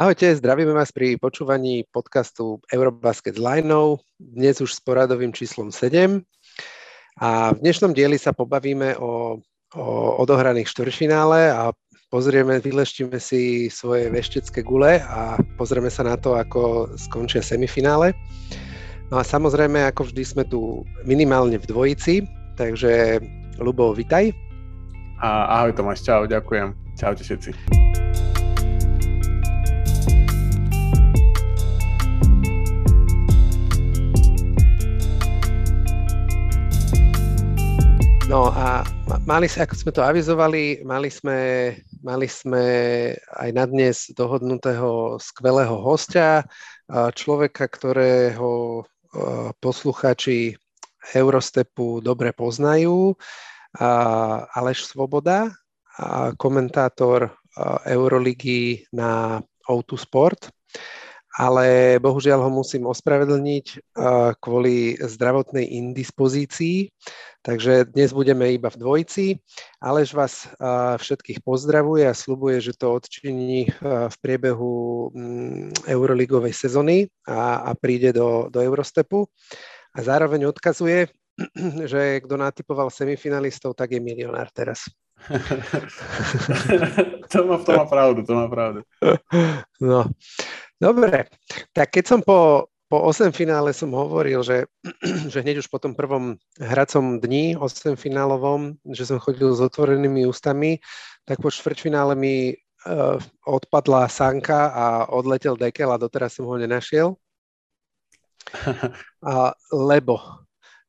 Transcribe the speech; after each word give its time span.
Ahojte, 0.00 0.32
zdravíme 0.32 0.72
vás 0.72 0.96
pri 0.96 1.20
počúvaní 1.20 1.84
podcastu 1.92 2.56
Eurobasket 2.72 3.36
s 3.36 3.40
Lineou, 3.44 4.00
dnes 4.16 4.56
už 4.64 4.72
s 4.72 4.80
poradovým 4.80 5.28
číslom 5.28 5.68
7. 5.68 6.24
A 7.20 7.52
v 7.52 7.60
dnešnom 7.60 7.92
dieli 7.92 8.16
sa 8.16 8.32
pobavíme 8.32 8.96
o, 8.96 9.36
o 9.76 9.84
odohraných 10.24 10.72
štvrťfinále 10.72 11.52
a 11.52 11.76
pozrieme, 12.08 12.64
vyleštíme 12.64 13.20
si 13.20 13.68
svoje 13.68 14.08
veštecké 14.08 14.64
gule 14.64 15.04
a 15.04 15.36
pozrieme 15.60 15.92
sa 15.92 16.08
na 16.08 16.16
to, 16.16 16.32
ako 16.32 16.96
skončia 16.96 17.44
semifinále. 17.44 18.16
No 19.12 19.20
a 19.20 19.22
samozrejme, 19.22 19.84
ako 19.84 20.08
vždy 20.08 20.24
sme 20.24 20.48
tu 20.48 20.80
minimálne 21.04 21.60
v 21.60 21.68
dvojici, 21.68 22.24
takže 22.56 23.20
Lubo, 23.60 23.92
vitaj. 23.92 24.32
A, 25.20 25.60
ahoj 25.60 25.76
Tomáš, 25.76 26.08
čau, 26.08 26.24
ďakujem. 26.24 26.72
Čaute 26.96 27.20
všetci. 27.20 27.52
No 38.30 38.46
a 38.54 38.86
mali 39.26 39.50
ako 39.50 39.74
sme 39.74 39.90
to 39.90 40.06
avizovali, 40.06 40.86
mali 40.86 41.10
sme, 41.10 41.74
mali 41.98 42.30
sme 42.30 42.62
aj 43.18 43.50
na 43.50 43.66
dnes 43.66 44.06
dohodnutého 44.14 45.18
skvelého 45.18 45.74
hostia, 45.82 46.46
človeka, 46.86 47.66
ktorého 47.66 48.86
posluchači 49.58 50.54
Eurostepu 51.10 51.98
dobre 51.98 52.30
poznajú, 52.30 53.18
Aleš 54.54 54.94
Svoboda, 54.94 55.50
komentátor 56.38 57.34
Euroligy 57.82 58.86
na 58.94 59.42
O2 59.66 59.98
Sport 59.98 60.54
ale 61.38 61.98
bohužiaľ 62.02 62.42
ho 62.46 62.50
musím 62.50 62.90
ospravedlniť 62.90 63.94
kvôli 64.42 64.98
zdravotnej 64.98 65.62
indispozícii, 65.62 66.90
takže 67.46 67.86
dnes 67.94 68.10
budeme 68.10 68.50
iba 68.50 68.66
v 68.66 68.80
dvojici. 68.80 69.26
Alež 69.78 70.10
vás 70.14 70.50
všetkých 70.98 71.46
pozdravuje 71.46 72.10
a 72.10 72.18
slubuje, 72.18 72.58
že 72.58 72.74
to 72.74 72.98
odčiní 72.98 73.70
v 73.84 74.16
priebehu 74.18 75.10
mm, 75.14 75.86
Euroligovej 75.86 76.54
sezóny 76.54 77.06
a, 77.30 77.62
a 77.62 77.70
príde 77.78 78.10
do, 78.10 78.50
do 78.50 78.58
Eurostepu. 78.58 79.30
A 79.94 79.98
zároveň 80.02 80.50
odkazuje, 80.50 81.10
že 81.90 82.22
kto 82.26 82.34
natypoval 82.34 82.90
semifinalistov, 82.90 83.78
tak 83.78 83.94
je 83.94 84.00
milionár 84.02 84.50
teraz. 84.50 84.86
To, 87.30 87.38
má, 87.46 87.56
to 87.60 87.70
má 87.76 87.84
pravdu, 87.86 88.20
to 88.24 88.32
má 88.34 88.46
pravdu. 88.48 88.80
No, 89.80 90.08
dobre. 90.80 91.28
Tak 91.76 91.92
keď 91.92 92.04
som 92.06 92.20
po, 92.24 92.70
po 92.90 92.98
8 93.06 93.30
finále 93.30 93.70
som 93.70 93.94
hovoril, 93.94 94.42
že, 94.42 94.66
že 95.32 95.44
hneď 95.44 95.62
už 95.62 95.70
po 95.70 95.78
tom 95.78 95.94
prvom 95.94 96.34
hracom 96.58 97.22
dni 97.22 97.54
8 97.54 97.94
finálovom, 97.94 98.74
že 98.90 99.06
som 99.06 99.22
chodil 99.22 99.54
s 99.54 99.62
otvorenými 99.62 100.26
ústami, 100.26 100.82
tak 101.28 101.38
po 101.38 101.52
štvrťfinále 101.52 102.18
mi 102.18 102.56
uh, 102.56 103.20
odpadla 103.46 104.10
sanka 104.10 104.74
a 104.74 104.84
odletel 105.12 105.54
dekel 105.54 105.92
a 105.94 106.00
doteraz 106.00 106.34
som 106.34 106.48
ho 106.50 106.56
nenašiel. 106.58 107.14
A, 109.20 109.52
lebo 109.70 110.16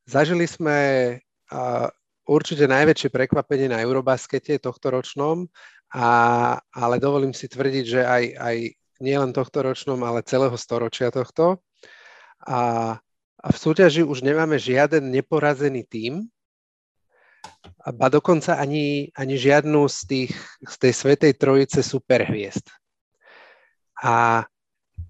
zažili 0.07 0.47
sme 0.47 0.79
uh, 1.51 1.88
určite 2.27 2.69
najväčšie 2.69 3.09
prekvapenie 3.09 3.72
na 3.72 3.81
Eurobaskete 3.81 4.61
tohto 4.61 4.94
ročnom, 4.94 5.50
a, 5.91 6.08
ale 6.72 6.95
dovolím 7.02 7.36
si 7.36 7.52
tvrdiť, 7.52 7.86
že 7.86 8.02
aj, 8.05 8.23
aj 8.38 8.58
nielen 9.03 9.31
tohto 9.36 9.66
ročnom, 9.66 10.00
ale 10.05 10.23
celého 10.23 10.55
storočia 10.55 11.11
tohto. 11.11 11.59
A, 12.45 12.95
a 13.41 13.47
v 13.50 13.58
súťaži 13.58 14.05
už 14.05 14.22
nemáme 14.22 14.55
žiaden 14.55 15.09
neporazený 15.09 15.83
tím, 15.89 16.30
ba 17.81 18.07
dokonca 18.13 18.62
ani, 18.62 19.09
ani 19.18 19.35
žiadnu 19.38 19.90
z, 19.90 20.00
tých, 20.06 20.34
z 20.62 20.75
tej 20.78 20.94
svetej 20.94 21.34
trojice 21.41 21.81
superhviezd. 21.81 22.69
A, 24.01 24.45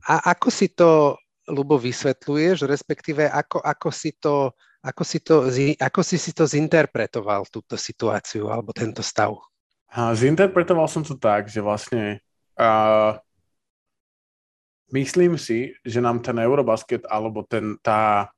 a 0.08 0.14
ako 0.32 0.48
si 0.48 0.72
to, 0.72 1.20
Lubo, 1.52 1.76
vysvetľuješ, 1.76 2.64
respektíve 2.64 3.28
ako, 3.28 3.60
ako 3.60 3.90
si 3.92 4.16
to 4.16 4.56
ako 4.82 5.04
si, 5.06 5.22
to, 5.22 5.46
ako 5.78 6.02
si 6.02 6.18
si 6.18 6.34
to 6.34 6.50
zinterpretoval, 6.50 7.46
túto 7.54 7.78
situáciu 7.78 8.50
alebo 8.50 8.74
tento 8.74 9.06
stav? 9.06 9.38
A 9.94 10.18
zinterpretoval 10.18 10.90
som 10.90 11.06
to 11.06 11.14
tak, 11.14 11.46
že 11.54 11.62
vlastne 11.62 12.18
uh, 12.58 13.14
myslím 14.90 15.38
si, 15.38 15.78
že 15.86 16.02
nám 16.02 16.26
ten 16.26 16.34
Eurobasket 16.42 17.06
alebo 17.06 17.46
ten, 17.46 17.78
tá, 17.86 18.34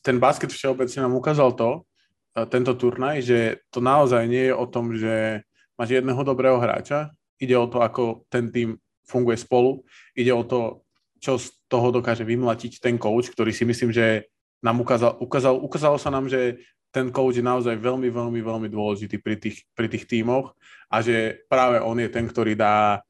ten 0.00 0.16
basket 0.16 0.48
všeobecne 0.48 1.04
nám 1.04 1.20
ukázal 1.20 1.52
to, 1.52 1.84
uh, 1.84 2.46
tento 2.48 2.72
turnaj, 2.72 3.20
že 3.20 3.60
to 3.68 3.84
naozaj 3.84 4.24
nie 4.24 4.48
je 4.48 4.54
o 4.56 4.64
tom, 4.64 4.96
že 4.96 5.44
máš 5.76 6.00
jedného 6.00 6.22
dobrého 6.24 6.56
hráča, 6.56 7.12
ide 7.36 7.58
o 7.60 7.68
to, 7.68 7.84
ako 7.84 8.24
ten 8.32 8.48
tým 8.48 8.80
funguje 9.04 9.36
spolu, 9.36 9.84
ide 10.16 10.32
o 10.32 10.40
to, 10.48 10.80
čo 11.20 11.36
z 11.36 11.52
toho 11.68 11.92
dokáže 11.92 12.24
vymlatiť 12.24 12.80
ten 12.80 12.96
coach, 12.96 13.28
ktorý 13.28 13.52
si 13.52 13.68
myslím, 13.68 13.92
že 13.92 14.32
nám 14.64 14.80
ukázal, 14.80 15.20
ukázal, 15.20 15.54
ukázalo 15.60 15.96
sa 16.00 16.08
nám, 16.08 16.24
že 16.32 16.56
ten 16.88 17.12
coach 17.12 17.36
je 17.36 17.44
naozaj 17.44 17.76
veľmi, 17.76 18.08
veľmi, 18.08 18.40
veľmi 18.40 18.68
dôležitý 18.72 19.20
pri 19.20 19.36
tých, 19.36 19.68
pri 19.76 19.92
tých 19.92 20.08
tímoch 20.08 20.56
a 20.88 21.04
že 21.04 21.44
práve 21.50 21.84
on 21.84 22.00
je 22.00 22.08
ten, 22.08 22.24
ktorý 22.24 22.56
dá, 22.56 23.04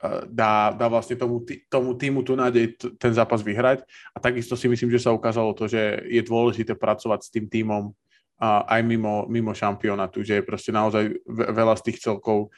eh, 0.00 0.24
dá, 0.32 0.72
dá 0.72 0.86
vlastne 0.88 1.20
tomu, 1.20 1.44
tomu 1.68 1.92
týmu 1.92 2.24
tu 2.24 2.32
nádej 2.32 2.80
ten 2.96 3.12
zápas 3.12 3.44
vyhrať. 3.44 3.84
A 4.14 4.22
takisto 4.22 4.56
si 4.56 4.72
myslím, 4.72 4.88
že 4.88 5.04
sa 5.04 5.12
ukázalo 5.12 5.52
to, 5.52 5.68
že 5.68 6.06
je 6.08 6.22
dôležité 6.24 6.72
pracovať 6.72 7.20
s 7.28 7.32
tým 7.34 7.44
týmom 7.44 7.92
aj 8.44 8.84
mimo, 8.84 9.24
mimo 9.32 9.56
šampionátu, 9.56 10.20
že 10.20 10.44
proste 10.44 10.68
naozaj 10.68 11.08
veľa 11.26 11.72
z 11.80 11.84
tých 11.88 12.04
celkov 12.04 12.52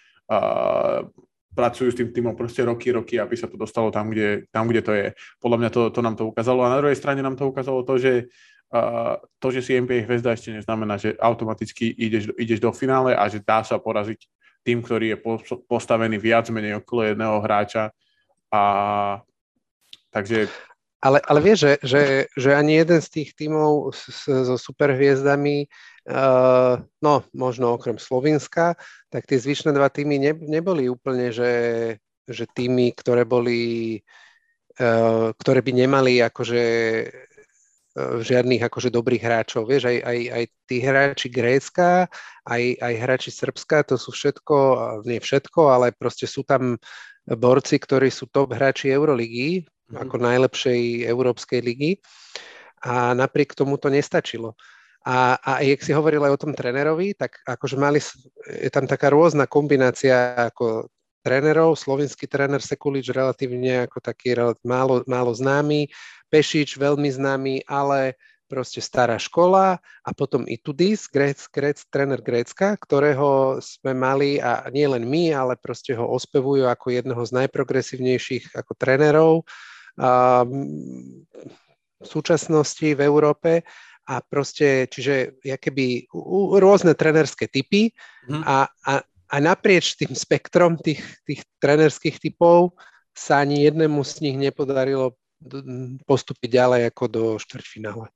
pracujú 1.58 1.90
s 1.90 1.98
tým 1.98 2.14
týmom 2.14 2.38
proste 2.38 2.62
roky, 2.62 2.94
roky, 2.94 3.18
aby 3.18 3.34
sa 3.34 3.50
to 3.50 3.58
dostalo 3.58 3.90
tam, 3.90 4.14
kde, 4.14 4.46
tam, 4.54 4.70
kde 4.70 4.82
to 4.86 4.92
je. 4.94 5.06
Podľa 5.42 5.58
mňa 5.58 5.70
to, 5.74 5.82
to 5.90 6.00
nám 6.06 6.14
to 6.14 6.30
ukázalo. 6.30 6.62
A 6.62 6.70
na 6.70 6.78
druhej 6.78 6.94
strane 6.94 7.18
nám 7.18 7.34
to 7.34 7.50
ukázalo 7.50 7.82
to, 7.82 7.98
že 7.98 8.30
uh, 8.70 9.18
to, 9.42 9.50
že 9.50 9.66
si 9.66 9.74
NBA 9.74 10.06
hviezda 10.06 10.38
ešte 10.38 10.54
neznamená, 10.54 10.94
že 10.94 11.18
automaticky 11.18 11.90
ideš, 11.98 12.30
ideš 12.38 12.62
do 12.62 12.70
finále 12.70 13.18
a 13.18 13.26
že 13.26 13.42
dá 13.42 13.66
sa 13.66 13.82
poraziť 13.82 14.22
tým, 14.62 14.78
ktorý 14.86 15.18
je 15.18 15.18
postavený 15.66 16.22
viac 16.22 16.46
menej 16.54 16.78
okolo 16.78 17.10
jedného 17.10 17.42
hráča. 17.42 17.90
A 18.54 18.62
takže 20.14 20.46
ale, 20.98 21.22
ale 21.30 21.38
vieš, 21.38 21.58
že, 21.62 21.72
že, 21.82 22.02
že 22.34 22.50
ani 22.58 22.82
jeden 22.82 22.98
z 22.98 23.08
tých 23.08 23.30
tímov 23.38 23.94
so 24.26 24.56
superhviezdami 24.58 25.70
no, 27.04 27.14
možno 27.36 27.76
okrem 27.76 28.00
Slovenska, 28.00 28.80
tak 29.12 29.28
tie 29.28 29.36
zvyšné 29.36 29.76
dva 29.76 29.92
týmy 29.92 30.16
ne, 30.16 30.32
neboli 30.32 30.88
úplne, 30.88 31.28
že, 31.28 31.52
že 32.24 32.48
týmy, 32.48 32.96
ktoré 32.96 33.28
boli, 33.28 34.00
uh, 34.80 35.36
ktoré 35.36 35.60
by 35.60 35.72
nemali 35.84 36.24
akože 36.24 36.64
uh, 37.92 38.16
žiadnych 38.24 38.64
akože 38.64 38.88
dobrých 38.88 39.20
hráčov. 39.20 39.68
Vieš, 39.68 39.92
aj, 39.92 39.98
aj, 40.00 40.18
aj 40.32 40.44
tí 40.64 40.76
hráči 40.80 41.28
Grécka, 41.28 42.08
aj, 42.48 42.62
aj 42.80 42.94
hráči 43.04 43.28
Srbska, 43.28 43.84
to 43.92 44.00
sú 44.00 44.08
všetko, 44.16 44.56
nie 45.04 45.20
všetko, 45.20 45.60
ale 45.68 45.92
proste 45.92 46.24
sú 46.24 46.40
tam 46.40 46.80
borci, 47.28 47.76
ktorí 47.76 48.08
sú 48.08 48.32
top 48.32 48.56
hráči 48.56 48.88
Euroligy, 48.88 49.60
mm-hmm. 49.60 50.00
ako 50.00 50.16
najlepšej 50.16 50.80
európskej 51.04 51.60
ligy. 51.60 52.00
A 52.80 53.12
napriek 53.12 53.58
tomu 53.58 53.76
to 53.76 53.90
nestačilo. 53.90 54.54
A, 55.08 55.40
a 55.40 55.52
jak 55.64 55.80
si 55.80 55.96
hovoril 55.96 56.20
aj 56.20 56.36
o 56.36 56.42
tom 56.44 56.52
trénerovi, 56.52 57.16
tak 57.16 57.40
akože 57.48 57.80
mali, 57.80 57.96
je 58.44 58.68
tam 58.68 58.84
taká 58.84 59.08
rôzna 59.08 59.48
kombinácia 59.48 60.36
ako 60.52 60.92
trénerov, 61.24 61.80
slovenský 61.80 62.28
tréner 62.28 62.60
Sekulič 62.60 63.08
relatívne 63.08 63.88
ako 63.88 64.04
taký 64.04 64.36
málo, 64.68 65.00
málo 65.08 65.32
známy, 65.32 65.88
Pešič 66.28 66.76
veľmi 66.76 67.08
známy, 67.08 67.64
ale 67.64 68.20
proste 68.52 68.84
stará 68.84 69.16
škola. 69.16 69.80
A 70.04 70.10
potom 70.12 70.44
i 70.44 70.60
Tudis, 70.60 71.08
Gréc, 71.08 71.40
Gréc, 71.48 71.88
tréner 71.88 72.20
Grécka, 72.20 72.76
ktorého 72.76 73.60
sme 73.64 73.96
mali 73.96 74.36
a 74.44 74.68
nie 74.68 74.84
len 74.84 75.08
my, 75.08 75.32
ale 75.32 75.56
proste 75.56 75.96
ho 75.96 76.04
ospevujú 76.04 76.68
ako 76.68 76.92
jedného 76.92 77.22
z 77.24 77.32
najprogresívnejších 77.44 78.56
ako 78.56 78.72
trénerov 78.76 79.32
a, 79.96 80.44
v 81.98 82.06
súčasnosti 82.06 82.94
v 82.94 83.00
Európe 83.02 83.66
a 84.08 84.24
proste, 84.24 84.88
čiže 84.88 85.36
keby 85.44 86.08
rôzne 86.56 86.96
trenerské 86.96 87.44
typy 87.44 87.92
mm. 88.24 88.40
a, 88.40 88.64
a, 88.88 88.92
a 89.04 89.36
naprieč 89.36 90.00
tým 90.00 90.16
spektrom 90.16 90.80
tých, 90.80 91.04
tých 91.28 91.44
trenerských 91.60 92.16
typov 92.16 92.72
sa 93.12 93.44
ani 93.44 93.68
jednému 93.68 94.00
z 94.00 94.24
nich 94.24 94.36
nepodarilo 94.40 95.12
postúpiť 96.08 96.50
ďalej 96.50 96.82
ako 96.88 97.04
do 97.06 97.24
štvrťfinále. 97.36 98.08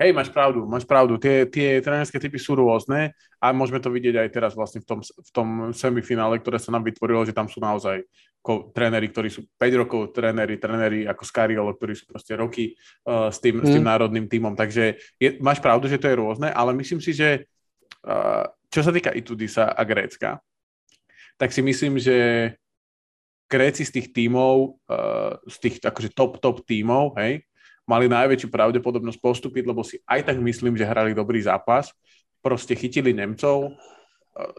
Hej, 0.00 0.16
máš 0.16 0.32
pravdu, 0.32 0.64
máš 0.64 0.88
pravdu. 0.88 1.20
Tie, 1.20 1.44
tie 1.44 1.76
trénerské 1.84 2.16
typy 2.16 2.40
sú 2.40 2.56
rôzne 2.56 3.12
a 3.36 3.52
môžeme 3.52 3.84
to 3.84 3.92
vidieť 3.92 4.16
aj 4.16 4.28
teraz 4.32 4.52
vlastne 4.56 4.80
v 4.80 4.88
tom, 4.88 5.00
v 5.04 5.30
tom 5.30 5.48
semifinále, 5.76 6.40
ktoré 6.40 6.56
sa 6.56 6.72
nám 6.72 6.88
vytvorilo, 6.88 7.28
že 7.28 7.36
tam 7.36 7.52
sú 7.52 7.60
naozaj 7.60 8.08
ako 8.40 8.72
tréneri, 8.72 9.12
ktorí 9.12 9.28
sú 9.28 9.44
5 9.60 9.80
rokov 9.84 10.16
tréneri, 10.16 10.56
tréneri 10.56 11.04
ako 11.04 11.20
Scariolo, 11.20 11.76
ktorí 11.76 11.92
sú 11.92 12.08
proste 12.08 12.32
roky 12.32 12.72
uh, 13.04 13.28
s, 13.28 13.44
tým, 13.44 13.60
mm. 13.60 13.64
s 13.68 13.70
tým 13.76 13.84
mhm. 13.84 13.90
národným 13.92 14.26
týmom. 14.32 14.56
Takže 14.56 14.96
je, 15.20 15.36
máš 15.44 15.60
pravdu, 15.60 15.84
že 15.84 16.00
to 16.00 16.08
je 16.08 16.16
rôzne, 16.16 16.48
ale 16.48 16.72
myslím 16.80 17.04
si, 17.04 17.12
že 17.12 17.44
uh, 18.08 18.48
čo 18.72 18.80
sa 18.80 18.96
týka 18.96 19.12
Itudisa 19.12 19.68
a 19.68 19.84
Grécka, 19.84 20.40
tak 21.36 21.52
si 21.52 21.60
myslím, 21.60 22.00
že 22.00 22.16
Gréci 23.52 23.84
z 23.84 24.00
tých 24.00 24.16
tímov, 24.16 24.80
uh, 24.88 25.36
z 25.44 25.56
tých 25.60 25.74
akože 25.84 26.16
top, 26.16 26.40
top 26.40 26.64
tímov, 26.64 27.20
hej, 27.20 27.44
mali 27.88 28.06
najväčšiu 28.08 28.48
pravdepodobnosť 28.52 29.18
postúpiť, 29.18 29.64
lebo 29.66 29.84
si 29.84 29.98
aj 30.06 30.30
tak 30.32 30.36
myslím, 30.38 30.76
že 30.78 30.88
hrali 30.88 31.16
dobrý 31.16 31.42
zápas. 31.42 31.90
Proste 32.40 32.72
chytili 32.72 33.12
Nemcov 33.12 33.76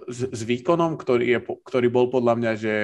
s, 0.06 0.30
s 0.30 0.42
výkonom, 0.46 1.00
ktorý, 1.00 1.26
je, 1.36 1.40
ktorý 1.42 1.88
bol 1.90 2.12
podľa 2.12 2.34
mňa, 2.38 2.52
že 2.60 2.76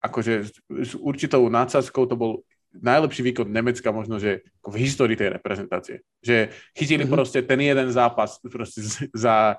akože 0.00 0.32
s, 0.80 0.92
určitou 0.96 1.44
nadsázkou 1.52 2.08
to 2.08 2.16
bol 2.16 2.32
najlepší 2.70 3.26
výkon 3.26 3.50
Nemecka 3.50 3.90
možno, 3.90 4.22
že 4.22 4.46
v 4.62 4.74
histórii 4.78 5.18
tej 5.18 5.34
reprezentácie. 5.34 6.06
Že 6.22 6.54
chytili 6.78 7.02
mm-hmm. 7.02 7.16
proste 7.18 7.42
ten 7.42 7.58
jeden 7.58 7.90
zápas 7.90 8.38
proste 8.38 8.80
za 9.10 9.58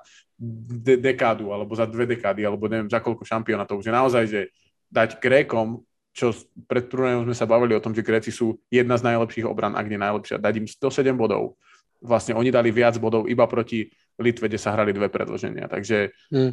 de- 0.80 0.96
dekádu, 0.96 1.52
alebo 1.52 1.76
za 1.76 1.84
dve 1.84 2.08
dekády, 2.08 2.42
alebo 2.48 2.66
neviem 2.72 2.88
za 2.88 3.04
koľko 3.04 3.28
šampionátov. 3.28 3.84
Že 3.84 3.92
naozaj, 3.92 4.24
že 4.26 4.40
dať 4.88 5.20
Grékom 5.20 5.84
čo 6.12 6.36
pred 6.68 6.92
turnajom 6.92 7.24
sme 7.24 7.36
sa 7.36 7.48
bavili 7.48 7.72
o 7.72 7.80
tom, 7.80 7.96
že 7.96 8.04
Gréci 8.04 8.28
sú 8.28 8.60
jedna 8.68 9.00
z 9.00 9.08
najlepších 9.08 9.48
obran, 9.48 9.72
ak 9.72 9.88
nie 9.88 9.96
najlepšia. 9.96 10.36
Dať 10.36 10.54
im 10.60 10.68
107 10.68 11.16
bodov. 11.16 11.56
Vlastne 12.04 12.36
oni 12.36 12.52
dali 12.52 12.68
viac 12.68 13.00
bodov 13.00 13.24
iba 13.32 13.48
proti 13.48 13.88
Litve, 14.20 14.52
kde 14.52 14.60
sa 14.60 14.76
hrali 14.76 14.92
dve 14.92 15.08
predloženia. 15.08 15.72
Takže 15.72 16.12
hmm. 16.28 16.52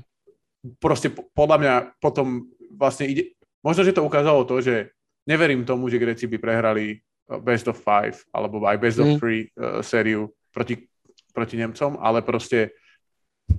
proste 0.80 1.12
podľa 1.12 1.58
mňa 1.60 1.74
potom 2.00 2.48
vlastne 2.72 3.12
ide... 3.12 3.36
Možno, 3.60 3.84
že 3.84 3.92
to 3.92 4.08
ukázalo 4.08 4.48
to, 4.48 4.64
že 4.64 4.96
neverím 5.28 5.68
tomu, 5.68 5.92
že 5.92 6.00
Gréci 6.00 6.24
by 6.32 6.40
prehrali 6.40 6.96
uh, 6.96 7.44
best 7.44 7.68
of 7.68 7.76
five 7.76 8.16
alebo 8.32 8.64
aj 8.64 8.80
best 8.80 9.04
of 9.04 9.12
hmm. 9.12 9.20
three 9.20 9.52
uh, 9.60 9.84
sériu 9.84 10.32
proti, 10.56 10.88
proti 11.36 11.60
Nemcom, 11.60 12.00
ale 12.00 12.24
proste 12.24 12.72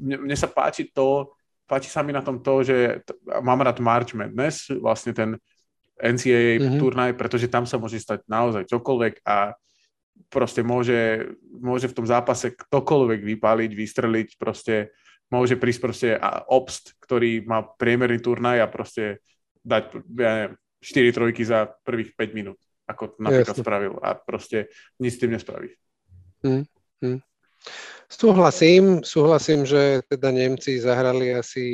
mne, 0.00 0.24
mne 0.24 0.36
sa 0.38 0.48
páči 0.48 0.88
to, 0.88 1.36
páči 1.68 1.92
sa 1.92 2.00
mi 2.00 2.16
na 2.16 2.24
tom 2.24 2.40
to, 2.40 2.64
že 2.64 3.04
t- 3.04 3.14
mám 3.44 3.60
rád 3.60 3.84
March 3.84 4.16
Madness, 4.16 4.72
vlastne 4.80 5.12
ten 5.12 5.36
NCAA 6.00 6.58
mm-hmm. 6.58 6.80
turnaj, 6.80 7.10
pretože 7.14 7.52
tam 7.52 7.68
sa 7.68 7.76
môže 7.76 8.00
stať 8.00 8.24
naozaj 8.26 8.66
čokoľvek 8.68 9.24
a 9.28 9.52
proste 10.28 10.64
môže, 10.64 11.32
môže 11.48 11.88
v 11.88 11.96
tom 11.96 12.06
zápase 12.06 12.52
ktokoľvek 12.52 13.20
vypáliť, 13.24 13.70
vystreliť, 13.72 14.28
proste 14.36 14.92
môže 15.30 15.56
prísť 15.56 15.80
proste 15.80 16.08
Obst, 16.50 16.98
ktorý 17.00 17.46
má 17.46 17.62
priemerný 17.62 18.20
turnaj 18.20 18.60
a 18.60 18.66
proste 18.68 19.22
dať, 19.62 19.84
ja 20.18 20.30
neviem, 20.36 20.54
4 20.80 21.16
trojky 21.16 21.42
za 21.44 21.68
prvých 21.84 22.16
5 22.16 22.36
minút, 22.36 22.58
ako 22.88 23.14
to 23.14 23.16
napríklad 23.20 23.52
Jasne. 23.52 23.64
spravil 23.64 23.94
a 24.00 24.16
proste 24.16 24.72
nič 24.96 25.16
s 25.16 25.20
tým 25.20 25.36
nespraví. 25.36 25.76
Mm, 26.40 26.64
mm. 27.04 27.20
Súhlasím, 28.10 29.04
súhlasím, 29.04 29.68
že 29.68 30.02
teda 30.08 30.32
Nemci 30.32 30.80
zahrali 30.80 31.36
asi 31.36 31.66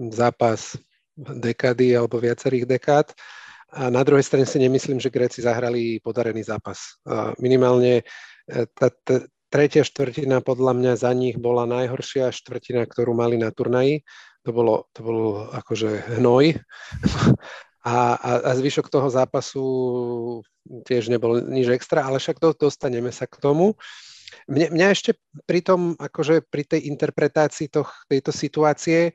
zápas 0.00 0.80
dekády 1.16 1.96
alebo 1.96 2.20
viacerých 2.20 2.68
dekád. 2.68 3.16
A 3.76 3.90
na 3.90 4.06
druhej 4.06 4.22
strane 4.22 4.46
si 4.46 4.62
nemyslím, 4.62 5.02
že 5.02 5.10
Gréci 5.10 5.42
zahrali 5.42 5.98
podarený 5.98 6.46
zápas. 6.46 7.02
Minimálne 7.42 8.00
e, 8.00 8.04
tá, 8.72 8.88
tretia 9.50 9.82
štvrtina 9.82 10.38
podľa 10.44 10.72
mňa 10.76 10.92
za 10.96 11.10
nich 11.12 11.34
bola 11.40 11.66
najhoršia 11.66 12.30
štvrtina, 12.30 12.86
ktorú 12.86 13.12
mali 13.16 13.40
na 13.40 13.50
turnaji. 13.50 14.06
To 14.46 14.54
bolo, 14.54 14.86
to 14.94 15.00
bolo 15.02 15.50
akože 15.50 16.20
hnoj. 16.20 16.62
A, 17.86 18.18
a, 18.18 18.30
a 18.42 18.50
zvyšok 18.58 18.90
toho 18.90 19.06
zápasu 19.06 19.62
tiež 20.90 21.06
nebol 21.06 21.38
nič 21.38 21.70
extra, 21.70 22.02
ale 22.02 22.18
však 22.18 22.42
to, 22.42 22.50
dostaneme 22.50 23.14
sa 23.14 23.30
k 23.30 23.38
tomu. 23.38 23.78
Mne, 24.50 24.74
mňa 24.74 24.86
ešte 24.90 25.14
pri 25.46 25.62
tom, 25.62 25.94
akože 25.94 26.42
pri 26.50 26.66
tej 26.66 26.90
interpretácii 26.90 27.70
toh, 27.70 27.86
tejto 28.10 28.34
situácie 28.34 29.14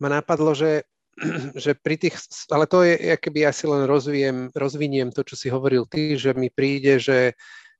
ma 0.00 0.08
napadlo, 0.08 0.56
že 0.56 0.88
že 1.64 1.72
pri 1.76 1.96
tých, 1.96 2.16
ale 2.52 2.68
to 2.68 2.84
je, 2.84 3.16
keby 3.16 3.48
ja 3.48 3.52
si 3.52 3.64
len 3.64 3.88
rozviem, 3.88 4.52
rozviniem 4.52 5.08
to, 5.08 5.24
čo 5.24 5.34
si 5.36 5.48
hovoril 5.48 5.88
ty, 5.88 6.16
že 6.20 6.36
mi 6.36 6.52
príde, 6.52 7.00
že, 7.00 7.32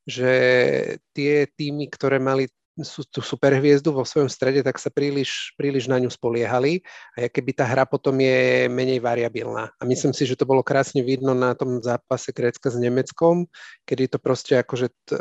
že 0.09 0.33
tie 1.13 1.45
týmy, 1.45 1.93
ktoré 1.93 2.17
mali 2.17 2.49
sú, 2.85 3.09
tú 3.09 3.25
superhviezdu 3.25 3.89
vo 3.89 4.05
svojom 4.05 4.29
strede, 4.29 4.61
tak 4.61 4.77
sa 4.77 4.93
príliš, 4.93 5.57
príliš 5.57 5.89
na 5.89 5.97
ňu 5.97 6.13
spoliehali 6.13 6.85
a 7.17 7.33
keby 7.33 7.57
tá 7.57 7.65
hra 7.65 7.89
potom 7.89 8.13
je 8.21 8.69
menej 8.69 9.01
variabilná. 9.01 9.73
A 9.81 9.83
myslím 9.89 10.13
si, 10.13 10.29
že 10.29 10.37
to 10.37 10.45
bolo 10.45 10.61
krásne 10.61 11.01
vidno 11.01 11.33
na 11.33 11.57
tom 11.57 11.81
zápase 11.81 12.37
Grécka 12.37 12.69
s 12.69 12.77
Nemeckom, 12.77 13.49
kedy 13.89 14.13
to 14.13 14.19
proste 14.21 14.61
akože 14.61 14.93
t, 15.09 15.17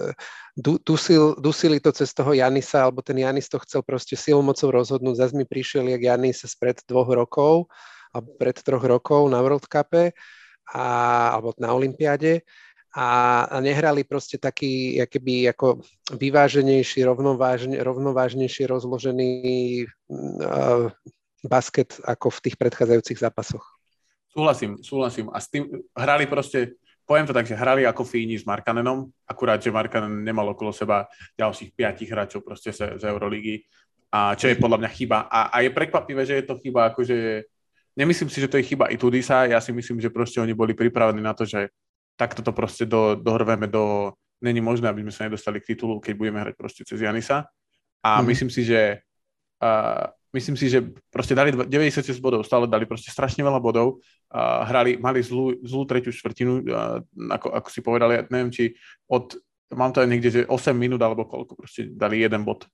dusil, 0.83 1.39
dusili 1.39 1.79
to 1.79 1.95
cez 1.95 2.11
toho 2.11 2.35
Janisa, 2.35 2.83
alebo 2.83 2.99
ten 2.99 3.23
Janis 3.23 3.47
to 3.47 3.59
chcel 3.63 3.79
proste 3.87 4.19
silomocou 4.19 4.75
rozhodnúť. 4.75 5.15
Zas 5.15 5.31
mi 5.31 5.47
prišiel 5.47 5.87
jak 5.95 6.03
Janis 6.03 6.43
spred 6.43 6.83
dvoch 6.83 7.07
rokov 7.07 7.71
pred 8.21 8.55
troch 8.59 8.83
rokov 8.83 9.27
na 9.31 9.39
World 9.41 9.65
Cupe 9.65 10.13
a, 10.69 10.85
alebo 11.35 11.55
na 11.57 11.71
Olympiáde 11.73 12.45
a, 12.95 13.43
a 13.51 13.55
nehrali 13.59 14.07
proste 14.07 14.39
taký 14.39 15.03
keby 15.03 15.51
ako 15.51 15.83
vyváženejší, 16.15 17.03
rovnovážne, 17.03 17.75
rovnovážnejší 17.83 18.71
rozložený 18.71 19.31
uh, 19.83 20.87
basket 21.43 21.99
ako 22.07 22.31
v 22.31 22.41
tých 22.47 22.55
predchádzajúcich 22.55 23.19
zápasoch. 23.19 23.63
Súhlasím, 24.31 24.79
súhlasím. 24.79 25.27
A 25.35 25.43
s 25.43 25.51
tým 25.51 25.67
hrali 25.91 26.27
proste, 26.27 26.79
poviem 27.03 27.27
to 27.27 27.35
tak, 27.35 27.47
že 27.47 27.55
hrali 27.55 27.83
ako 27.83 28.07
Fíni 28.07 28.39
s 28.39 28.47
Markanenom, 28.47 29.11
akurát, 29.27 29.59
že 29.59 29.75
Markanen 29.75 30.23
nemal 30.23 30.55
okolo 30.55 30.71
seba 30.71 31.07
ďalších 31.35 31.75
piatich 31.75 32.11
hráčov 32.11 32.47
proste 32.47 32.71
z, 32.71 32.99
z 32.99 33.03
Eurolígy, 33.11 33.63
a 34.11 34.39
čo 34.39 34.47
je 34.47 34.55
podľa 34.55 34.87
mňa 34.87 34.91
chyba. 34.95 35.27
A, 35.27 35.51
a 35.51 35.57
je 35.59 35.75
prekvapivé, 35.75 36.23
že 36.23 36.39
je 36.39 36.45
to 36.47 36.55
chyba 36.63 36.95
akože 36.95 37.47
nemyslím 37.95 38.29
si, 38.29 38.43
že 38.43 38.51
to 38.51 38.59
je 38.59 38.67
chyba 38.67 38.91
i 38.91 38.99
Tudisa, 38.99 39.47
ja 39.47 39.59
si 39.63 39.71
myslím, 39.71 40.03
že 40.03 40.11
proste 40.11 40.43
oni 40.43 40.51
boli 40.51 40.75
pripravení 40.75 41.23
na 41.23 41.33
to, 41.33 41.47
že 41.47 41.71
takto 42.19 42.43
to 42.43 42.51
proste 42.51 42.85
do, 42.85 43.15
dohrveme 43.15 43.67
do... 43.67 44.13
Není 44.43 44.59
možné, 44.59 44.91
aby 44.91 45.01
sme 45.07 45.15
sa 45.15 45.25
nedostali 45.25 45.63
k 45.63 45.73
titulu, 45.73 46.03
keď 46.03 46.13
budeme 46.19 46.43
hrať 46.43 46.55
proste 46.59 46.83
cez 46.83 46.99
Janisa. 46.99 47.47
A 48.03 48.19
mm. 48.19 48.25
myslím 48.27 48.49
si, 48.51 48.67
že 48.67 48.99
uh, 49.63 50.11
myslím 50.35 50.59
si, 50.59 50.67
že 50.67 50.83
proste 51.07 51.31
dali 51.31 51.55
96 51.55 52.19
bodov, 52.19 52.43
stále 52.43 52.67
dali 52.67 52.83
proste 52.83 53.09
strašne 53.09 53.41
veľa 53.41 53.63
bodov, 53.63 54.03
uh, 54.35 54.67
hrali, 54.67 54.99
mali 54.99 55.23
zlú, 55.23 55.55
zlú 55.63 55.87
tretiu 55.87 56.11
štvrtinu, 56.11 56.67
uh, 56.67 56.99
ako, 57.31 57.47
ako 57.55 57.67
si 57.71 57.79
povedali, 57.79 58.19
ja 58.19 58.23
neviem, 58.27 58.51
či 58.51 58.75
od, 59.07 59.39
mám 59.71 59.95
to 59.95 60.03
aj 60.03 60.07
niekde, 60.11 60.29
že 60.29 60.41
8 60.51 60.75
minút 60.75 60.99
alebo 60.99 61.23
koľko, 61.23 61.55
proste 61.55 61.87
dali 61.95 62.19
jeden 62.19 62.43
bod. 62.43 62.67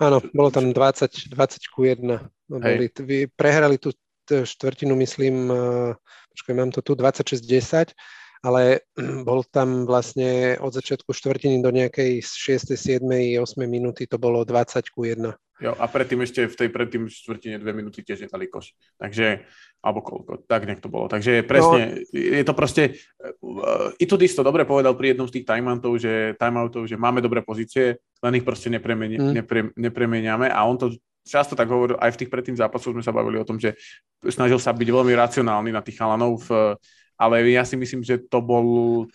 Áno, 0.00 0.24
bolo 0.32 0.48
tam 0.48 0.72
20, 0.72 1.36
20 1.36 1.74
ku 1.74 1.84
1. 1.84 2.00
Boli, 2.48 2.88
prehrali 3.36 3.76
tú 3.76 3.92
štvrtinu, 4.28 4.94
myslím, 4.96 5.50
eh, 5.50 5.92
počkaj, 6.30 6.54
mám 6.54 6.70
to 6.70 6.80
tu, 6.82 6.94
26-10, 6.94 7.96
ale 8.42 8.82
bol 9.28 9.46
tam 9.46 9.86
vlastne 9.86 10.58
od 10.58 10.74
začiatku 10.74 11.14
štvrtiny 11.14 11.62
do 11.62 11.70
nejakej 11.70 12.22
6., 12.22 12.74
7., 12.74 13.02
8. 13.06 13.42
minúty 13.66 14.04
to 14.10 14.18
bolo 14.18 14.42
20 14.42 14.82
ku 14.90 15.06
1. 15.06 15.32
Jo, 15.62 15.78
a 15.78 15.86
predtým 15.86 16.18
ešte 16.26 16.50
v 16.50 16.58
tej 16.58 16.68
predtým 16.74 17.06
štvrtine 17.06 17.54
dve 17.62 17.70
minúty 17.70 18.02
tiež 18.02 18.26
nedali 18.26 18.50
koš. 18.50 18.74
Takže, 18.98 19.46
alebo 19.78 20.02
koľko, 20.02 20.42
tak 20.50 20.66
nech 20.66 20.82
to 20.82 20.90
bolo. 20.90 21.06
Takže 21.06 21.46
presne, 21.46 22.02
no. 22.02 22.18
je 22.18 22.42
to 22.42 22.54
proste, 22.58 22.98
uh, 23.22 23.94
i 23.94 24.04
tu 24.10 24.18
to 24.18 24.42
dobre 24.42 24.66
povedal 24.66 24.98
pri 24.98 25.14
jednom 25.14 25.30
z 25.30 25.38
tých 25.38 25.46
timeoutov, 25.46 26.02
že, 26.02 26.34
timeoutov, 26.34 26.90
že 26.90 26.98
máme 26.98 27.22
dobré 27.22 27.46
pozície, 27.46 28.02
len 28.26 28.34
ich 28.34 28.42
proste 28.42 28.74
nepremeni, 28.74 29.22
mm. 29.22 29.32
nepre, 29.38 29.60
nepremeniame 29.78 30.50
a 30.50 30.66
on 30.66 30.82
to 30.82 30.98
často 31.22 31.54
tak 31.54 31.70
hovoril, 31.70 31.98
aj 32.02 32.14
v 32.14 32.20
tých 32.24 32.30
predtým 32.30 32.56
zápasoch 32.58 32.92
sme 32.92 33.04
sa 33.04 33.14
bavili 33.14 33.38
o 33.38 33.46
tom, 33.46 33.56
že 33.58 33.78
snažil 34.26 34.58
sa 34.58 34.74
byť 34.74 34.88
veľmi 34.90 35.14
racionálny 35.14 35.70
na 35.70 35.82
tých 35.82 35.98
chalanov, 35.98 36.42
v, 36.46 36.74
ale 37.18 37.46
ja 37.50 37.62
si 37.62 37.78
myslím, 37.78 38.02
že 38.02 38.18
to 38.18 38.42
bol, 38.42 39.06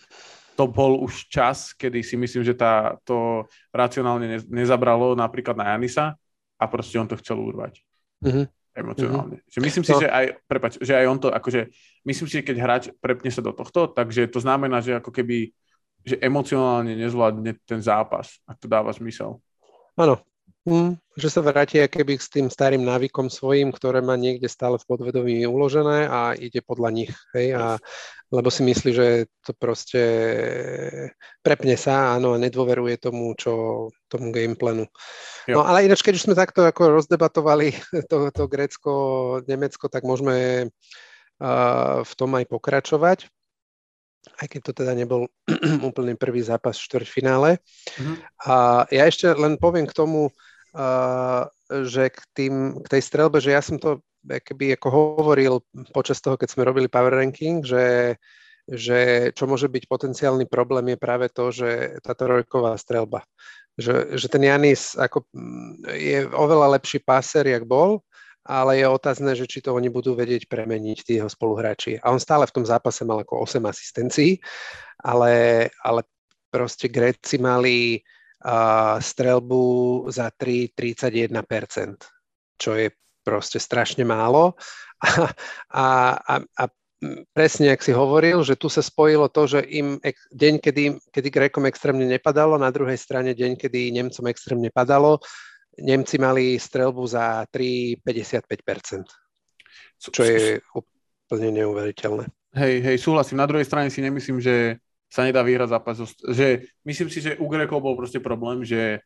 to 0.56 0.64
bol 0.66 1.04
už 1.04 1.28
čas, 1.28 1.76
kedy 1.76 2.00
si 2.00 2.16
myslím, 2.16 2.42
že 2.42 2.56
tá, 2.56 2.96
to 3.04 3.44
racionálne 3.70 4.26
ne, 4.26 4.38
nezabralo 4.48 5.12
napríklad 5.12 5.54
na 5.54 5.76
Janisa 5.76 6.16
a 6.58 6.64
proste 6.66 6.96
on 6.96 7.06
to 7.06 7.20
chcel 7.20 7.38
urvať. 7.38 7.84
Mm-hmm. 8.24 8.44
Emocionálne. 8.78 9.36
Mm-hmm. 9.42 9.52
Že 9.52 9.58
myslím 9.62 9.84
si, 9.84 9.92
no. 9.92 10.00
že 10.00 10.08
aj, 10.08 10.26
prepač, 10.48 10.72
že 10.78 10.92
aj 10.96 11.06
on 11.06 11.18
to, 11.18 11.28
akože, 11.30 11.60
myslím 12.08 12.26
si, 12.26 12.34
že 12.40 12.46
keď 12.46 12.56
hráč 12.58 12.84
prepne 12.98 13.28
sa 13.28 13.44
do 13.44 13.52
tohto, 13.52 13.90
takže 13.90 14.26
to 14.32 14.40
znamená, 14.40 14.80
že 14.80 14.96
ako 14.96 15.10
keby, 15.12 15.50
že 16.06 16.16
emocionálne 16.22 16.94
nezvládne 16.94 17.58
ten 17.66 17.80
zápas, 17.82 18.38
ak 18.46 18.56
to 18.62 18.70
dáva 18.70 18.94
zmysel. 18.94 19.42
Áno, 19.98 20.22
Mm, 20.68 21.00
že 21.16 21.32
sa 21.32 21.40
vráti 21.40 21.80
keby 21.80 22.20
s 22.20 22.28
tým 22.28 22.52
starým 22.52 22.84
návykom 22.84 23.32
svojim, 23.32 23.72
ktoré 23.72 24.04
má 24.04 24.20
niekde 24.20 24.52
stále 24.52 24.76
v 24.76 24.84
podvedomí 24.84 25.48
uložené 25.48 26.04
a 26.04 26.36
ide 26.36 26.60
podľa 26.60 26.92
nich. 26.92 27.12
Hej? 27.32 27.56
A, 27.56 27.80
lebo 28.28 28.52
si 28.52 28.60
myslí, 28.60 28.90
že 28.92 29.08
to 29.40 29.56
proste 29.56 30.02
prepne 31.40 31.80
sa 31.80 32.12
áno, 32.12 32.36
a 32.36 32.42
nedôveruje 32.42 33.00
tomu, 33.00 33.32
čo, 33.32 33.88
tomu 34.12 34.28
gameplanu. 34.28 34.84
Jo. 35.48 35.58
No 35.58 35.60
ale 35.64 35.88
ináč, 35.88 36.04
keď 36.04 36.20
už 36.20 36.24
sme 36.28 36.36
takto 36.36 36.68
ako 36.68 37.00
rozdebatovali 37.00 37.72
to, 38.12 38.28
to 38.28 38.44
Grécko, 38.44 38.92
Nemecko, 39.48 39.88
tak 39.88 40.04
môžeme 40.04 40.68
uh, 40.68 42.04
v 42.04 42.12
tom 42.12 42.36
aj 42.36 42.44
pokračovať 42.44 43.32
aj 44.38 44.46
keď 44.50 44.60
to 44.60 44.72
teda 44.84 44.92
nebol 44.92 45.30
úplne 45.88 46.18
prvý 46.18 46.44
zápas 46.44 46.76
v 46.76 46.86
štvrťfinále. 46.90 47.50
Mm-hmm. 47.56 48.16
A 48.44 48.84
ja 48.92 49.08
ešte 49.08 49.32
len 49.32 49.56
poviem 49.56 49.88
k 49.88 49.96
tomu, 49.96 50.28
že 51.68 52.04
k, 52.12 52.18
tým, 52.36 52.54
k 52.84 52.86
tej 52.86 53.02
strelbe, 53.02 53.40
že 53.40 53.56
ja 53.56 53.62
som 53.64 53.80
to 53.80 54.04
keby 54.26 54.76
ako 54.76 54.88
hovoril 54.90 55.54
počas 55.94 56.20
toho, 56.20 56.36
keď 56.36 56.48
sme 56.52 56.66
robili 56.68 56.90
power 56.90 57.16
ranking, 57.16 57.64
že, 57.64 58.18
že 58.68 59.30
čo 59.32 59.48
môže 59.48 59.70
byť 59.70 59.88
potenciálny 59.88 60.44
problém 60.44 60.92
je 60.94 60.98
práve 61.00 61.26
to, 61.32 61.48
že 61.48 62.02
tá 62.04 62.12
trojková 62.12 62.76
strelba. 62.76 63.24
Že, 63.78 64.18
že 64.18 64.26
ten 64.26 64.42
Janis 64.42 64.98
ako, 64.98 65.24
mm, 65.30 65.86
je 65.94 66.18
oveľa 66.34 66.76
lepší 66.76 66.98
páser, 67.00 67.46
jak 67.46 67.62
bol, 67.62 68.02
ale 68.42 68.80
je 68.80 68.86
otázne, 68.90 69.32
že 69.38 69.46
či 69.46 69.62
to 69.62 69.76
oni 69.76 69.92
budú 69.92 70.16
vedieť 70.18 70.50
premeniť 70.50 70.98
tí 71.04 71.12
jeho 71.20 71.30
spoluhráči. 71.30 72.00
A 72.02 72.10
on 72.10 72.18
stále 72.18 72.48
v 72.48 72.54
tom 72.58 72.64
zápase 72.66 73.06
mal 73.06 73.22
ako 73.22 73.44
8 73.44 73.62
asistencií, 73.70 74.40
ale, 74.98 75.68
ale 75.84 76.02
proste 76.50 76.90
Gréci 76.90 77.38
mali 77.38 78.02
uh, 78.44 78.96
strelbu 79.02 79.64
za 80.10 80.30
3,31%, 80.30 81.38
čo 82.58 82.70
je 82.78 82.90
proste 83.26 83.58
strašne 83.60 84.04
málo. 84.06 84.54
A, 84.98 85.30
a, 85.70 85.86
a, 86.26 86.34
a 86.58 86.64
presne, 87.30 87.70
ak 87.70 87.86
si 87.86 87.94
hovoril, 87.94 88.42
že 88.42 88.58
tu 88.58 88.66
sa 88.66 88.82
spojilo 88.82 89.30
to, 89.30 89.46
že 89.46 89.62
im 89.62 90.02
deň, 90.34 90.54
kedy, 90.58 90.98
kedy 91.14 91.28
Grékom 91.30 91.70
extrémne 91.70 92.02
nepadalo, 92.02 92.58
na 92.58 92.74
druhej 92.74 92.98
strane 92.98 93.30
deň, 93.30 93.54
kedy 93.54 93.94
Nemcom 93.94 94.26
extrémne 94.26 94.74
padalo, 94.74 95.22
Nemci 95.78 96.18
mali 96.18 96.58
strelbu 96.58 97.06
za 97.06 97.46
3,55%, 97.54 99.06
čo 100.10 100.22
je 100.26 100.58
úplne 100.74 101.62
neuveriteľné. 101.62 102.26
Hej, 102.58 102.74
hej, 102.82 102.96
súhlasím. 102.98 103.38
Na 103.38 103.46
druhej 103.46 103.68
strane 103.68 103.86
si 103.86 104.02
nemyslím, 104.02 104.42
že 104.42 104.82
sa 105.08 105.24
nedá 105.24 105.40
vyhrať 105.40 105.72
zápas. 105.72 105.96
Že 106.20 106.68
myslím 106.84 107.08
si, 107.08 107.18
že 107.24 107.40
u 107.40 107.48
Grekov 107.48 107.80
bol 107.80 107.96
proste 107.96 108.20
problém, 108.20 108.62
že 108.62 109.00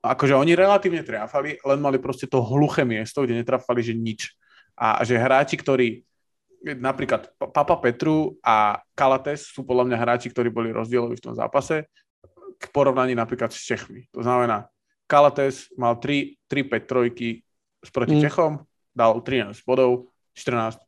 akože 0.00 0.38
oni 0.38 0.54
relatívne 0.54 1.02
trafali, 1.02 1.58
len 1.66 1.78
mali 1.82 1.98
proste 1.98 2.30
to 2.30 2.38
hluché 2.42 2.86
miesto, 2.86 3.26
kde 3.26 3.42
netrafali, 3.42 3.82
že 3.82 3.94
nič. 3.94 4.30
A 4.78 5.02
že 5.02 5.18
hráči, 5.18 5.58
ktorí 5.58 6.06
napríklad 6.62 7.30
Papa 7.38 7.76
Petru 7.78 8.38
a 8.42 8.80
Kalates 8.94 9.50
sú 9.50 9.66
podľa 9.66 9.92
mňa 9.92 9.96
hráči, 9.98 10.30
ktorí 10.30 10.50
boli 10.50 10.70
rozdieloví 10.70 11.18
v 11.18 11.24
tom 11.30 11.34
zápase 11.34 11.86
k 12.56 12.64
porovnaní 12.72 13.12
napríklad 13.12 13.52
s 13.52 13.60
Čechmi. 13.60 14.08
To 14.16 14.24
znamená, 14.24 14.66
Kalates 15.06 15.70
mal 15.76 16.00
3, 16.00 16.48
3 16.48 16.66
5 16.66 16.90
trojky 16.90 17.28
proti 17.92 18.18
mm. 18.18 18.22
Čechom, 18.26 18.52
dal 18.96 19.20
13 19.22 19.62
bodov, 19.62 20.10
14 20.34 20.80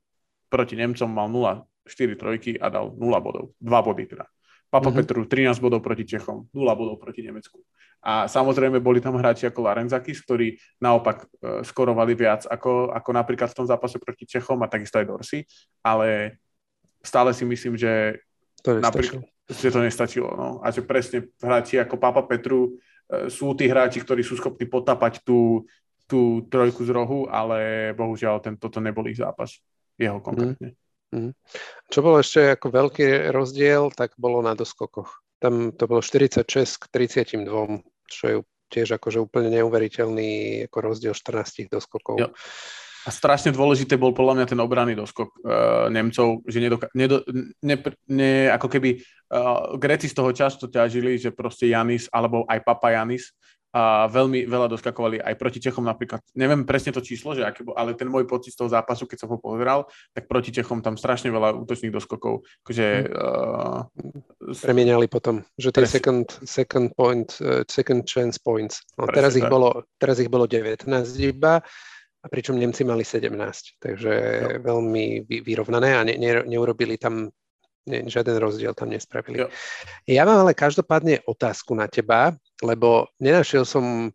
proti 0.48 0.74
Nemcom 0.74 1.10
mal 1.12 1.28
0 1.30 1.67
4 1.88 2.20
trojky 2.20 2.60
a 2.60 2.68
dal 2.68 2.92
0 2.92 3.00
bodov. 3.24 3.56
2 3.58 3.64
body 3.64 4.04
teda. 4.06 4.28
Papa 4.68 4.92
mm-hmm. 4.92 4.98
Petru 5.00 5.20
13 5.24 5.64
bodov 5.64 5.80
proti 5.80 6.04
Čechom, 6.04 6.52
0 6.52 6.60
bodov 6.76 7.00
proti 7.00 7.24
Nemecku. 7.24 7.64
A 8.04 8.28
samozrejme 8.28 8.78
boli 8.78 9.00
tam 9.00 9.16
hráči 9.16 9.48
ako 9.48 9.64
Larenzakis, 9.64 10.22
ktorí 10.22 10.54
naopak 10.78 11.24
e, 11.24 11.64
skorovali 11.64 12.12
viac 12.14 12.44
ako, 12.46 12.92
ako 12.92 13.10
napríklad 13.10 13.48
v 13.50 13.58
tom 13.58 13.66
zápase 13.66 13.96
proti 13.98 14.28
Čechom 14.28 14.60
a 14.62 14.70
takisto 14.70 15.00
aj 15.00 15.08
Dorsi, 15.08 15.40
ale 15.82 16.38
stále 17.00 17.32
si 17.32 17.48
myslím, 17.48 17.74
že 17.80 18.22
to 18.60 18.78
napríklad, 18.78 19.24
že 19.48 19.72
to 19.72 19.80
nestačilo. 19.80 20.30
No. 20.36 20.48
A 20.60 20.68
že 20.68 20.84
presne 20.84 21.32
hráči 21.40 21.80
ako 21.80 21.96
Papa 21.96 22.22
Petru 22.28 22.76
e, 23.08 23.32
sú 23.32 23.56
tí 23.56 23.66
hráči, 23.66 24.04
ktorí 24.04 24.20
sú 24.20 24.36
schopní 24.36 24.68
potapať 24.68 25.24
tú, 25.24 25.64
tú 26.04 26.44
trojku 26.46 26.84
z 26.84 26.92
rohu, 26.92 27.26
ale 27.26 27.90
bohužiaľ 27.96 28.44
ten, 28.44 28.54
toto 28.54 28.78
nebol 28.84 29.08
ich 29.08 29.18
zápas. 29.18 29.58
Jeho 29.98 30.22
konkrétne. 30.22 30.70
Mm. 30.70 30.87
Mm. 31.08 31.32
Čo 31.88 31.98
bol 32.04 32.20
ešte 32.20 32.58
ako 32.58 32.68
veľký 32.68 33.32
rozdiel, 33.32 33.88
tak 33.96 34.12
bolo 34.20 34.44
na 34.44 34.52
doskokoch. 34.52 35.24
Tam 35.40 35.72
to 35.72 35.84
bolo 35.88 36.04
46 36.04 36.44
k 36.76 36.84
32, 36.92 37.48
čo 38.10 38.24
je 38.28 38.36
tiež 38.68 39.00
akože 39.00 39.18
úplne 39.22 39.48
neuveriteľný 39.60 40.64
ako 40.68 40.78
rozdiel 40.92 41.14
14 41.16 41.72
doskokov. 41.72 42.16
Jo. 42.20 42.28
A 43.06 43.10
strašne 43.14 43.54
dôležité 43.56 43.96
bol 43.96 44.12
podľa 44.12 44.42
mňa 44.42 44.46
ten 44.52 44.60
obranný 44.60 44.92
doskok 44.92 45.32
uh, 45.40 45.88
Nemcov, 45.88 46.44
že 46.44 46.58
nedoka- 46.60 46.92
nedo- 46.92 47.24
ne, 47.64 47.76
ne, 48.04 48.52
ako 48.52 48.68
keby 48.68 49.00
uh, 49.00 49.80
Gréci 49.80 50.12
z 50.12 50.18
toho 50.18 50.28
často 50.36 50.68
ťažili, 50.68 51.16
že 51.16 51.32
proste 51.32 51.72
Janis 51.72 52.04
alebo 52.12 52.44
aj 52.44 52.60
Papa 52.68 52.92
Janis 52.92 53.32
a 53.68 54.08
veľmi 54.08 54.48
veľa 54.48 54.72
doskakovali 54.72 55.20
aj 55.20 55.34
proti 55.36 55.60
Čechom 55.60 55.84
napríklad. 55.84 56.24
Neviem 56.32 56.64
presne 56.64 56.96
to 56.96 57.04
číslo, 57.04 57.36
že 57.36 57.44
aké 57.44 57.60
bol, 57.60 57.76
ale 57.76 57.92
ten 57.92 58.08
môj 58.08 58.24
pocit 58.24 58.56
z 58.56 58.64
toho 58.64 58.72
zápasu, 58.72 59.04
keď 59.04 59.24
som 59.24 59.28
ho 59.28 59.38
pozeral, 59.38 59.84
tak 60.16 60.24
proti 60.24 60.48
Čechom 60.48 60.80
tam 60.80 60.96
strašne 60.96 61.28
veľa 61.28 61.52
útočných 61.68 61.92
doskokov. 61.92 62.48
Akože, 62.64 62.86
uh, 63.12 63.84
Premieniali 64.64 65.04
potom, 65.12 65.44
že 65.60 65.68
tie 65.68 65.84
second, 65.84 66.24
second 66.48 66.96
point, 66.96 67.28
uh, 67.44 67.60
second 67.68 68.08
chance 68.08 68.40
points. 68.40 68.80
No, 68.96 69.04
teraz, 69.12 69.36
ich 69.36 69.44
bolo, 69.44 69.84
teraz 70.00 70.16
ich 70.16 70.32
bolo 70.32 70.48
19 70.48 70.88
iba, 71.20 71.60
a 72.18 72.26
pričom 72.26 72.58
Nemci 72.58 72.82
mali 72.82 73.06
17, 73.06 73.30
takže 73.78 74.12
no. 74.12 74.48
veľmi 74.66 75.30
vyrovnané 75.30 75.94
a 75.94 76.02
ne, 76.02 76.18
ne, 76.18 76.42
neurobili 76.50 76.98
tam 76.98 77.30
nie, 77.88 78.04
žiaden 78.06 78.36
rozdiel 78.36 78.76
tam 78.76 78.92
nespravili. 78.92 79.42
Jo. 79.42 79.48
Ja 80.04 80.28
mám 80.28 80.44
ale 80.44 80.52
každopádne 80.52 81.24
otázku 81.24 81.72
na 81.72 81.88
teba, 81.88 82.36
lebo 82.60 83.08
nenašiel 83.18 83.64
som 83.64 84.12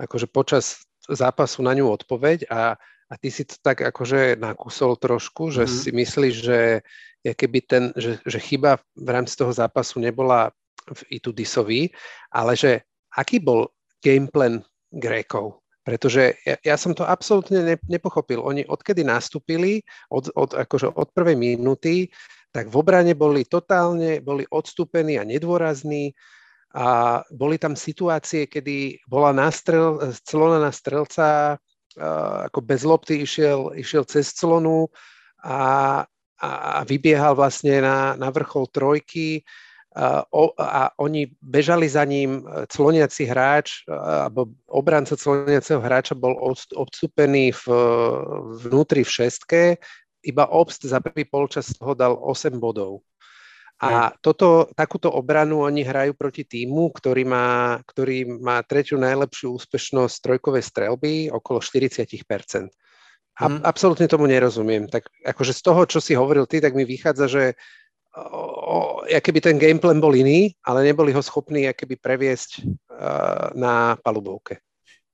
akože 0.00 0.26
počas 0.32 0.82
zápasu 1.06 1.60
na 1.60 1.76
ňu 1.76 1.92
odpoveď 1.92 2.48
a, 2.48 2.80
a 2.80 3.14
ty 3.20 3.28
si 3.28 3.44
to 3.44 3.60
tak 3.60 3.84
akože 3.84 4.40
nakúsol 4.40 4.96
trošku, 4.96 5.52
že 5.52 5.68
mm-hmm. 5.68 5.80
si 5.84 5.90
myslíš, 5.92 6.34
že 6.40 6.58
keby 7.24 7.58
ten, 7.68 7.84
že, 7.98 8.16
že 8.24 8.38
chyba 8.40 8.80
v 8.96 9.08
rámci 9.12 9.36
toho 9.36 9.52
zápasu 9.52 10.00
nebola 10.00 10.48
v 10.88 11.20
Itudisovi, 11.20 11.92
ale 12.32 12.56
že 12.56 12.80
aký 13.12 13.42
bol 13.42 13.68
gameplan 14.00 14.64
Grékov? 14.88 15.60
Pretože 15.80 16.36
ja, 16.44 16.56
ja 16.60 16.76
som 16.76 16.92
to 16.92 17.08
absolútne 17.08 17.64
ne, 17.64 17.76
nepochopil. 17.88 18.40
Oni 18.44 18.62
odkedy 18.68 19.00
nastúpili, 19.00 19.80
od, 20.12 20.28
od, 20.36 20.52
akože 20.52 20.92
od 20.92 21.08
prvej 21.16 21.36
minúty, 21.40 22.12
tak 22.50 22.66
v 22.66 22.76
obrane 22.76 23.14
boli 23.14 23.46
totálne, 23.46 24.18
boli 24.18 24.42
odstúpení 24.50 25.18
a 25.18 25.24
nedôrazní 25.26 26.14
a 26.70 27.18
boli 27.34 27.58
tam 27.58 27.74
situácie, 27.74 28.46
kedy 28.46 29.02
bola 29.10 29.34
nástrel, 29.34 29.98
clona 30.22 30.62
na 30.62 30.70
strelca, 30.70 31.58
ako 32.46 32.58
bez 32.62 32.86
lopty 32.86 33.26
išiel, 33.26 33.74
išiel 33.74 34.06
cez 34.06 34.30
clonu 34.30 34.86
a, 35.42 36.02
a 36.38 36.80
vybiehal 36.86 37.34
vlastne 37.34 37.82
na, 37.82 38.14
na 38.14 38.30
vrchol 38.30 38.70
trojky. 38.70 39.42
A, 39.90 40.22
a 40.54 40.82
oni 41.02 41.34
bežali 41.42 41.90
za 41.90 42.06
ním, 42.06 42.46
cloniaci 42.70 43.26
hráč 43.26 43.82
alebo 43.90 44.54
obranca 44.70 45.18
cloniaceho 45.18 45.82
hráča 45.82 46.14
bol 46.14 46.38
odstúpený 46.78 47.50
v, 47.50 47.64
vnútri 48.62 49.02
v 49.02 49.10
šestke 49.10 49.62
iba 50.24 50.48
Obst 50.48 50.84
za 50.84 51.00
prvý 51.00 51.24
polčas 51.24 51.72
toho 51.72 51.96
dal 51.96 52.16
8 52.16 52.56
bodov. 52.60 53.04
A 53.80 54.12
toto, 54.20 54.68
takúto 54.76 55.08
obranu 55.08 55.64
oni 55.64 55.80
hrajú 55.80 56.12
proti 56.12 56.44
týmu, 56.44 56.92
ktorý 56.92 57.24
má, 57.24 57.80
ktorý 57.88 58.28
má 58.28 58.60
tretiu 58.60 59.00
najlepšiu 59.00 59.56
úspešnosť 59.56 60.20
trojkovej 60.20 60.60
strelby, 60.60 61.32
okolo 61.32 61.64
40%. 61.64 62.68
A, 63.40 63.42
mm. 63.48 63.64
Absolútne 63.64 64.04
tomu 64.04 64.28
nerozumiem. 64.28 64.84
Tak 64.84 65.08
akože 65.24 65.56
z 65.56 65.62
toho, 65.64 65.88
čo 65.88 65.96
si 65.96 66.12
hovoril 66.12 66.44
ty, 66.44 66.60
tak 66.60 66.76
mi 66.76 66.84
vychádza, 66.84 67.24
že 67.24 67.44
o, 68.20 69.00
keby 69.08 69.40
ten 69.40 69.56
gameplan 69.56 69.96
bol 69.96 70.12
iný, 70.12 70.52
ale 70.60 70.84
neboli 70.84 71.16
ho 71.16 71.24
schopní 71.24 71.64
keby 71.72 71.96
previesť 71.96 72.60
uh, 72.60 73.56
na 73.56 73.96
palubovke 74.04 74.60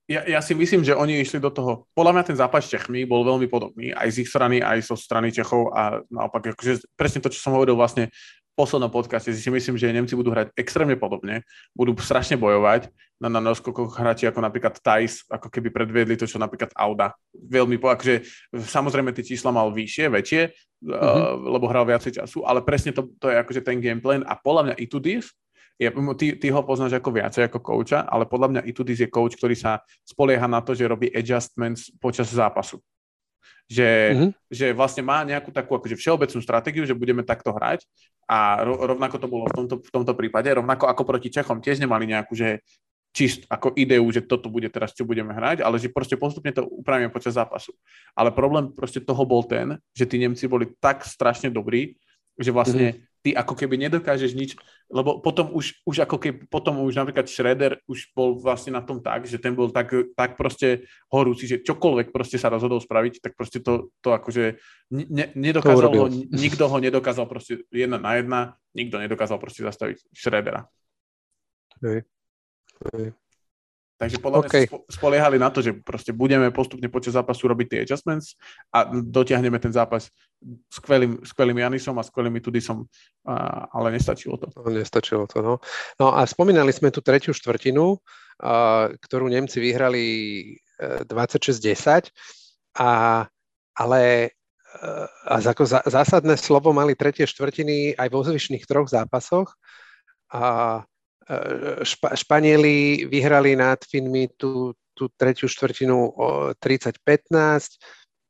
ja, 0.07 0.23
ja 0.23 0.39
si 0.39 0.55
myslím, 0.55 0.87
že 0.87 0.95
oni 0.95 1.19
išli 1.19 1.43
do 1.43 1.51
toho, 1.51 1.83
podľa 1.91 2.15
mňa 2.15 2.23
ten 2.31 2.37
zápas 2.39 2.63
s 2.63 2.71
Čechmi 2.71 3.03
bol 3.03 3.27
veľmi 3.27 3.51
podobný, 3.51 3.91
aj 3.91 4.07
z 4.15 4.17
ich 4.23 4.31
strany, 4.31 4.63
aj 4.63 4.87
zo 4.87 4.95
strany 4.95 5.35
Čechov 5.35 5.75
a 5.75 5.99
naopak, 6.07 6.55
akože 6.55 6.95
presne 6.95 7.19
to, 7.19 7.27
čo 7.27 7.43
som 7.43 7.51
hovoril 7.51 7.75
vlastne 7.75 8.07
v 8.07 8.53
poslednom 8.55 8.89
podcaste, 8.89 9.29
si 9.35 9.51
myslím, 9.51 9.75
že 9.77 9.91
Nemci 9.91 10.17
budú 10.17 10.33
hrať 10.33 10.55
extrémne 10.57 10.97
podobne, 10.97 11.45
budú 11.75 11.93
strašne 11.99 12.39
bojovať 12.39 12.89
na, 13.21 13.29
na 13.29 13.37
noskokoch 13.43 13.99
hráči 13.99 14.25
ako 14.31 14.41
napríklad 14.41 14.79
Thais, 14.81 15.27
ako 15.29 15.51
keby 15.51 15.69
predviedli 15.69 16.17
to, 16.17 16.25
čo 16.25 16.41
napríklad 16.41 16.71
Auda. 16.73 17.13
Veľmi, 17.35 17.77
akože 17.77 18.25
samozrejme 18.55 19.13
tie 19.13 19.35
čísla 19.35 19.53
mal 19.53 19.69
vyššie, 19.69 20.05
väčšie, 20.09 20.41
mm-hmm. 20.49 20.89
uh, 20.89 21.35
lebo 21.53 21.69
hral 21.69 21.85
viacej 21.85 22.17
času, 22.17 22.47
ale 22.47 22.63
presne 22.65 22.95
to, 22.95 23.11
to 23.21 23.29
je 23.29 23.37
akože 23.37 23.61
ten 23.61 23.77
gameplan 23.77 24.25
a 24.25 24.33
podľa 24.39 24.71
mňa 24.71 24.75
Itudis 24.81 25.35
je, 25.77 25.89
ty, 26.17 26.27
ty 26.41 26.47
ho 26.49 26.61
poznáš 26.65 26.97
ako 26.97 27.09
viacej 27.13 27.47
ako 27.47 27.59
kouča, 27.61 28.01
ale 28.09 28.25
podľa 28.25 28.49
mňa 28.49 28.61
Itudis 28.65 28.97
je 28.97 29.09
coach, 29.13 29.37
ktorý 29.37 29.53
sa 29.53 29.85
spolieha 30.01 30.49
na 30.49 30.59
to, 30.65 30.73
že 30.73 30.89
robí 30.89 31.13
adjustments 31.13 31.93
počas 32.01 32.33
zápasu. 32.33 32.81
Že, 33.67 33.89
mm-hmm. 34.15 34.31
že 34.47 34.65
vlastne 34.71 35.03
má 35.03 35.21
nejakú 35.27 35.51
takú 35.51 35.75
akože 35.75 35.99
všeobecnú 35.99 36.39
stratégiu, 36.39 36.87
že 36.87 36.95
budeme 36.95 37.19
takto 37.21 37.51
hrať 37.51 37.83
a 38.23 38.63
rovnako 38.63 39.15
to 39.19 39.27
bolo 39.27 39.43
v 39.51 39.53
tomto, 39.59 39.75
v 39.83 39.91
tomto 39.91 40.13
prípade, 40.15 40.47
rovnako 40.55 40.87
ako 40.87 41.03
proti 41.03 41.27
Čechom 41.27 41.59
tiež 41.59 41.83
nemali 41.83 42.07
nejakú, 42.07 42.31
že 42.31 42.63
čist 43.11 43.43
ako 43.51 43.75
ideu, 43.75 44.07
že 44.13 44.23
toto 44.23 44.47
bude 44.47 44.71
teraz, 44.71 44.95
čo 44.95 45.03
budeme 45.03 45.35
hrať, 45.35 45.65
ale 45.65 45.81
že 45.81 45.91
proste 45.91 46.15
postupne 46.15 46.53
to 46.53 46.63
upravíme 46.63 47.11
počas 47.11 47.35
zápasu. 47.35 47.75
Ale 48.15 48.31
problém 48.31 48.71
proste 48.71 49.03
toho 49.03 49.25
bol 49.27 49.43
ten, 49.43 49.75
že 49.91 50.07
tí 50.07 50.15
Nemci 50.21 50.47
boli 50.47 50.71
tak 50.79 51.03
strašne 51.03 51.51
dobrí, 51.51 51.99
že 52.37 52.53
vlastne 52.53 52.93
mm-hmm. 52.93 53.06
Ty 53.21 53.35
ako 53.35 53.53
keby 53.57 53.75
nedokážeš 53.77 54.31
nič, 54.37 54.55
lebo 54.87 55.19
potom 55.19 55.51
už, 55.51 55.83
už 55.83 56.07
ako 56.07 56.17
keby, 56.17 56.37
potom 56.47 56.79
už 56.85 56.95
napríklad 56.95 57.27
Schroeder 57.27 57.83
už 57.89 58.13
bol 58.15 58.39
vlastne 58.39 58.77
na 58.77 58.81
tom 58.85 59.03
tak, 59.03 59.27
že 59.27 59.41
ten 59.41 59.51
bol 59.51 59.73
tak, 59.73 59.91
tak 60.15 60.39
proste 60.39 60.87
horúci, 61.11 61.49
že 61.49 61.59
čokoľvek 61.65 62.15
proste 62.15 62.39
sa 62.39 62.47
rozhodol 62.47 62.79
spraviť, 62.79 63.19
tak 63.19 63.35
proste 63.35 63.59
to, 63.59 63.91
to 63.99 64.15
akože 64.15 64.61
ne, 64.93 65.25
nedokázal 65.35 65.91
ho, 65.91 66.07
nikto 66.43 66.71
ho 66.71 66.77
nedokázal 66.79 67.27
proste 67.27 67.67
jedna 67.73 67.99
na 67.99 68.15
jedna, 68.15 68.39
nikto 68.71 68.95
nedokázal 69.01 69.41
proste 69.41 69.65
zastaviť 69.67 70.07
Schroedera. 70.15 70.69
Okay. 71.77 72.07
Takže 73.97 74.21
podľa 74.21 74.45
okay. 74.45 74.69
mňa 74.69 74.93
spoliehali 74.93 75.37
na 75.41 75.49
to, 75.49 75.65
že 75.65 75.73
proste 75.81 76.13
budeme 76.13 76.53
postupne 76.53 76.85
počas 76.85 77.17
zápasu 77.17 77.49
robiť 77.49 77.65
tie 77.65 77.79
adjustments 77.81 78.37
a 78.69 78.85
dotiahneme 78.85 79.57
ten 79.57 79.73
zápas 79.73 80.13
skvelým, 80.69 81.25
skvelým 81.25 81.57
Janisom 81.57 81.97
a 81.97 82.05
skvelým 82.05 82.37
Tudisom, 82.37 82.85
ale 83.73 83.97
nestačilo 83.97 84.37
to. 84.37 84.53
No, 84.53 84.69
nestačilo 84.69 85.25
to, 85.25 85.41
no. 85.41 85.53
No 85.97 86.13
a 86.13 86.29
spomínali 86.29 86.69
sme 86.69 86.93
tú 86.93 87.01
tretiu 87.01 87.33
štvrtinu, 87.33 87.97
ktorú 89.01 89.25
Nemci 89.33 89.57
vyhrali 89.57 90.05
26-10, 91.09 91.57
e, 91.57 92.13
a, 92.77 93.25
ale 93.73 94.01
e, 94.21 94.29
a 95.25 95.35
ako 95.41 95.89
zásadné 95.89 96.37
slovo 96.37 96.69
mali 96.69 96.93
tretie 96.93 97.25
štvrtiny 97.25 97.97
aj 97.97 98.07
vo 98.13 98.21
zvyšných 98.21 98.61
troch 98.69 98.85
zápasoch. 98.93 99.57
A 100.29 100.85
Špa- 101.83 102.15
Španieli 102.15 103.03
vyhrali 103.11 103.55
nad 103.59 103.83
Finmi 103.83 104.31
tú, 104.39 104.71
tú 104.95 105.11
tretiu 105.11 105.51
štvrtinu 105.51 105.97
o 106.15 106.27
30-15, 106.55 107.75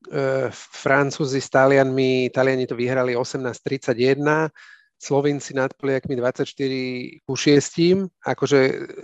e, 0.09 0.49
Francúzi 0.51 1.37
s 1.37 1.49
Talianmi, 1.53 2.33
Taliani 2.33 2.65
to 2.65 2.73
vyhrali 2.73 3.13
18-31, 3.13 4.49
Slovinci 4.97 5.53
nad 5.53 5.77
Poliakmi 5.77 6.17
24 6.17 7.21
ku 7.21 7.33
6. 7.37 8.09
Akože 8.25 8.59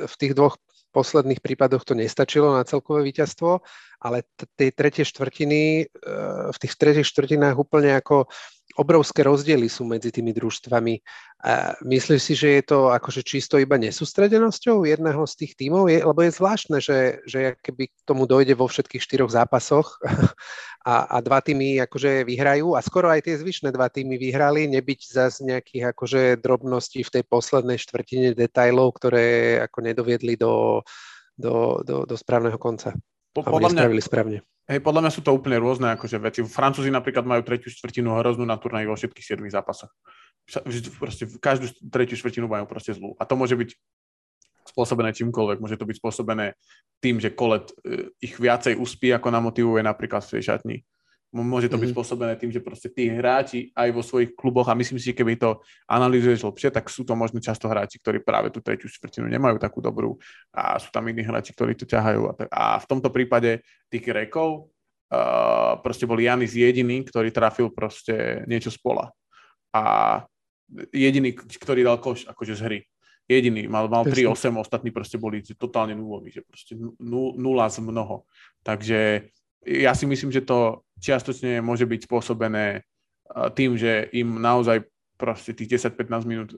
v 0.09 0.15
tých 0.17 0.33
dvoch 0.33 0.57
posledných 0.93 1.41
prípadoch 1.41 1.85
to 1.85 1.93
nestačilo 1.93 2.53
na 2.53 2.65
celkové 2.65 3.05
víťazstvo, 3.05 3.61
ale 4.01 4.25
tie 4.57 4.73
tretie 4.73 5.05
štvrtiny, 5.05 5.61
e, 5.81 6.13
v 6.49 6.57
tých 6.57 6.73
tretích 6.81 7.05
štvrtinách 7.05 7.57
úplne 7.61 7.93
ako 7.93 8.25
obrovské 8.77 9.21
rozdiely 9.21 9.69
sú 9.69 9.85
medzi 9.85 10.09
tými 10.09 10.33
družstvami. 10.33 10.97
A 11.43 11.75
myslíš 11.83 12.21
si, 12.21 12.33
že 12.33 12.49
je 12.57 12.63
to 12.63 12.79
akože 12.89 13.21
čisto 13.21 13.59
iba 13.59 13.75
nesústredenosťou 13.77 14.87
jedného 14.87 15.21
z 15.27 15.33
tých 15.43 15.53
tímov? 15.59 15.91
Je, 15.91 15.99
lebo 16.01 16.19
je 16.23 16.31
zvláštne, 16.33 16.77
že, 16.79 17.21
že 17.27 17.59
keby 17.59 17.91
k 17.91 17.97
tomu 18.07 18.25
dojde 18.25 18.55
vo 18.57 18.65
všetkých 18.65 19.03
štyroch 19.03 19.29
zápasoch 19.29 19.99
a, 20.89 21.05
a 21.05 21.17
dva 21.21 21.43
týmy 21.43 21.83
akože 21.83 22.25
vyhrajú 22.25 22.73
a 22.73 22.81
skoro 22.81 23.11
aj 23.11 23.27
tie 23.27 23.35
zvyšné 23.37 23.75
dva 23.75 23.91
týmy 23.91 24.15
vyhrali, 24.17 24.71
nebyť 24.71 24.99
zase 25.11 25.43
nejakých 25.45 25.93
akože 25.93 26.21
drobností 26.39 27.03
v 27.03 27.13
tej 27.19 27.23
poslednej 27.27 27.77
štvrtine 27.77 28.33
detajlov, 28.33 28.95
ktoré 28.97 29.59
ako 29.67 29.79
nedoviedli 29.83 30.39
do, 30.39 30.81
do, 31.35 31.83
do, 31.83 32.07
do 32.07 32.15
správneho 32.15 32.57
konca. 32.57 32.95
Po, 33.33 33.41
podľa 33.41 33.73
mňa, 33.73 34.05
správne. 34.05 34.45
Hej, 34.63 34.79
podľa 34.79 35.01
mňa 35.03 35.11
sú 35.11 35.19
to 35.19 35.35
úplne 35.35 35.59
rôzne 35.59 35.91
akože 35.91 36.17
veci. 36.23 36.39
Francúzi 36.47 36.87
napríklad 36.87 37.27
majú 37.27 37.43
tretiu 37.43 37.67
štvrtinu 37.67 38.15
hroznú 38.15 38.47
na 38.47 38.55
turnaji 38.55 38.87
vo 38.87 38.95
všetkých 38.95 39.35
7 39.35 39.43
zápasoch. 39.51 39.91
Proste 40.99 41.27
každú 41.39 41.67
tretiu 41.91 42.15
štvrtinu 42.15 42.47
majú 42.47 42.63
proste 42.63 42.95
zlú. 42.95 43.11
A 43.19 43.27
to 43.27 43.35
môže 43.35 43.59
byť 43.59 43.75
spôsobené 44.71 45.11
čímkoľvek. 45.11 45.59
Môže 45.59 45.75
to 45.75 45.83
byť 45.83 45.99
spôsobené 45.99 46.55
tým, 47.03 47.19
že 47.19 47.35
kolet 47.35 47.67
e, 47.83 48.15
ich 48.23 48.39
viacej 48.39 48.79
uspí, 48.79 49.11
ako 49.11 49.27
namotivuje 49.35 49.83
napríklad 49.83 50.23
v 50.23 50.39
tej 50.39 50.43
šatni. 50.47 50.77
Môže 51.33 51.65
to 51.65 51.81
byť 51.81 51.89
mm-hmm. 51.89 51.97
spôsobené 51.97 52.33
tým, 52.37 52.53
že 52.53 52.61
proste 52.61 52.93
tí 52.93 53.09
hráči 53.09 53.73
aj 53.73 53.89
vo 53.89 54.05
svojich 54.05 54.37
kluboch, 54.37 54.69
a 54.69 54.77
myslím 54.77 55.01
si, 55.01 55.09
že 55.09 55.17
keby 55.17 55.41
to 55.41 55.65
analýzuješ 55.89 56.45
lepšie, 56.45 56.69
tak 56.69 56.85
sú 56.93 57.01
to 57.01 57.17
možno 57.17 57.41
často 57.41 57.65
hráči, 57.65 57.97
ktorí 57.97 58.21
práve 58.21 58.53
tú 58.53 58.61
tretiu 58.61 58.85
štvrtinu 58.85 59.25
nemajú 59.25 59.57
takú 59.57 59.81
dobrú 59.81 60.21
a 60.53 60.77
sú 60.77 60.93
tam 60.93 61.09
iní 61.09 61.25
hráči, 61.25 61.57
ktorí 61.57 61.73
to 61.73 61.89
ťahajú. 61.89 62.21
A, 62.29 62.31
tak. 62.37 62.47
a 62.53 62.77
v 62.77 62.85
tomto 62.85 63.09
prípade 63.09 63.65
tých 63.89 64.05
rekov 64.13 64.69
uh, 65.09 65.81
proste 65.81 66.05
bol 66.05 66.21
Janis 66.21 66.53
jediný, 66.53 67.01
ktorý 67.01 67.33
trafil 67.33 67.73
proste 67.73 68.45
niečo 68.45 68.69
z 68.69 68.77
pola. 68.77 69.09
A 69.73 70.21
jediný, 70.93 71.33
ktorý 71.33 71.81
dal 71.81 71.97
koš 71.97 72.29
akože 72.29 72.53
z 72.53 72.61
hry. 72.61 72.79
Jediný, 73.25 73.71
mal, 73.71 73.89
mal 73.89 74.05
3-8, 74.05 74.53
ostatní 74.59 74.93
proste 74.93 75.17
boli 75.17 75.41
totálne 75.57 75.95
nuloví, 75.95 76.29
že 76.29 76.45
proste 76.45 76.77
nula 77.01 77.71
z 77.71 77.79
mnoho. 77.79 78.27
Takže 78.61 79.31
ja 79.63 79.95
si 79.95 80.05
myslím, 80.05 80.31
že 80.31 80.43
to 80.43 80.83
čiastočne 80.99 81.59
môže 81.59 81.87
byť 81.87 82.07
spôsobené 82.07 82.83
tým, 83.55 83.79
že 83.79 84.11
im 84.13 84.37
naozaj 84.37 84.85
proste 85.17 85.55
tých 85.55 85.79
10-15 85.79 86.29
minút 86.29 86.49
e, 86.51 86.57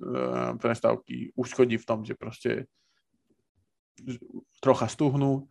prestávky 0.58 1.36
uškodí 1.38 1.78
v 1.78 1.88
tom, 1.88 2.02
že 2.02 2.18
proste 2.18 2.66
trocha 4.60 4.90
stuhnú, 4.90 5.48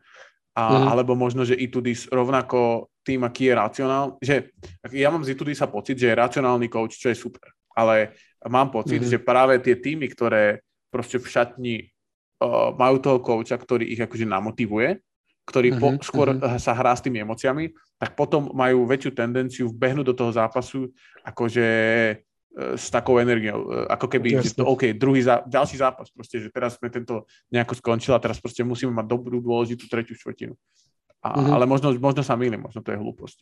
a, 0.55 0.62
mm. 0.71 0.87
alebo 0.95 1.12
možno, 1.19 1.43
že 1.43 1.59
Itudis 1.59 2.07
rovnako 2.11 2.90
tým, 3.03 3.27
aký 3.27 3.51
je 3.51 3.55
racionál, 3.55 4.07
že 4.23 4.55
ja 4.95 5.11
mám 5.11 5.27
z 5.27 5.35
Itudisa 5.35 5.67
pocit, 5.67 5.99
že 5.99 6.12
je 6.12 6.21
racionálny 6.21 6.71
coach, 6.71 6.95
čo 6.95 7.11
je 7.11 7.17
super, 7.19 7.51
ale 7.75 8.14
mám 8.47 8.71
pocit, 8.71 9.03
mm. 9.03 9.11
že 9.11 9.19
práve 9.19 9.59
tie 9.59 9.77
týmy, 9.77 10.07
ktoré 10.12 10.62
proste 10.95 11.19
v 11.19 11.27
šatni 11.27 11.77
uh, 11.83 12.71
majú 12.71 13.03
toho 13.03 13.19
coacha, 13.19 13.59
ktorý 13.59 13.83
ich 13.90 13.99
akože 13.99 14.31
namotivuje, 14.31 15.03
ktorý 15.44 15.76
po, 15.76 15.88
uh-huh, 15.92 16.00
skôr 16.00 16.26
uh-huh. 16.33 16.57
sa 16.57 16.72
hrá 16.72 16.96
s 16.96 17.04
tými 17.04 17.20
emóciami, 17.20 17.68
tak 18.00 18.16
potom 18.16 18.48
majú 18.57 18.88
väčšiu 18.88 19.12
tendenciu 19.12 19.68
vbehnúť 19.68 20.07
do 20.09 20.14
toho 20.16 20.33
zápasu 20.33 20.88
akože 21.20 21.66
e, 22.11 22.14
s 22.80 22.88
takou 22.88 23.20
energiou, 23.20 23.68
e, 23.68 23.85
ako 23.92 24.07
keby, 24.09 24.40
že 24.40 24.57
to, 24.57 24.64
OK, 24.64 24.96
druhý 24.96 25.20
zá, 25.20 25.44
ďalší 25.44 25.76
zápas, 25.76 26.09
proste, 26.09 26.40
že 26.40 26.48
teraz 26.48 26.80
sme 26.80 26.88
tento 26.88 27.28
nejako 27.52 27.76
skončili 27.76 28.16
a 28.16 28.24
teraz 28.24 28.40
proste 28.40 28.64
musíme 28.64 28.96
mať 28.96 29.07
dobrú, 29.07 29.44
dôležitú 29.44 29.85
tretiu 29.85 30.16
štvrtinu. 30.16 30.57
A, 31.20 31.28
uh-huh. 31.37 31.52
Ale 31.61 31.68
možno, 31.68 31.92
možno 32.00 32.24
sa 32.24 32.40
mýlim, 32.40 32.64
možno 32.64 32.80
to 32.80 32.92
je 32.92 33.00
hlúposť. 33.00 33.38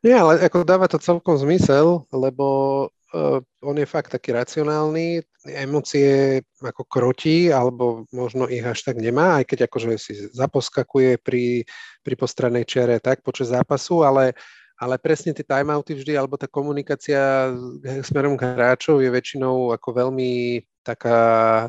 Nie, 0.00 0.20
ale 0.20 0.40
ako 0.48 0.64
dáva 0.64 0.88
to 0.88 0.96
celkom 1.00 1.36
zmysel, 1.36 2.08
lebo 2.08 2.88
on 3.64 3.76
je 3.80 3.86
fakt 3.88 4.12
taký 4.12 4.36
racionálny, 4.36 5.24
emócie 5.48 6.40
ako 6.60 6.84
krotí, 6.84 7.48
alebo 7.48 8.04
možno 8.12 8.44
ich 8.52 8.60
až 8.60 8.84
tak 8.84 9.00
nemá, 9.00 9.40
aj 9.40 9.44
keď 9.48 9.58
akože 9.64 9.88
si 9.96 10.12
zaposkakuje 10.36 11.16
pri, 11.22 11.64
pri 12.04 12.14
postranej 12.20 12.68
čere 12.68 13.00
tak 13.00 13.24
počas 13.24 13.48
zápasu, 13.48 14.04
ale, 14.04 14.36
ale 14.76 15.00
presne 15.00 15.32
tie 15.32 15.40
timeouty 15.40 15.96
vždy, 15.96 16.12
alebo 16.20 16.36
tá 16.36 16.44
komunikácia 16.44 17.48
smerom 18.04 18.36
k 18.36 18.44
hráčov 18.44 19.00
je 19.00 19.08
väčšinou 19.08 19.72
ako 19.72 19.88
veľmi 20.04 20.60
taká 20.84 21.20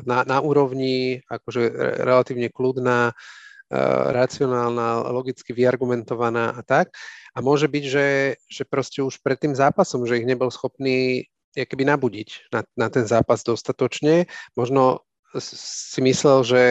na, 0.04 0.24
na 0.28 0.44
úrovni, 0.44 1.24
akože 1.24 1.72
relatívne 2.04 2.52
kľudná, 2.52 3.12
uh, 3.12 4.04
racionálna, 4.12 5.08
logicky 5.08 5.54
vyargumentovaná 5.54 6.56
a 6.56 6.60
tak. 6.64 6.92
A 7.34 7.38
môže 7.44 7.70
byť, 7.70 7.84
že, 7.86 8.08
že 8.50 8.62
proste 8.66 9.00
už 9.00 9.22
pred 9.22 9.38
tým 9.38 9.54
zápasom, 9.54 10.02
že 10.06 10.18
ich 10.18 10.26
nebol 10.26 10.50
schopný 10.50 11.28
keby 11.54 11.82
nabudiť 11.82 12.52
na, 12.54 12.62
na 12.78 12.86
ten 12.90 13.02
zápas 13.06 13.42
dostatočne. 13.42 14.30
Možno 14.54 15.02
si 15.38 16.00
myslel, 16.02 16.38
že 16.46 16.62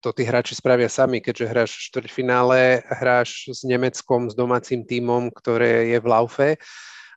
to 0.00 0.16
tí 0.16 0.24
hráči 0.24 0.56
spravia 0.56 0.88
sami, 0.88 1.20
keďže 1.20 1.50
hráš 1.50 1.70
v 1.76 1.84
štvrťfinále, 1.92 2.88
hráš 2.88 3.52
s 3.52 3.60
Nemeckom, 3.68 4.32
s 4.32 4.34
domácim 4.34 4.80
tímom, 4.84 5.28
ktoré 5.28 5.92
je 5.92 5.98
v 6.00 6.06
laufe, 6.08 6.48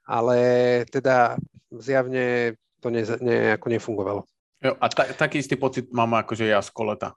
ale 0.04 0.39
teda 0.91 1.39
zjavne 1.71 2.60
to 2.84 2.91
ne, 2.91 3.08
ne, 3.23 3.56
ako 3.56 3.67
nefungovalo. 3.71 4.21
Jo, 4.60 4.76
a 4.76 4.86
ta, 4.91 5.08
taký 5.15 5.39
istý 5.39 5.56
pocit 5.56 5.88
mám 5.95 6.12
akože 6.19 6.43
ja 6.43 6.60
z 6.60 6.71
koleta 6.76 7.15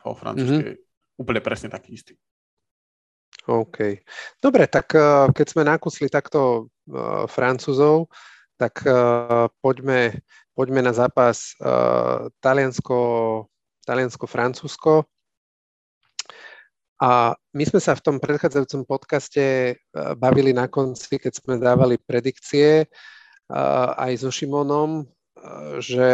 vo 0.00 0.16
francúzskej. 0.16 0.80
Mm-hmm. 0.80 1.20
Úplne 1.20 1.40
presne 1.44 1.68
taký 1.68 1.96
istý. 1.96 2.16
OK. 3.46 4.02
Dobre, 4.42 4.66
tak 4.66 4.90
uh, 4.98 5.30
keď 5.30 5.46
sme 5.46 5.62
nakúsli 5.62 6.10
takto 6.10 6.66
uh, 6.90 7.30
Francúzov, 7.30 8.10
tak 8.58 8.82
uh, 8.82 9.46
poďme, 9.62 10.18
poďme 10.58 10.82
na 10.82 10.90
zápas 10.90 11.54
Taliansko, 12.42 12.98
Taliansko-Francúzsko. 13.86 15.06
A 16.96 17.36
my 17.52 17.64
sme 17.68 17.76
sa 17.76 17.92
v 17.92 18.00
tom 18.00 18.16
predchádzajúcom 18.16 18.88
podcaste 18.88 19.76
bavili 20.16 20.56
na 20.56 20.64
konci, 20.64 21.20
keď 21.20 21.32
sme 21.36 21.60
dávali 21.60 22.00
predikcie 22.00 22.88
aj 24.00 24.16
so 24.16 24.32
Šimonom, 24.32 25.04
že 25.84 26.10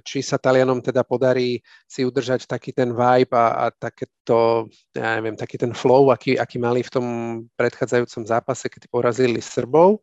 či 0.00 0.24
sa 0.24 0.40
Talianom 0.40 0.80
teda 0.80 1.04
podarí 1.04 1.60
si 1.84 2.08
udržať 2.08 2.48
taký 2.48 2.72
ten 2.72 2.90
vibe 2.96 3.36
a, 3.36 3.68
a 3.68 3.74
takéto, 3.74 4.68
ja 4.96 5.20
neviem, 5.20 5.36
taký 5.36 5.60
ten 5.60 5.76
flow, 5.76 6.08
aký, 6.08 6.40
aký 6.40 6.56
mali 6.56 6.80
v 6.80 6.92
tom 6.92 7.06
predchádzajúcom 7.60 8.24
zápase, 8.24 8.66
keď 8.72 8.88
porazili 8.88 9.44
Srbov. 9.44 10.00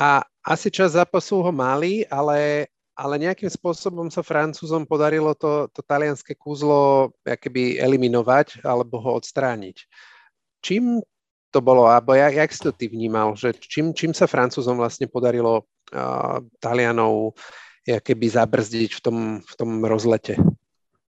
A 0.00 0.24
asi 0.44 0.72
čas 0.72 0.96
zápasu 0.96 1.44
ho 1.44 1.52
mali, 1.52 2.08
ale, 2.08 2.72
ale 2.96 3.14
nejakým 3.20 3.48
spôsobom 3.52 4.08
sa 4.08 4.24
Francúzom 4.24 4.88
podarilo 4.88 5.36
to, 5.36 5.68
to 5.72 5.84
talianské 5.84 6.36
kúzlo 6.36 7.12
keby 7.24 7.76
eliminovať 7.80 8.64
alebo 8.64 9.00
ho 9.00 9.20
odstrániť. 9.20 9.84
Čím 10.64 11.04
to 11.48 11.64
bolo, 11.64 11.88
alebo 11.88 12.12
jak, 12.12 12.34
jak 12.34 12.50
si 12.52 12.60
to 12.60 12.72
ty 12.72 12.88
vnímal, 12.88 13.32
že 13.36 13.56
čím, 13.56 13.96
čím 13.96 14.12
sa 14.12 14.28
Francúzom 14.28 14.76
vlastne 14.76 15.08
podarilo 15.08 15.64
uh, 15.64 16.38
Talianov 16.60 17.36
keby 17.88 18.26
zabrzdiť 18.28 18.90
v 18.92 19.00
tom, 19.00 19.16
v 19.40 19.54
tom 19.56 19.80
rozlete? 19.80 20.36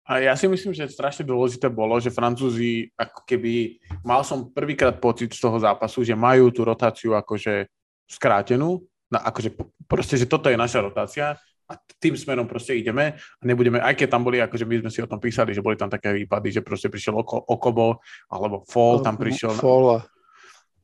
A 0.08 0.24
ja 0.24 0.32
si 0.38 0.48
myslím, 0.48 0.72
že 0.72 0.88
strašne 0.88 1.26
dôležité 1.26 1.68
bolo, 1.68 1.98
že 2.00 2.14
Francúzi, 2.14 2.88
ako 2.96 3.28
keby, 3.28 3.76
mal 4.06 4.24
som 4.24 4.48
prvýkrát 4.48 4.96
pocit 4.96 5.28
z 5.34 5.42
toho 5.42 5.60
zápasu, 5.60 6.00
že 6.00 6.16
majú 6.16 6.48
tú 6.48 6.64
rotáciu 6.64 7.12
akože 7.12 7.68
skrátenú, 8.08 8.80
na, 9.12 9.20
akože 9.28 9.52
proste, 9.84 10.16
že 10.16 10.24
toto 10.24 10.48
je 10.48 10.56
naša 10.56 10.80
rotácia 10.80 11.36
a 11.68 11.72
tým 12.00 12.16
smerom 12.16 12.48
proste 12.48 12.72
ideme 12.72 13.20
a 13.20 13.42
nebudeme, 13.44 13.84
aj 13.84 14.00
keď 14.00 14.08
tam 14.08 14.24
boli, 14.24 14.40
akože 14.40 14.64
my 14.64 14.88
sme 14.88 14.90
si 14.92 15.04
o 15.04 15.10
tom 15.10 15.20
písali, 15.20 15.52
že 15.52 15.60
boli 15.60 15.76
tam 15.76 15.92
také 15.92 16.16
výpady, 16.16 16.56
že 16.56 16.64
proste 16.64 16.88
prišiel 16.88 17.12
oko, 17.12 17.44
Okobo 17.44 18.00
alebo 18.32 18.64
Fall 18.64 19.04
tam 19.04 19.20
prišiel. 19.20 19.60
Fall. 19.60 20.00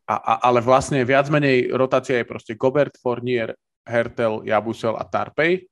A, 0.04 0.14
a, 0.16 0.32
ale 0.52 0.60
vlastne 0.60 1.00
viac 1.00 1.32
menej 1.32 1.72
rotácia 1.72 2.20
je 2.20 2.28
proste 2.28 2.52
Gobert, 2.60 3.00
Fournier, 3.00 3.56
Hertel, 3.84 4.44
Jabusel 4.44 4.96
a 4.96 5.04
Tarpej 5.04 5.64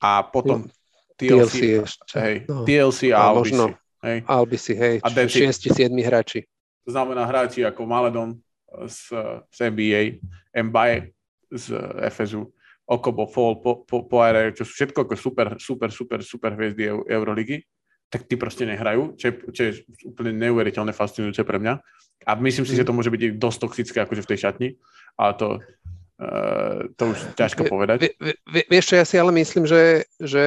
a 0.00 0.24
potom 0.28 0.68
TLC, 1.16 1.56
TLC, 1.56 1.60
ešte. 1.80 2.16
Hej, 2.20 2.36
no. 2.48 2.64
TLC 2.68 3.00
a, 3.12 3.16
a 3.16 3.20
Albisi. 3.32 3.40
Možno 3.40 3.64
hej. 4.04 4.18
Albisi, 4.28 4.72
hej, 4.76 4.96
a 5.00 5.08
6-7 5.08 5.88
hráči. 6.04 6.40
To 6.84 6.90
znamená 6.92 7.24
hráči 7.24 7.64
ako 7.64 7.82
Maledon 7.88 8.38
z, 8.86 9.10
z 9.50 9.58
NBA, 9.72 10.02
Mbaye 10.52 11.16
z 11.50 11.74
FSU, 12.12 12.52
Okobo, 12.86 13.26
Fall, 13.26 13.58
po, 13.58 13.82
po, 13.82 14.06
Poirier, 14.06 14.54
čo 14.54 14.62
sú 14.62 14.72
všetko 14.78 15.08
ako 15.08 15.14
super, 15.18 15.46
super, 15.58 15.90
super, 15.90 16.20
super 16.22 16.50
hviezdy 16.54 16.86
Euroligy, 16.86 17.66
tak 18.10 18.30
tí 18.30 18.38
proste 18.38 18.64
nehrajú, 18.66 19.18
čo 19.18 19.24
je, 19.28 19.32
čo 19.50 19.60
je 19.66 19.70
úplne 20.06 20.30
neuveriteľne 20.36 20.94
fascinujúce 20.94 21.42
pre 21.42 21.58
mňa. 21.58 21.74
A 22.26 22.32
myslím 22.38 22.66
si, 22.66 22.78
že 22.78 22.86
to 22.86 22.94
môže 22.94 23.10
byť 23.10 23.38
dosť 23.38 23.58
toxické 23.60 23.98
akože 24.02 24.22
v 24.24 24.30
tej 24.30 24.38
šatni, 24.40 24.68
ale 25.18 25.32
to, 25.38 25.48
uh, 26.22 26.86
to 26.94 27.02
už 27.14 27.18
ťažko 27.34 27.66
povedať. 27.66 28.10
Vie, 28.18 28.34
vie, 28.46 28.64
vieš 28.66 28.90
čo, 28.90 28.94
ja 28.98 29.04
si 29.06 29.18
ale 29.18 29.30
myslím, 29.34 29.66
že, 29.66 30.06
že 30.18 30.44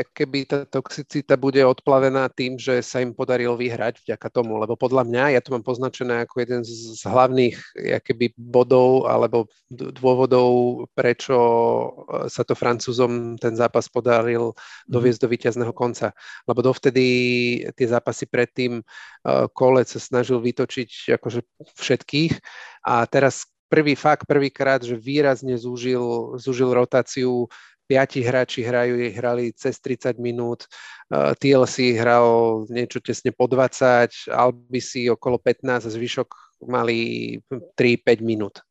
keby 0.00 0.38
tá 0.48 0.58
toxicita 0.64 1.36
bude 1.36 1.60
odplavená 1.60 2.32
tým, 2.32 2.56
že 2.56 2.80
sa 2.80 3.04
im 3.04 3.12
podarilo 3.12 3.54
vyhrať 3.54 4.00
vďaka 4.00 4.28
tomu, 4.32 4.56
lebo 4.56 4.74
podľa 4.74 5.04
mňa, 5.04 5.24
ja 5.36 5.40
to 5.44 5.52
mám 5.52 5.60
poznačené 5.60 6.24
ako 6.24 6.34
jeden 6.40 6.62
z 6.64 7.00
hlavných 7.04 7.56
keby 8.00 8.32
bodov 8.36 9.04
alebo 9.06 9.46
dôvodov, 9.68 10.84
prečo 10.96 11.36
e, 11.36 11.86
sa 12.32 12.42
to 12.44 12.56
Francúzom 12.56 13.36
ten 13.36 13.52
zápas 13.56 13.88
podaril 13.88 14.56
doviesť 14.88 15.20
do 15.20 15.28
víťazného 15.28 15.74
konca. 15.76 16.16
Lebo 16.48 16.64
dovtedy 16.64 17.06
tie 17.76 17.86
zápasy 17.88 18.24
predtým 18.28 18.80
e, 18.80 18.82
Kolec 19.52 19.88
sa 19.88 20.00
snažil 20.00 20.40
vytočiť 20.40 21.16
akože 21.20 21.40
všetkých. 21.76 22.32
A 22.88 23.04
teraz 23.06 23.48
prvý 23.72 23.96
fakt, 23.96 24.28
prvýkrát, 24.28 24.84
že 24.84 25.00
výrazne 25.00 25.56
zúžil, 25.56 26.36
zúžil 26.36 26.76
rotáciu 26.76 27.48
piati 27.92 28.24
hráči 28.24 28.64
hrajú, 28.64 28.96
hrali 29.12 29.52
cez 29.52 29.76
30 29.84 30.16
minút, 30.16 30.64
uh, 31.12 31.36
TLC 31.36 32.00
hral 32.00 32.64
niečo 32.72 33.04
tesne 33.04 33.36
po 33.36 33.44
20, 33.44 34.32
Albisi 34.32 35.12
okolo 35.12 35.36
15 35.36 35.84
a 35.84 35.90
zvyšok 35.92 36.28
mali 36.72 37.36
3-5 37.76 38.24
minút. 38.24 38.64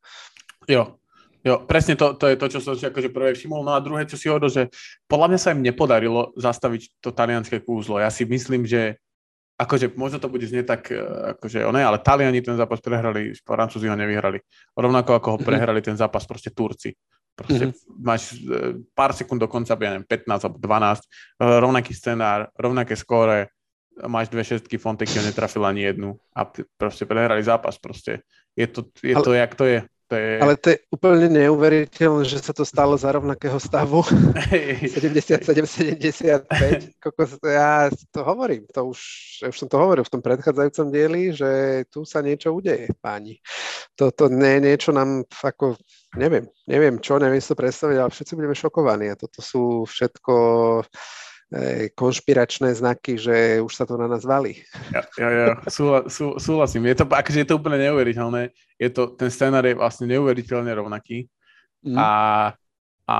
Jo, 0.66 0.98
Jo, 1.42 1.66
presne 1.66 1.98
to, 1.98 2.14
to 2.14 2.30
je 2.30 2.38
to, 2.38 2.46
čo 2.54 2.62
som 2.62 2.78
si 2.78 2.86
akože 2.86 3.10
prvé 3.10 3.34
všimol. 3.34 3.66
No 3.66 3.74
a 3.74 3.82
druhé, 3.82 4.06
čo 4.06 4.14
si 4.14 4.30
hovoril, 4.30 4.46
že 4.46 4.70
podľa 5.10 5.34
mňa 5.34 5.38
sa 5.42 5.50
im 5.50 5.66
nepodarilo 5.66 6.30
zastaviť 6.38 7.02
to 7.02 7.10
talianské 7.10 7.58
kúzlo. 7.66 7.98
Ja 7.98 8.14
si 8.14 8.22
myslím, 8.22 8.62
že 8.62 9.02
akože 9.58 9.98
možno 9.98 10.22
to 10.22 10.30
bude 10.30 10.46
znieť 10.46 10.66
tak, 10.70 10.94
e, 10.94 11.02
akože 11.34 11.66
ne, 11.74 11.82
ale 11.82 11.98
Taliani 11.98 12.38
ten 12.46 12.54
zápas 12.54 12.78
prehrali, 12.78 13.34
Francúzi 13.42 13.90
ho 13.90 13.98
nevyhrali. 13.98 14.38
Rovnako 14.78 15.18
ako 15.18 15.28
ho 15.34 15.38
prehrali 15.42 15.82
ten 15.82 15.98
zápas 15.98 16.22
proste 16.30 16.54
Turci. 16.54 16.94
Proste 17.32 17.72
mm-hmm. 17.72 18.04
máš 18.04 18.36
e, 18.36 18.76
pár 18.92 19.16
sekúnd 19.16 19.40
do 19.40 19.48
konca, 19.48 19.72
ja 19.72 19.90
neviem, 19.96 20.04
15 20.04 20.46
alebo 20.46 20.58
12, 20.60 21.00
e, 21.00 21.08
rovnaký 21.40 21.92
scenár, 21.96 22.52
rovnaké 22.54 22.92
skóre, 22.92 23.48
máš 24.08 24.28
dve 24.28 24.44
šestky, 24.44 24.80
Fontekio 24.80 25.20
netrafil 25.22 25.64
ani 25.64 25.84
jednu 25.84 26.16
a 26.32 26.48
proste 26.80 27.04
prehrali 27.04 27.44
zápas 27.44 27.76
proste. 27.76 28.24
Je 28.56 28.66
to, 28.66 28.88
je 29.00 29.16
Ale... 29.16 29.24
to 29.24 29.32
jak 29.32 29.54
to 29.54 29.64
je. 29.64 29.80
To 30.12 30.20
je... 30.20 30.44
Ale 30.44 30.60
to 30.60 30.76
je 30.76 30.78
úplne 30.92 31.24
neuveriteľné, 31.32 32.28
že 32.28 32.44
sa 32.44 32.52
to 32.52 32.68
stalo 32.68 33.00
za 33.00 33.16
rovnakého 33.16 33.56
stavu. 33.56 34.04
77-75. 34.92 36.44
ja 37.48 37.88
to 38.12 38.20
hovorím, 38.20 38.68
to 38.68 38.92
už, 38.92 39.00
už 39.48 39.56
som 39.56 39.72
to 39.72 39.80
hovoril 39.80 40.04
v 40.04 40.12
tom 40.12 40.20
predchádzajúcom 40.20 40.86
dieli, 40.92 41.32
že 41.32 41.48
tu 41.88 42.04
sa 42.04 42.20
niečo 42.20 42.52
udeje, 42.52 42.92
páni. 43.00 43.40
Toto 43.96 44.28
nie, 44.28 44.60
niečo 44.60 44.92
nám 44.92 45.24
ako, 45.32 45.80
neviem, 46.16 46.44
neviem 46.68 46.96
čo, 47.00 47.16
neviem 47.16 47.40
si 47.40 47.50
to 47.50 47.56
predstaviť, 47.58 47.96
ale 47.98 48.10
všetci 48.12 48.32
budeme 48.36 48.56
šokovaní 48.56 49.06
a 49.12 49.18
toto 49.18 49.40
sú 49.40 49.84
všetko 49.88 50.34
konšpiračné 51.92 52.72
znaky, 52.72 53.20
že 53.20 53.60
už 53.60 53.72
sa 53.76 53.84
to 53.84 54.00
na 54.00 54.08
nás 54.08 54.24
valí. 54.24 54.56
Ja, 54.88 55.02
ja, 55.20 55.28
ja 55.28 55.46
súhla, 55.68 56.08
sú, 56.08 56.40
súhlasím. 56.40 56.88
Je 56.88 56.96
to, 56.96 57.04
akože 57.04 57.44
je 57.44 57.48
to 57.52 57.60
úplne 57.60 57.76
neuveriteľné. 57.76 58.56
Je 58.80 58.88
to, 58.88 59.12
ten 59.12 59.28
scenár 59.28 59.60
je 59.68 59.76
vlastne 59.76 60.08
neuveriteľne 60.08 60.72
rovnaký. 60.72 61.28
Mm. 61.84 61.96
A, 62.00 62.10
a, 63.04 63.18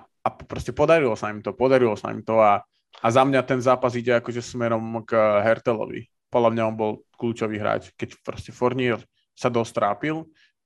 a 0.00 0.28
proste 0.48 0.72
podarilo 0.72 1.12
sa 1.20 1.28
im 1.28 1.44
to, 1.44 1.52
podarilo 1.52 1.92
sa 2.00 2.16
im 2.16 2.24
to 2.24 2.40
a, 2.40 2.64
a 3.04 3.06
za 3.12 3.22
mňa 3.28 3.44
ten 3.44 3.60
zápas 3.60 3.92
ide 3.92 4.16
akože 4.16 4.40
smerom 4.40 5.04
k 5.04 5.12
Hertelovi. 5.44 6.08
Podľa 6.32 6.50
mňa 6.56 6.62
on 6.64 6.76
bol 6.80 6.92
kľúčový 7.20 7.60
hráč. 7.60 7.92
Keď 7.92 8.24
proste 8.24 8.56
Fournier 8.56 9.04
sa 9.36 9.52
dostrápil, 9.52 10.24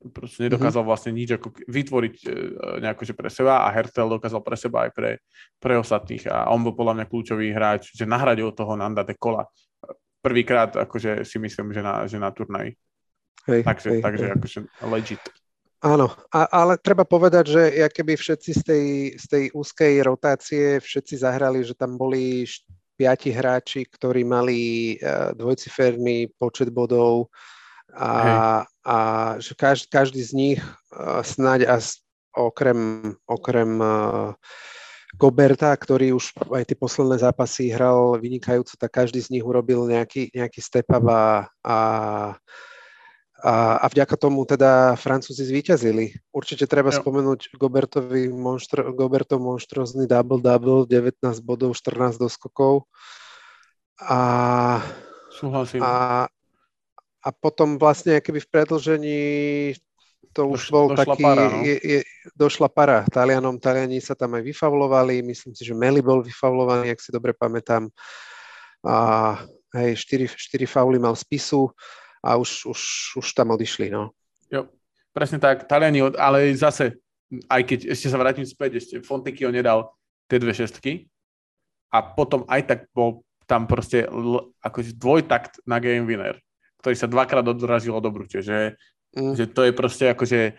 proste 0.09 0.49
nedokázal 0.49 0.81
mm-hmm. 0.81 0.89
vlastne 0.89 1.13
nič 1.13 1.37
ako 1.37 1.53
vytvoriť 1.69 2.15
e, 2.25 2.29
nejako 2.81 3.03
že 3.05 3.13
pre 3.13 3.29
seba 3.29 3.69
a 3.69 3.69
Hertel 3.69 4.09
dokázal 4.09 4.41
pre 4.41 4.57
seba 4.57 4.89
aj 4.89 4.91
pre, 4.97 5.11
pre 5.61 5.77
ostatných 5.77 6.25
a 6.33 6.49
on 6.49 6.65
bol 6.65 6.73
podľa 6.73 6.97
mňa 6.97 7.07
kľúčový 7.13 7.53
hráč, 7.53 7.93
že 7.93 8.09
nahradil 8.09 8.49
toho 8.57 8.81
Nanda 8.81 9.05
de 9.05 9.13
Kola 9.13 9.45
prvýkrát 10.21 10.77
akože 10.77 11.25
si 11.25 11.41
myslím, 11.41 11.73
že 11.73 11.83
na, 11.83 12.05
že 12.05 12.21
na 12.21 12.31
turnaji. 12.31 12.77
Hej, 13.49 13.65
takže 13.65 13.89
hej, 13.89 14.01
takže 14.05 14.25
hej. 14.25 14.33
akože 14.37 14.59
legit. 14.89 15.23
Áno, 15.81 16.13
a, 16.29 16.45
ale 16.53 16.77
treba 16.77 17.09
povedať, 17.09 17.45
že 17.57 17.63
ja 17.73 17.89
keby 17.89 18.13
všetci 18.21 18.51
z 18.53 18.63
tej, 18.63 18.87
z 19.17 19.25
tej 19.25 19.45
úzkej 19.57 20.05
rotácie 20.05 20.77
všetci 20.77 21.25
zahrali, 21.25 21.65
že 21.65 21.73
tam 21.73 21.97
boli 21.97 22.45
piati 23.01 23.33
hráči, 23.33 23.89
ktorí 23.89 24.29
mali 24.29 24.61
uh, 25.01 25.33
dvojciferný 25.33 26.37
počet 26.37 26.69
bodov, 26.69 27.33
a, 27.97 28.63
a 28.85 28.97
že 29.39 29.53
každý, 29.53 29.87
každý 29.93 30.23
z 30.25 30.33
nich 30.33 30.61
snáď 31.23 31.69
a 31.69 31.77
okrem, 32.33 33.13
okrem 33.29 33.71
Goberta, 35.19 35.75
ktorý 35.75 36.15
už 36.15 36.31
aj 36.55 36.71
tie 36.71 36.79
posledné 36.79 37.19
zápasy 37.19 37.75
hral 37.75 38.15
vynikajúco, 38.23 38.79
tak 38.79 38.95
každý 38.95 39.19
z 39.19 39.35
nich 39.35 39.45
urobil 39.45 39.91
nejaký, 39.91 40.31
nejaký 40.31 40.61
step 40.63 40.87
up 40.87 41.03
a, 41.11 41.51
a, 41.67 41.79
a, 43.43 43.55
a 43.83 43.87
vďaka 43.91 44.15
tomu 44.15 44.47
teda 44.47 44.95
Francúzi 44.95 45.43
zvíťazili. 45.43 46.15
Určite 46.31 46.71
treba 46.71 46.95
jo. 46.95 47.03
spomenúť 47.03 47.59
Gobertovi 47.59 48.31
monštro, 48.31 48.95
Gobertov 48.95 49.43
monštrozný 49.43 50.07
double-double, 50.07 50.87
19 50.87 51.27
bodov, 51.43 51.75
14 51.75 52.15
doskokov. 52.15 52.87
A, 53.99 54.79
Súhlasím. 55.35 55.83
A, 55.83 56.31
a 57.21 57.29
potom 57.31 57.77
vlastne 57.77 58.17
keby 58.21 58.41
v 58.41 58.49
predlžení 58.49 59.19
to 60.31 60.47
už 60.47 60.71
Doš, 60.71 60.71
bol 60.71 60.87
došla 60.95 61.05
taký, 61.17 61.23
para, 61.27 61.45
no? 61.51 61.59
je, 61.67 61.77
je, 61.83 62.01
došla 62.39 62.69
para 62.71 62.99
Talianom, 63.11 63.59
Taliani 63.59 63.99
sa 63.99 64.15
tam 64.15 64.39
aj 64.39 64.47
vyfavlovali, 64.47 65.27
myslím 65.27 65.53
si, 65.59 65.67
že 65.67 65.75
Meli 65.75 65.99
bol 65.99 66.23
vyfavlovaný, 66.23 66.95
ak 66.95 67.03
si 67.03 67.11
dobre 67.11 67.35
pamätám. 67.35 67.91
A 68.87 68.95
hej, 69.75 69.99
štyri, 69.99 70.31
štyri 70.31 70.71
fauly 70.71 71.03
mal 71.03 71.19
spisu 71.19 71.75
a 72.23 72.39
už, 72.39 72.71
už, 72.71 72.81
už 73.19 73.27
tam 73.35 73.51
odišli, 73.59 73.91
no. 73.91 74.15
Jo, 74.47 74.71
presne 75.11 75.43
tak, 75.43 75.67
Taliani, 75.67 76.15
ale 76.15 76.55
zase, 76.55 77.03
aj 77.51 77.63
keď 77.67 77.79
ešte 77.91 78.07
sa 78.07 78.19
vrátim 78.21 78.47
späť, 78.47 78.79
ešte 78.79 79.03
Fontecchio 79.03 79.51
nedal 79.51 79.91
tie 80.31 80.39
dve 80.39 80.55
šestky 80.55 81.11
a 81.91 82.07
potom 82.07 82.47
aj 82.47 82.71
tak 82.71 82.81
bol 82.95 83.27
tam 83.51 83.67
proste 83.67 84.07
akože 84.63 84.95
dvojtakt 84.95 85.59
na 85.67 85.83
game 85.83 86.07
winner 86.07 86.39
ktorý 86.81 86.97
sa 86.97 87.07
dvakrát 87.07 87.45
odrazil 87.45 87.93
od 87.93 88.05
obruče, 88.05 88.41
že, 88.41 88.81
mm. 89.13 89.37
že 89.37 89.45
to 89.53 89.69
je 89.69 89.73
proste 89.77 90.11
akože, 90.17 90.57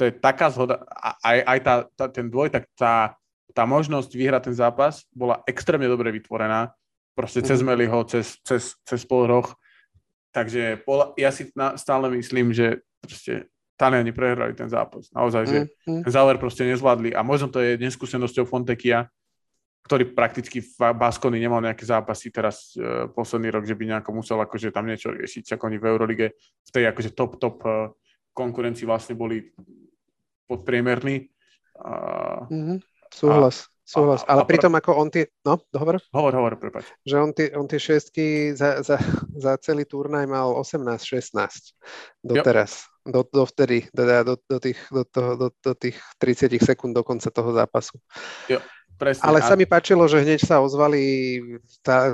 to 0.00 0.02
je 0.08 0.12
taká 0.16 0.48
zhoda, 0.48 0.82
aj, 1.20 1.38
aj 1.44 1.58
tá, 1.60 1.74
tá, 1.92 2.04
ten 2.08 2.26
dvoj, 2.32 2.48
tak 2.48 2.64
tá, 2.72 3.20
tá 3.52 3.68
možnosť 3.68 4.10
vyhrať 4.16 4.42
ten 4.48 4.56
zápas 4.56 5.04
bola 5.12 5.44
extrémne 5.44 5.86
dobre 5.86 6.08
vytvorená, 6.16 6.72
proste 7.12 7.44
cez 7.44 7.60
mhm. 7.60 7.66
Meliho, 7.68 7.98
cez, 8.08 8.40
cez, 8.40 8.74
cez 8.88 9.00
pol 9.04 9.28
roh, 9.28 9.46
takže 10.32 10.80
ja 11.20 11.30
si 11.30 11.52
stále 11.76 12.08
myslím, 12.16 12.56
že 12.56 12.80
proste 13.04 13.52
Taliani 13.80 14.12
prehrali 14.12 14.52
ten 14.52 14.68
zápas. 14.68 15.08
Naozaj, 15.08 15.42
že 15.48 15.58
mm, 15.64 15.68
mm. 15.88 16.02
ten 16.04 16.12
záver 16.12 16.36
proste 16.36 16.68
nezvládli 16.68 17.16
a 17.16 17.24
možno 17.24 17.48
to 17.48 17.64
je 17.64 17.80
neskúsenosťou 17.80 18.44
Fontekia, 18.44 19.08
ktorý 19.84 20.12
prakticky 20.12 20.60
v 20.60 20.92
Baskony 20.92 21.40
nemal 21.40 21.64
nejaké 21.64 21.82
zápasy 21.82 22.30
teraz 22.30 22.76
uh, 22.76 23.08
posledný 23.10 23.50
rok, 23.50 23.64
že 23.64 23.74
by 23.74 23.96
nejako 23.96 24.10
musel 24.12 24.38
akože 24.38 24.70
tam 24.70 24.86
niečo 24.86 25.10
riešiť, 25.10 25.56
ako 25.56 25.66
oni 25.66 25.78
v 25.80 25.88
Eurolige 25.88 26.26
v 26.38 26.70
tej 26.70 26.84
akože 26.92 27.10
top, 27.16 27.40
top 27.40 27.56
uh, 27.64 27.90
konkurencii 28.36 28.86
vlastne 28.86 29.18
boli 29.18 29.50
podpriemerní. 30.46 31.26
Uh, 31.78 32.46
mm-hmm. 32.50 32.78
Súhlas. 33.10 33.66
A, 33.66 33.68
Súhlas, 33.90 34.22
ale 34.30 34.46
pritom 34.46 34.70
ako 34.70 35.02
on 35.02 35.10
tie, 35.10 35.26
no, 35.42 35.58
dohovor? 35.74 35.98
Hovor, 36.14 36.30
hovor, 36.30 36.54
prepáč. 36.62 36.94
Že 37.02 37.16
on 37.18 37.30
tie, 37.34 37.46
on 37.58 37.66
tie 37.66 37.82
šestky 37.82 38.54
za, 38.54 38.86
za, 38.86 39.02
za 39.34 39.58
celý 39.58 39.82
turnaj 39.82 40.30
mal 40.30 40.54
18-16 40.54 41.34
doteraz. 42.22 42.86
Do, 43.02 43.26
do 43.26 43.42
vtedy, 43.42 43.90
teda 43.90 44.22
do, 44.22 44.38
do, 44.46 44.62
tých, 44.62 44.78
do, 44.94 45.02
toho, 45.02 45.30
do, 45.34 45.48
do 45.50 45.72
tých 45.74 45.98
30 46.22 46.54
sekúnd 46.62 46.94
do 46.94 47.02
konca 47.02 47.34
toho 47.34 47.50
zápasu. 47.50 47.98
Jo, 48.46 48.62
presne. 49.00 49.24
Ale 49.24 49.40
sa 49.40 49.56
mi 49.56 49.64
páčilo, 49.64 50.04
že 50.04 50.20
hneď 50.20 50.44
sa 50.44 50.60
ozvali 50.60 51.40
tá, 51.80 52.12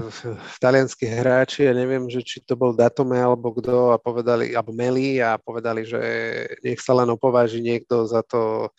talianskí 0.62 1.02
hráči, 1.02 1.66
ja 1.66 1.74
neviem, 1.74 2.06
že 2.06 2.22
či 2.22 2.38
to 2.46 2.54
bol 2.54 2.70
Datome 2.70 3.18
alebo 3.18 3.50
kto 3.50 3.90
a 3.90 3.98
povedali, 3.98 4.54
alebo 4.54 4.70
Meli 4.70 5.18
a 5.18 5.34
povedali, 5.34 5.82
že 5.82 6.00
nech 6.62 6.78
sa 6.78 6.94
len 6.94 7.10
opováži 7.10 7.58
niekto 7.58 8.06
za 8.06 8.22
to 8.22 8.70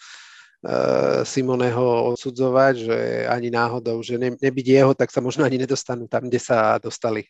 Simoneho 1.23 2.11
odsudzovať, 2.11 2.73
že 2.75 2.97
ani 3.31 3.47
náhodou, 3.47 4.03
že 4.03 4.19
ne, 4.19 4.35
nebyť 4.35 4.65
jeho, 4.67 4.91
tak 4.91 5.15
sa 5.15 5.23
možno 5.23 5.47
ani 5.47 5.55
nedostanú 5.55 6.11
tam, 6.11 6.27
kde 6.27 6.43
sa 6.43 6.75
dostali. 6.75 7.23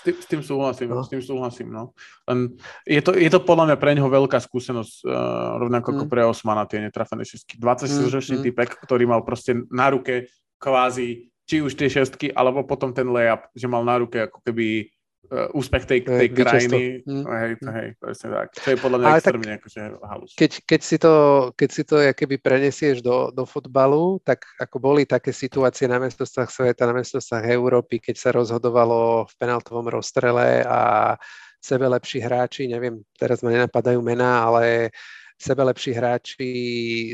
tým, 0.08 0.16
s 0.16 0.26
tým 0.26 0.40
súhlasím, 0.40 0.88
no. 0.88 1.04
s 1.04 1.12
tým 1.12 1.20
súhlasím, 1.20 1.68
no. 1.68 1.92
Len 2.24 2.56
je, 2.88 3.00
to, 3.04 3.12
je 3.12 3.28
to 3.28 3.44
podľa 3.44 3.72
mňa 3.72 3.76
pre 3.76 3.92
neho 3.92 4.08
veľká 4.08 4.40
skúsenosť, 4.40 5.04
uh, 5.04 5.60
rovnako 5.60 5.88
mm. 5.92 5.94
ako 6.00 6.04
pre 6.08 6.22
Osmana, 6.24 6.64
tie 6.64 6.80
netrafené 6.80 7.28
šestky. 7.28 7.60
26-ročný 7.60 8.40
mm. 8.40 8.44
typek, 8.48 8.70
ktorý 8.88 9.04
mal 9.04 9.20
proste 9.20 9.52
na 9.68 9.92
ruke 9.92 10.32
kvázi 10.56 11.28
či 11.44 11.60
už 11.60 11.76
tie 11.76 11.92
šestky, 11.92 12.32
alebo 12.32 12.64
potom 12.64 12.94
ten 12.96 13.04
layup, 13.04 13.44
že 13.52 13.68
mal 13.68 13.84
na 13.84 14.00
ruke 14.00 14.16
ako 14.24 14.40
keby 14.46 14.88
úspech 15.30 15.84
tej, 15.88 16.00
tej 16.04 16.28
krajiny. 16.34 16.80
Mm. 17.06 17.24
Hej, 17.24 17.52
hej, 17.62 17.88
presne 17.96 18.28
tak. 18.36 18.46
To 18.52 18.68
je 18.68 18.78
podľa 18.78 18.98
mňa 18.98 19.08
Ale 19.08 19.18
extrémne 19.22 19.52
tak, 19.54 19.60
akože 19.62 19.80
halus. 20.02 20.30
Keď, 20.36 20.50
keď, 20.66 20.80
si 20.82 20.96
to, 20.98 21.14
keď 21.56 21.70
si 21.72 21.82
to 21.86 21.96
keby 22.12 22.36
prenesieš 22.42 23.00
do, 23.00 23.32
do 23.32 23.48
fotbalu, 23.48 24.20
tak 24.20 24.44
ako 24.60 24.76
boli 24.82 25.08
také 25.08 25.32
situácie 25.32 25.88
na 25.88 26.02
mestostvách 26.02 26.50
sveta, 26.52 26.84
na 26.84 26.98
mestostvách 26.98 27.48
Európy, 27.48 28.02
keď 28.02 28.16
sa 28.18 28.30
rozhodovalo 28.34 29.24
v 29.24 29.34
penaltovom 29.40 29.88
rozstrele 29.88 30.66
a 30.66 31.14
sebe 31.62 31.86
lepší 31.86 32.18
hráči, 32.20 32.66
neviem, 32.66 33.00
teraz 33.14 33.40
ma 33.40 33.54
nenapadajú 33.54 34.02
mená, 34.02 34.42
ale 34.44 34.90
sebe 35.38 35.62
lepší 35.62 35.94
hráči 35.94 36.50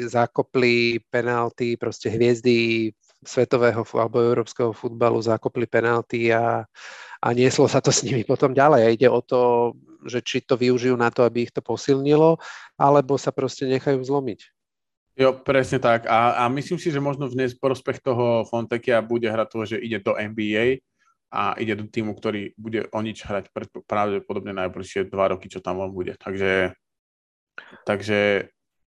zakopli 0.09 1.05
penalty, 1.13 1.77
proste 1.77 2.09
hviezdy 2.09 2.89
svetového 3.23 3.83
alebo 3.99 4.23
európskeho 4.23 4.71
futbalu 4.71 5.19
zakopli 5.19 5.67
penalty 5.67 6.31
a 6.31 6.63
a 7.19 7.29
nieslo 7.35 7.67
sa 7.67 7.83
to 7.83 7.91
s 7.91 8.07
nimi 8.07 8.23
potom 8.23 8.55
ďalej. 8.55 8.95
Ide 8.95 9.09
o 9.11 9.21
to, 9.23 9.75
že 10.07 10.23
či 10.23 10.43
to 10.43 10.55
využijú 10.55 10.95
na 10.95 11.11
to, 11.11 11.27
aby 11.27 11.47
ich 11.47 11.53
to 11.55 11.59
posilnilo, 11.59 12.39
alebo 12.79 13.19
sa 13.19 13.35
proste 13.35 13.67
nechajú 13.67 13.99
zlomiť. 13.99 14.41
Jo, 15.19 15.35
presne 15.35 15.83
tak. 15.83 16.07
A, 16.07 16.39
a 16.39 16.43
myslím 16.47 16.79
si, 16.79 16.95
že 16.95 17.03
možno 17.03 17.27
dnes 17.27 17.59
prospech 17.59 17.99
toho 17.99 18.47
Fontekia 18.47 19.03
bude 19.03 19.27
hrať 19.27 19.49
to, 19.51 19.59
že 19.67 19.77
ide 19.83 19.99
do 19.99 20.15
NBA 20.15 20.87
a 21.35 21.59
ide 21.59 21.75
do 21.75 21.91
týmu, 21.91 22.15
ktorý 22.15 22.55
bude 22.55 22.87
o 22.95 23.01
nič 23.03 23.27
hrať 23.27 23.51
pravdepodobne 23.91 24.55
najbližšie 24.55 25.11
dva 25.11 25.35
roky, 25.35 25.51
čo 25.51 25.59
tam 25.59 25.83
on 25.83 25.91
bude. 25.91 26.15
Takže, 26.23 26.71
takže 27.83 28.47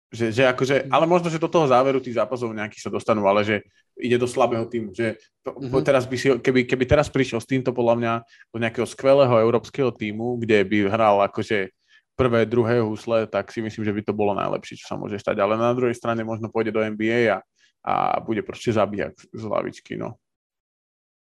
že, 0.09 0.33
že 0.33 0.43
akože, 0.49 0.89
ale 0.89 1.05
možno, 1.05 1.29
že 1.29 1.37
do 1.37 1.45
toho 1.45 1.69
záveru 1.69 2.01
tých 2.01 2.17
zápasov 2.17 2.49
nejakých 2.49 2.89
sa 2.89 2.91
dostanú, 2.93 3.29
ale 3.29 3.45
že 3.45 3.55
ide 3.93 4.17
do 4.17 4.25
slabého 4.25 4.65
týmu. 4.65 4.89
Že 4.89 5.21
mm-hmm. 5.45 5.85
teraz 5.85 6.09
by 6.09 6.15
si, 6.17 6.27
keby, 6.33 6.65
keby 6.65 6.83
teraz 6.89 7.13
prišiel 7.13 7.37
s 7.37 7.45
týmto 7.45 7.69
podľa 7.69 7.95
mňa 8.01 8.13
do 8.49 8.57
nejakého 8.57 8.89
skvelého 8.89 9.37
európskeho 9.37 9.93
týmu, 9.93 10.41
kde 10.41 10.65
by 10.65 10.77
hral 10.89 11.21
akože 11.29 11.69
prvé, 12.17 12.49
druhé 12.49 12.81
husle, 12.81 13.29
tak 13.29 13.53
si 13.53 13.61
myslím, 13.61 13.85
že 13.85 13.95
by 13.95 14.01
to 14.01 14.13
bolo 14.17 14.33
najlepšie, 14.33 14.81
čo 14.81 14.91
sa 14.91 14.95
môže 14.97 15.21
stať. 15.21 15.39
Ale 15.39 15.55
na 15.55 15.71
druhej 15.77 15.93
strane 15.93 16.25
možno 16.25 16.49
pôjde 16.49 16.73
do 16.73 16.81
NBA 16.81 17.29
a, 17.29 17.39
a 17.85 18.17
bude 18.19 18.41
proste 18.41 18.73
zabíjať 18.73 19.29
z 19.29 19.43
lavičky. 19.45 19.93
No. 19.93 20.17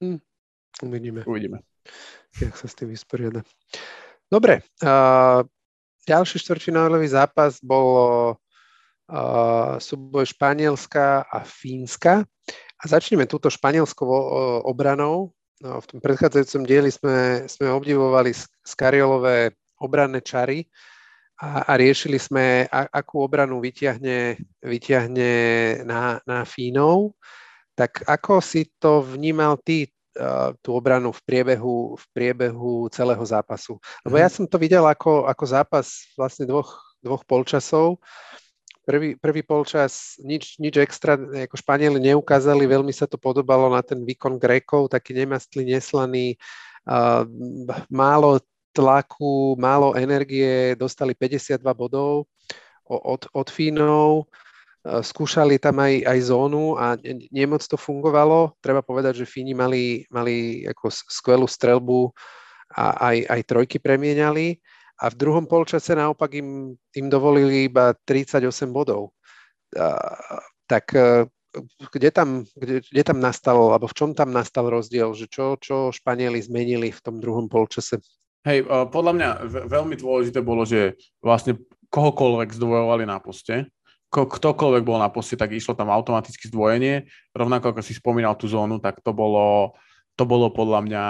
Mm, 0.00 0.18
uvidíme. 0.80 1.20
Uvidíme. 1.28 1.60
Jak 2.40 2.56
sa 2.56 2.66
s 2.66 2.74
tým 2.74 2.88
vysporiada. 2.88 3.44
Dobre. 4.32 4.64
Uh, 4.80 5.44
ďalší 6.08 6.40
štvrťfinálový 6.40 7.06
zápas 7.12 7.60
bol 7.62 8.40
súboj 9.78 10.24
Španielska 10.24 11.28
a 11.28 11.38
Fínska. 11.44 12.24
A 12.82 12.84
začneme 12.88 13.28
túto 13.30 13.52
španielskou 13.52 14.08
obranou. 14.66 15.30
No, 15.62 15.78
v 15.78 15.86
tom 15.86 15.98
predchádzajúcom 16.02 16.62
dieli 16.66 16.90
sme, 16.90 17.46
sme 17.46 17.70
obdivovali 17.70 18.34
Skariolové 18.66 19.54
obranné 19.78 20.18
čary 20.18 20.66
a, 21.38 21.62
a 21.70 21.72
riešili 21.78 22.18
sme, 22.18 22.66
a, 22.66 22.90
akú 22.90 23.22
obranu 23.22 23.62
vyťahne, 23.62 24.42
vyťahne 24.58 25.30
na, 25.86 26.18
na 26.26 26.42
Fínov. 26.42 27.14
Tak 27.78 28.02
ako 28.10 28.42
si 28.42 28.74
to 28.82 29.06
vnímal 29.06 29.54
ty, 29.62 29.86
tú 30.60 30.76
obranu 30.76 31.14
v 31.14 31.20
priebehu, 31.24 31.96
v 31.96 32.04
priebehu 32.10 32.90
celého 32.90 33.22
zápasu? 33.22 33.78
Lebo 34.02 34.18
ja 34.18 34.26
mhm. 34.26 34.34
som 34.34 34.44
to 34.50 34.58
videl 34.58 34.82
ako, 34.82 35.30
ako 35.30 35.44
zápas 35.46 36.10
vlastne 36.18 36.42
dvoch, 36.42 36.74
dvoch 36.98 37.22
polčasov 37.22 38.02
Prvý, 38.82 39.14
prvý 39.14 39.46
polčas 39.46 40.18
nič, 40.18 40.58
nič 40.58 40.74
extra, 40.82 41.14
ako 41.14 41.54
Španieli 41.54 42.02
neukázali, 42.02 42.66
veľmi 42.66 42.90
sa 42.90 43.06
to 43.06 43.14
podobalo 43.14 43.70
na 43.70 43.78
ten 43.78 44.02
výkon 44.02 44.42
Grékov, 44.42 44.90
taký 44.90 45.14
nemastný, 45.14 45.62
neslaný, 45.62 46.34
uh, 46.90 47.22
málo 47.86 48.42
tlaku, 48.74 49.54
málo 49.54 49.94
energie, 49.94 50.74
dostali 50.74 51.14
52 51.14 51.62
bodov 51.78 52.26
od, 52.90 53.22
od 53.30 53.46
Fínov, 53.46 54.26
uh, 54.26 54.98
skúšali 54.98 55.62
tam 55.62 55.78
aj, 55.78 56.02
aj 56.02 56.18
zónu 56.26 56.74
a 56.74 56.98
nemoc 57.30 57.62
to 57.62 57.78
fungovalo. 57.78 58.58
Treba 58.58 58.82
povedať, 58.82 59.22
že 59.22 59.30
Fíni 59.30 59.54
mali, 59.54 60.10
mali 60.10 60.66
ako 60.66 60.90
skvelú 60.90 61.46
strelbu 61.46 62.10
a 62.74 63.14
aj, 63.14 63.30
aj 63.30 63.40
trojky 63.46 63.78
premieniali 63.78 64.58
a 65.02 65.10
v 65.10 65.18
druhom 65.18 65.50
polčase 65.50 65.98
naopak 65.98 66.30
im, 66.38 66.78
im 66.94 67.06
dovolili 67.10 67.66
iba 67.66 67.90
38 68.06 68.70
bodov. 68.70 69.10
A, 69.74 69.98
tak 70.70 70.94
e, 70.94 71.26
kde 71.90 72.14
tam, 72.14 72.46
kde, 72.54 72.86
kde 72.86 73.02
tam 73.02 73.18
nastal, 73.18 73.74
alebo 73.74 73.90
v 73.90 73.96
čom 73.98 74.14
tam 74.14 74.30
nastal 74.30 74.70
rozdiel, 74.70 75.10
že 75.18 75.26
čo, 75.26 75.58
čo 75.58 75.90
Španieli 75.90 76.38
zmenili 76.38 76.94
v 76.94 77.02
tom 77.02 77.18
druhom 77.18 77.50
polčase? 77.50 77.98
Hej, 78.46 78.62
e, 78.62 78.86
podľa 78.94 79.12
mňa 79.18 79.28
veľmi 79.66 79.98
dôležité 79.98 80.38
bolo, 80.38 80.62
že 80.62 80.94
vlastne 81.18 81.58
kohokoľvek 81.90 82.54
zdvojovali 82.54 83.02
na 83.02 83.18
poste, 83.18 83.66
ktokoľvek 84.12 84.82
bol 84.84 85.00
na 85.00 85.08
poste, 85.08 85.40
tak 85.40 85.56
išlo 85.56 85.72
tam 85.72 85.88
automaticky 85.88 86.52
zdvojenie. 86.52 87.08
Rovnako 87.32 87.72
ako 87.72 87.80
si 87.80 87.96
spomínal 87.96 88.36
tú 88.36 88.44
zónu, 88.44 88.76
tak 88.76 89.00
to 89.00 89.16
bolo, 89.16 89.72
to 90.20 90.28
bolo 90.28 90.52
podľa 90.52 90.80
mňa 90.84 91.04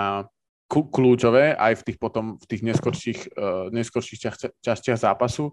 kľúčové 0.72 1.52
aj 1.52 1.84
v 1.84 1.84
tých 1.92 1.98
potom 2.00 2.40
v 2.40 2.44
tých 2.48 2.62
neskorších, 2.64 3.20
uh, 3.36 3.68
neskorších 3.68 4.20
častiach 4.64 4.98
zápasu. 4.98 5.52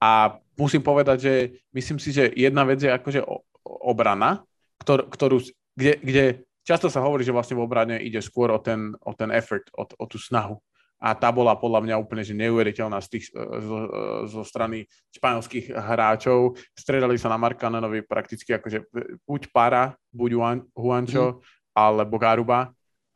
A 0.00 0.38
musím 0.56 0.80
povedať, 0.80 1.18
že 1.20 1.34
myslím 1.74 1.98
si, 2.00 2.14
že 2.14 2.32
jedna 2.32 2.64
vec 2.64 2.80
je 2.80 2.88
akože 2.88 3.20
obrana, 3.66 4.40
ktor, 4.80 5.04
ktorú, 5.10 5.44
kde, 5.76 5.92
kde 6.00 6.24
často 6.64 6.88
sa 6.88 7.04
hovorí, 7.04 7.20
že 7.20 7.36
vlastne 7.36 7.58
v 7.58 7.64
obrane 7.68 8.00
ide 8.00 8.22
skôr 8.24 8.48
o 8.48 8.60
ten, 8.62 8.96
o 9.04 9.12
ten 9.12 9.28
effort, 9.34 9.68
o, 9.76 9.84
o 9.84 10.04
tú 10.08 10.16
snahu. 10.16 10.56
A 11.00 11.16
tá 11.16 11.32
bola 11.32 11.56
podľa 11.56 11.80
mňa 11.80 11.96
úplne 11.96 12.20
že 12.20 12.36
neuveriteľná 12.36 13.00
z 13.00 13.08
tých, 13.08 13.32
e, 13.32 13.40
zo, 13.40 13.76
e, 13.76 13.88
zo 14.28 14.42
strany 14.44 14.84
španielských 15.16 15.72
hráčov. 15.72 16.60
Stredali 16.76 17.16
sa 17.16 17.32
na 17.32 17.40
Markanenovi 17.40 18.04
prakticky 18.04 18.52
akože 18.52 18.84
buď 19.24 19.48
Para, 19.48 19.96
buď 20.12 20.30
Juan, 20.36 20.58
Juancho, 20.76 21.40
mm. 21.40 21.72
alebo 21.72 22.20
Garuba 22.20 22.68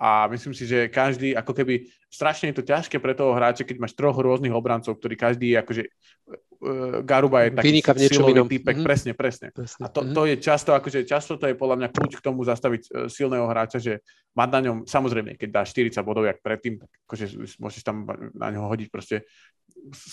a 0.04 0.28
myslím 0.28 0.52
si, 0.52 0.68
že 0.68 0.92
každý, 0.92 1.32
ako 1.32 1.56
keby, 1.56 1.88
strašne 2.12 2.52
je 2.52 2.60
to 2.60 2.68
ťažké 2.68 3.00
pre 3.00 3.16
toho 3.16 3.32
hráča, 3.32 3.64
keď 3.64 3.80
máš 3.80 3.96
troch 3.96 4.12
rôznych 4.12 4.52
obrancov, 4.52 5.00
ktorí 5.00 5.16
každý, 5.16 5.56
akože 5.56 5.88
uh, 5.88 7.00
Garuba 7.00 7.48
je 7.48 7.56
taký 7.56 7.80
silový 8.12 8.36
inom. 8.36 8.44
typek, 8.44 8.76
mm-hmm. 8.76 8.84
presne, 8.84 9.12
presne. 9.16 9.48
presne. 9.48 9.80
A 9.80 9.88
to, 9.88 10.04
mm-hmm. 10.04 10.12
to 10.12 10.22
je 10.28 10.36
často, 10.44 10.76
akože 10.76 11.08
často 11.08 11.40
to 11.40 11.48
je 11.48 11.56
podľa 11.56 11.80
mňa 11.80 11.88
kľúč 11.88 12.20
k 12.20 12.26
tomu 12.28 12.44
zastaviť 12.44 12.82
uh, 12.92 13.08
silného 13.08 13.48
hráča, 13.48 13.80
že 13.80 14.04
mať 14.36 14.48
na 14.52 14.60
ňom, 14.68 14.76
samozrejme, 14.84 15.40
keď 15.40 15.48
dáš 15.48 15.72
40 15.72 15.96
bodov, 16.04 16.28
jak 16.28 16.44
predtým, 16.44 16.84
tak 16.84 16.90
akože 17.08 17.24
môžeš 17.56 17.80
tam 17.80 18.04
na 18.36 18.52
ňo 18.52 18.68
hodiť 18.68 18.92
proste 18.92 19.24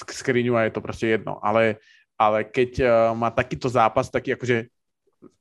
skriňu 0.08 0.56
a 0.56 0.72
je 0.72 0.72
to 0.72 0.80
proste 0.80 1.20
jedno. 1.20 1.36
Ale, 1.44 1.84
ale 2.16 2.48
keď 2.48 2.72
uh, 2.80 2.90
má 3.12 3.28
takýto 3.28 3.68
zápas, 3.68 4.08
taký 4.08 4.40
akože 4.40 4.72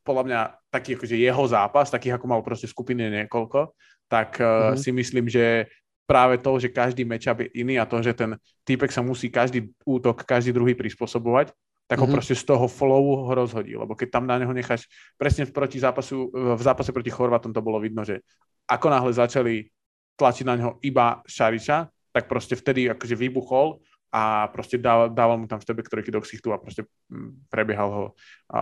podľa 0.02 0.24
mňa 0.26 0.40
taký 0.74 0.98
akože 0.98 1.14
jeho 1.14 1.44
zápas, 1.46 1.86
takých 1.86 2.18
ako 2.18 2.26
mal 2.26 2.42
proste 2.42 2.66
skupiny 2.66 3.06
niekoľko, 3.14 3.78
tak 4.10 4.42
mm-hmm. 4.42 4.74
si 4.74 4.90
myslím, 4.90 5.26
že 5.30 5.70
práve 6.02 6.42
to, 6.42 6.58
že 6.58 6.74
každý 6.74 7.06
matchup 7.06 7.46
je 7.46 7.62
iný 7.62 7.78
a 7.78 7.86
to, 7.86 8.02
že 8.02 8.18
ten 8.18 8.34
týpek 8.66 8.90
sa 8.90 8.98
musí 8.98 9.30
každý 9.30 9.70
útok, 9.86 10.26
každý 10.26 10.50
druhý 10.50 10.74
prispôsobovať, 10.74 11.54
tak 11.86 11.98
ho 11.98 12.06
mm-hmm. 12.06 12.14
proste 12.18 12.34
z 12.34 12.42
toho 12.42 12.66
flowu 12.66 13.30
ho 13.30 13.32
rozhodí, 13.34 13.78
lebo 13.78 13.94
keď 13.94 14.18
tam 14.18 14.26
na 14.26 14.38
neho 14.38 14.50
necháš 14.50 14.90
presne 15.14 15.46
proti 15.46 15.78
zápasu, 15.78 16.30
v 16.34 16.62
zápase 16.62 16.90
proti 16.90 17.14
Chorvatom 17.14 17.54
to 17.54 17.62
bolo 17.62 17.78
vidno, 17.78 18.02
že 18.02 18.26
ako 18.66 18.86
náhle 18.90 19.10
začali 19.14 19.70
tlačiť 20.18 20.44
na 20.46 20.54
neho 20.58 20.72
iba 20.82 21.22
Šariča, 21.26 21.86
tak 22.10 22.26
proste 22.26 22.58
vtedy 22.58 22.90
akože 22.90 23.14
vybuchol 23.14 23.78
a 24.10 24.50
proste 24.50 24.74
dával, 24.74 25.14
dával 25.14 25.38
mu 25.38 25.46
tam 25.46 25.62
stebe 25.62 25.86
ktorý 25.86 26.02
do 26.10 26.18
ksichtu 26.18 26.50
a 26.50 26.58
proste 26.58 26.82
mm, 27.10 27.46
prebiehal 27.46 27.90
ho 27.90 28.04
a, 28.50 28.60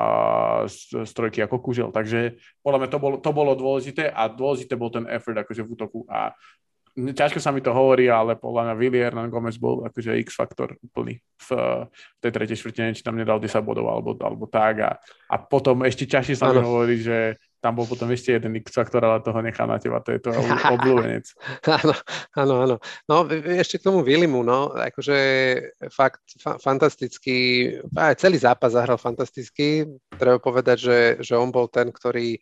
z, 0.68 1.08
z 1.08 1.10
trojky 1.16 1.40
ako 1.40 1.56
kužel. 1.64 1.88
Takže 1.88 2.36
podľa 2.60 2.78
mňa 2.84 2.88
to 2.92 2.98
bolo, 3.00 3.16
to 3.16 3.30
bolo 3.32 3.52
dôležité 3.56 4.12
a 4.12 4.28
dôležité 4.28 4.76
bol 4.76 4.92
ten 4.92 5.08
effort 5.08 5.40
akože 5.40 5.64
v 5.64 5.72
útoku. 5.72 6.04
A 6.12 6.36
ťažko 6.98 7.38
sa 7.38 7.54
mi 7.54 7.62
to 7.62 7.70
hovorí, 7.70 8.10
ale 8.10 8.34
podľa 8.34 8.68
mňa 8.68 8.74
Willy 8.76 8.98
Hernan 9.00 9.30
Gomez 9.32 9.56
bol 9.56 9.86
akože 9.86 10.18
X-faktor 10.28 10.76
úplný 10.82 11.22
v, 11.48 11.48
v 11.88 12.18
tej 12.20 12.32
tretej 12.34 12.58
štvrtine, 12.58 12.96
či 12.96 13.06
tam 13.06 13.16
nedal 13.16 13.38
10 13.38 13.54
bodov 13.62 13.86
alebo, 13.88 14.18
alebo 14.18 14.44
tak. 14.50 14.74
A, 14.82 14.90
a 15.30 15.36
potom 15.38 15.86
ešte 15.86 16.04
ťažšie 16.10 16.34
sa 16.36 16.50
mi 16.50 16.60
hovorí, 16.60 16.98
že 16.98 17.38
tam 17.58 17.74
bol 17.74 17.86
potom 17.90 18.06
ešte 18.14 18.38
jeden 18.38 18.54
X-faktor, 18.62 19.02
ale 19.02 19.22
toho 19.22 19.42
nechá 19.42 19.66
na 19.66 19.82
teba, 19.82 19.98
to 19.98 20.14
je 20.14 20.20
to 20.22 20.30
obľúbenec. 20.78 21.26
áno, 21.66 21.94
áno, 22.38 22.54
áno. 22.62 22.76
No 23.10 23.26
ešte 23.58 23.82
k 23.82 23.86
tomu 23.90 24.06
Willimu, 24.06 24.46
no, 24.46 24.70
akože 24.74 25.18
fakt 25.90 26.22
fa- 26.38 26.58
fantastický, 26.62 27.70
aj 27.98 28.22
celý 28.22 28.38
zápas 28.38 28.74
zahral 28.74 28.98
fantasticky, 28.98 29.86
treba 30.14 30.38
povedať, 30.38 30.76
že, 30.78 30.98
že 31.22 31.34
on 31.34 31.50
bol 31.50 31.66
ten, 31.66 31.90
ktorý 31.90 32.38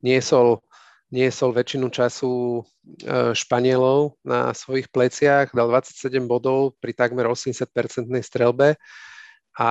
niesol 0.00 0.62
niesol 1.10 1.50
väčšinu 1.50 1.90
času 1.90 2.62
e, 2.62 3.34
Španielov 3.34 4.14
na 4.22 4.54
svojich 4.54 4.86
pleciach, 4.94 5.50
dal 5.50 5.66
27 5.66 6.22
bodov 6.30 6.78
pri 6.78 6.94
takmer 6.94 7.26
80-percentnej 7.26 8.22
strelbe 8.22 8.78
a, 9.58 9.70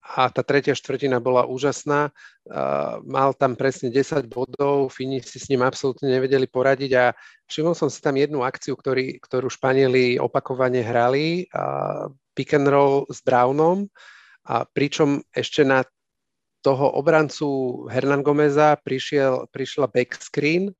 a 0.00 0.32
tá 0.32 0.40
tretia 0.40 0.72
štvrtina 0.72 1.20
bola 1.20 1.44
úžasná. 1.44 2.10
Mal 3.04 3.30
tam 3.36 3.54
presne 3.54 3.92
10 3.92 4.26
bodov, 4.26 4.90
Fini 4.90 5.20
si 5.20 5.36
s 5.36 5.46
ním 5.52 5.60
absolútne 5.60 6.08
nevedeli 6.08 6.48
poradiť 6.48 6.92
a 6.96 7.04
všimol 7.46 7.76
som 7.76 7.92
si 7.92 8.00
tam 8.00 8.16
jednu 8.16 8.40
akciu, 8.40 8.74
ktorý, 8.74 9.20
ktorú 9.20 9.52
Španieli 9.52 10.16
opakovane 10.16 10.80
hrali, 10.80 11.46
pick 12.32 12.56
and 12.56 12.66
roll 12.66 13.04
s 13.12 13.20
Brownom, 13.20 13.86
a 14.48 14.64
pričom 14.64 15.20
ešte 15.36 15.62
na 15.62 15.84
toho 16.60 16.92
obrancu 16.96 17.84
Hernan 17.88 18.24
Gomeza 18.24 18.76
prišiel, 18.80 19.48
prišla 19.52 19.88
backscreen 19.88 20.72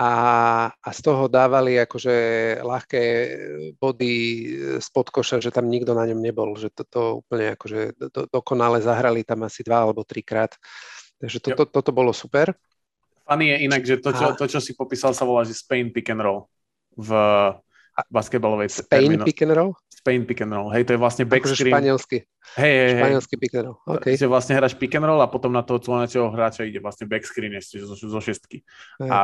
a, 0.00 0.10
a 0.72 0.90
z 0.96 1.00
toho 1.04 1.28
dávali 1.28 1.76
akože 1.76 2.16
ľahké 2.64 3.04
body 3.76 4.14
spod 4.80 5.12
koša, 5.12 5.44
že 5.44 5.52
tam 5.52 5.68
nikto 5.68 5.92
na 5.92 6.08
ňom 6.08 6.24
nebol, 6.24 6.56
že 6.56 6.72
toto 6.72 6.88
to 6.88 7.02
úplne 7.20 7.52
akože 7.52 8.00
do, 8.08 8.24
dokonale 8.32 8.80
zahrali 8.80 9.28
tam 9.28 9.44
asi 9.44 9.60
dva 9.60 9.84
alebo 9.84 10.00
trikrát. 10.00 10.56
Takže 11.20 11.44
to, 11.44 11.48
to, 11.52 11.64
toto 11.68 11.92
bolo 11.92 12.16
super. 12.16 12.56
Funny 13.28 13.52
je 13.52 13.56
inak, 13.68 13.84
že 13.84 14.00
to 14.00 14.16
čo, 14.16 14.32
to, 14.40 14.48
čo 14.48 14.64
si 14.64 14.72
popísal, 14.72 15.12
sa 15.12 15.28
volá, 15.28 15.44
že 15.44 15.52
Spain 15.52 15.92
pick 15.92 16.08
and 16.08 16.24
roll 16.24 16.48
v 16.96 17.12
basketbalovej 18.08 18.72
Spain 18.72 19.20
termino. 19.20 19.28
pick 19.28 19.44
and 19.44 19.52
roll? 19.52 19.76
Spain 19.92 20.24
pick 20.24 20.40
and 20.40 20.56
roll, 20.56 20.72
hej, 20.72 20.88
to 20.88 20.96
je 20.96 20.98
vlastne 20.98 21.28
akože 21.28 21.36
backscreen. 21.36 21.76
španielsky. 21.76 22.24
Hej, 22.56 22.72
hej, 22.72 22.92
Španielský 22.96 23.34
pick 23.36 23.52
and 23.52 23.64
roll, 23.68 23.76
okay. 23.84 24.16
Že 24.16 24.32
vlastne 24.32 24.56
hráš 24.56 24.72
pick 24.80 24.96
and 24.96 25.04
roll 25.04 25.20
a 25.20 25.28
potom 25.28 25.52
na 25.52 25.60
toho 25.60 25.76
clonacieho 25.76 26.32
hráča 26.32 26.64
ide 26.64 26.80
vlastne 26.80 27.04
backscreen 27.04 27.52
ešte 27.60 27.84
zo, 27.84 27.92
zo 27.92 28.20
šestky. 28.24 28.64
Hej. 28.96 29.10
A 29.12 29.18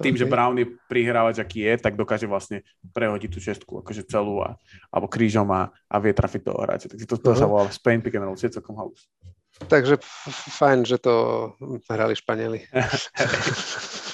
tým, 0.00 0.12
okay. 0.12 0.20
že 0.24 0.30
Brown 0.30 0.56
je 0.60 0.66
prihrávač, 0.88 1.40
aký 1.40 1.64
je, 1.64 1.74
tak 1.80 1.96
dokáže 1.96 2.28
vlastne 2.28 2.60
prehodiť 2.92 3.30
tú 3.32 3.40
šestku, 3.40 3.72
akože 3.80 4.04
celú 4.08 4.44
a, 4.44 4.60
alebo 4.92 5.08
krížom 5.08 5.48
a, 5.52 5.72
a 5.88 5.96
vie 6.00 6.12
trafiť 6.12 6.40
toho 6.44 6.58
hráča. 6.60 6.92
Takže 6.92 7.06
to, 7.08 7.16
to 7.16 7.30
uh-huh. 7.32 7.40
sa 7.40 7.46
volá 7.48 7.64
Spain 7.72 8.04
pick 8.04 8.16
and 8.16 8.28
roll, 8.28 8.36
je 8.36 8.52
celkom 8.52 8.76
halus. 8.76 9.08
Takže 9.56 9.96
fajn, 10.60 10.84
že 10.84 11.00
to 11.00 11.14
hrali 11.88 12.12
Španieli. 12.12 12.68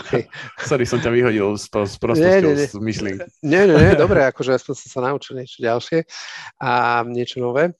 okay. 0.00 0.24
Sorry, 0.64 0.88
som 0.88 0.96
ťa 0.96 1.12
vyhodil 1.12 1.52
z, 1.60 1.68
z 1.68 1.96
prostosťou, 2.00 2.50
z 2.56 2.80
myšlienky. 2.80 3.28
Nie, 3.44 3.68
nie, 3.68 3.76
nie, 3.76 3.92
dobre, 3.92 4.24
akože 4.32 4.56
aspoň 4.56 4.74
som 4.80 4.88
sa 4.88 5.00
naučil 5.12 5.36
niečo 5.36 5.60
ďalšie 5.60 6.08
a 6.64 7.04
niečo 7.04 7.44
nové. 7.44 7.76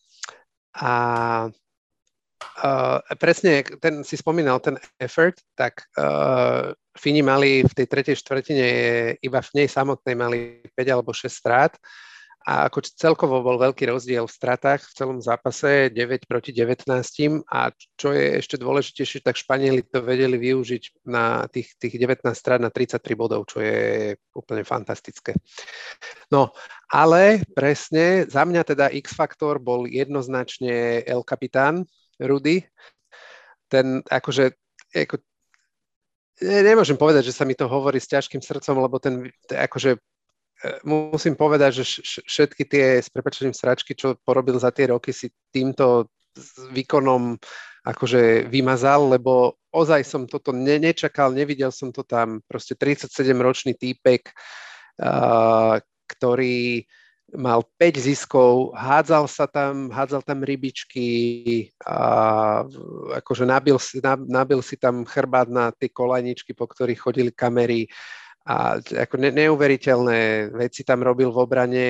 A 0.76 0.92
uh, 2.62 2.98
presne, 3.16 3.62
ten, 3.82 4.02
si 4.06 4.16
spomínal 4.16 4.58
ten 4.60 4.78
effort, 4.98 5.38
tak 5.54 5.86
uh, 5.98 6.74
Fini 6.92 7.24
mali 7.24 7.64
v 7.64 7.72
tej 7.72 7.86
tretej 7.88 8.16
štvrtine, 8.20 8.68
iba 9.24 9.40
v 9.40 9.50
nej 9.56 9.68
samotnej 9.68 10.14
mali 10.16 10.38
5 10.76 10.92
alebo 10.92 11.16
6 11.16 11.28
strát 11.28 11.72
a 12.42 12.66
ako 12.66 12.82
celkovo 12.82 13.38
bol 13.42 13.56
veľký 13.58 13.86
rozdiel 13.86 14.26
v 14.26 14.34
stratách 14.34 14.82
v 14.82 14.94
celom 14.98 15.18
zápase 15.22 15.94
9 15.94 16.26
proti 16.26 16.50
19 16.50 16.90
a 17.46 17.70
čo 17.94 18.08
je 18.10 18.42
ešte 18.42 18.58
dôležitejšie, 18.58 19.22
tak 19.22 19.38
Španieli 19.38 19.86
to 19.86 20.02
vedeli 20.02 20.34
využiť 20.38 21.06
na 21.06 21.46
tých, 21.46 21.78
tých 21.78 21.94
19 21.94 22.26
strát 22.34 22.58
na 22.58 22.74
33 22.74 23.14
bodov, 23.14 23.46
čo 23.46 23.62
je 23.62 24.14
úplne 24.34 24.66
fantastické. 24.66 25.38
No, 26.34 26.50
ale 26.90 27.46
presne, 27.54 28.26
za 28.26 28.42
mňa 28.42 28.62
teda 28.66 28.90
X-faktor 28.90 29.62
bol 29.62 29.86
jednoznačne 29.86 31.06
El 31.06 31.22
Capitán 31.22 31.86
Rudy. 32.24 32.62
Ten 33.66 34.00
akože, 34.04 34.52
ako, 34.94 35.20
nemôžem 36.42 36.98
povedať, 36.98 37.32
že 37.32 37.36
sa 37.36 37.44
mi 37.48 37.56
to 37.56 37.66
hovorí 37.66 37.98
s 37.98 38.10
ťažkým 38.10 38.40
srdcom, 38.40 38.76
lebo 38.82 38.96
ten 39.02 39.30
akože 39.48 39.98
musím 40.86 41.34
povedať, 41.34 41.82
že 41.82 41.84
všetky 42.22 42.62
tie 42.66 42.84
s 43.02 43.10
prepačením 43.10 43.54
sračky, 43.54 43.98
čo 43.98 44.14
porobil 44.22 44.54
za 44.58 44.70
tie 44.70 44.94
roky, 44.94 45.10
si 45.10 45.30
týmto 45.50 46.06
výkonom 46.70 47.36
akože 47.82 48.46
vymazal, 48.46 49.10
lebo 49.10 49.58
ozaj 49.74 50.06
som 50.06 50.22
toto 50.30 50.54
ne, 50.54 50.78
nečakal, 50.78 51.34
nevidel 51.34 51.74
som 51.74 51.90
to 51.90 52.06
tam, 52.06 52.38
proste 52.46 52.78
37-ročný 52.78 53.74
týpek, 53.74 54.30
uh, 55.02 55.82
ktorý 56.06 56.86
mal 57.32 57.64
5 57.80 57.96
ziskov, 57.96 58.76
hádzal 58.76 59.24
sa 59.24 59.48
tam, 59.48 59.88
hádzal 59.88 60.20
tam 60.20 60.44
rybičky, 60.44 61.08
a 61.80 62.64
akože 63.18 63.48
nabil, 63.48 63.80
nabil 64.28 64.60
si 64.60 64.76
tam 64.76 65.08
chrbát 65.08 65.48
na 65.48 65.72
tie 65.72 65.88
kolajničky, 65.88 66.52
po 66.52 66.68
ktorých 66.68 67.00
chodili 67.00 67.30
kamery, 67.32 67.88
a 68.42 68.78
ako 68.82 69.22
ne, 69.22 69.30
neuveriteľné 69.30 70.50
veci 70.50 70.82
tam 70.82 71.06
robil 71.06 71.30
v 71.30 71.38
obrane, 71.40 71.86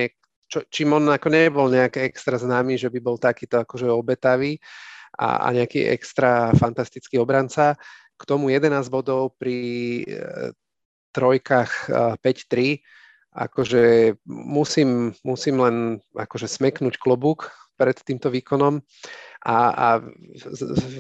čo, 0.53 0.69
čím 0.69 0.93
on 0.93 1.09
ako 1.09 1.33
nebol 1.33 1.67
nejaký 1.73 2.05
extra 2.05 2.37
známy, 2.37 2.77
že 2.77 2.93
by 2.93 3.01
bol 3.01 3.17
takýto 3.17 3.65
akože 3.65 3.89
obetavý 3.89 4.61
a, 5.17 5.49
a 5.49 5.57
nejaký 5.57 5.89
extra 5.89 6.53
fantastický 6.53 7.17
obranca. 7.17 7.73
K 8.21 8.23
tomu 8.29 8.53
11 8.53 8.69
bodov 8.93 9.33
pri 9.41 9.57
e, 10.05 10.53
trojkách 11.17 11.73
e, 11.89 12.21
5-3, 12.21 12.85
akože 13.33 14.15
musím, 14.29 15.17
musím 15.25 15.57
len 15.65 15.77
akože 16.13 16.49
smeknúť 16.49 17.01
klobúk 17.01 17.49
pred 17.81 17.97
týmto 17.97 18.29
výkonom 18.29 18.85
a, 19.43 19.57
a 19.73 19.89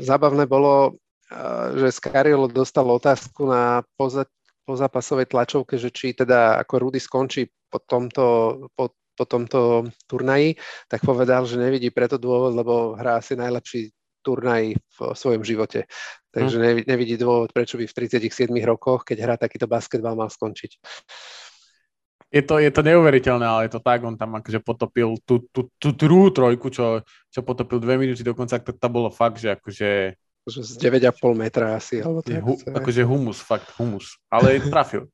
zábavné 0.02 0.48
bolo, 0.48 0.96
e, 1.28 1.38
že 1.78 2.00
Skariolo 2.00 2.48
dostal 2.48 2.88
otázku 2.88 3.46
na 3.46 3.84
poza, 3.94 4.24
po 4.64 4.74
zápasovej 4.74 5.28
tlačovke, 5.28 5.76
že 5.76 5.92
či 5.92 6.16
teda 6.16 6.58
ako 6.64 6.88
Rudy 6.88 6.98
skončí 7.02 7.46
po 7.68 7.82
tomto, 7.82 8.24
po, 8.72 8.96
po 9.14 9.24
tomto 9.28 9.90
turnaji, 10.08 10.56
tak 10.88 11.04
povedal, 11.04 11.44
že 11.44 11.60
nevidí 11.60 11.92
preto 11.92 12.16
dôvod, 12.16 12.56
lebo 12.56 12.96
hrá 12.96 13.20
asi 13.20 13.36
najlepší 13.36 13.92
turnaj 14.22 14.78
v 14.78 14.98
svojom 15.18 15.42
živote. 15.42 15.90
Takže 16.30 16.56
hm. 16.56 16.86
nevidí 16.86 17.18
dôvod, 17.18 17.50
prečo 17.50 17.76
by 17.76 17.84
v 17.90 17.96
37 18.06 18.48
rokoch, 18.62 19.02
keď 19.02 19.18
hrá 19.18 19.34
takýto 19.34 19.66
basketbal, 19.66 20.14
mal 20.14 20.30
skončiť. 20.30 20.78
Je 22.32 22.40
to, 22.40 22.56
je 22.56 22.72
to 22.72 22.80
neuveriteľné, 22.80 23.44
ale 23.44 23.68
je 23.68 23.76
to 23.76 23.84
tak, 23.84 24.00
on 24.08 24.16
tam 24.16 24.40
akože 24.40 24.64
potopil 24.64 25.20
tú, 25.28 25.44
tú, 25.52 25.68
tú 25.76 25.92
druhú 25.92 26.32
trojku, 26.32 26.72
čo, 26.72 27.04
čo 27.28 27.44
potopil 27.44 27.76
dve 27.76 28.00
minúty 28.00 28.24
dokonca, 28.24 28.56
to, 28.56 28.72
to 28.72 28.88
bolo 28.88 29.12
fakt, 29.12 29.36
že 29.36 29.52
akože 29.52 30.16
z 30.48 30.74
9,5 30.80 31.38
metra 31.38 31.78
asi. 31.78 32.02
Alebo 32.02 32.24
tak, 32.24 32.42
hu, 32.42 32.58
akože 32.58 33.02
humus, 33.06 33.38
fakt 33.38 33.70
humus. 33.78 34.18
Ale 34.26 34.58
trafil. 34.72 35.06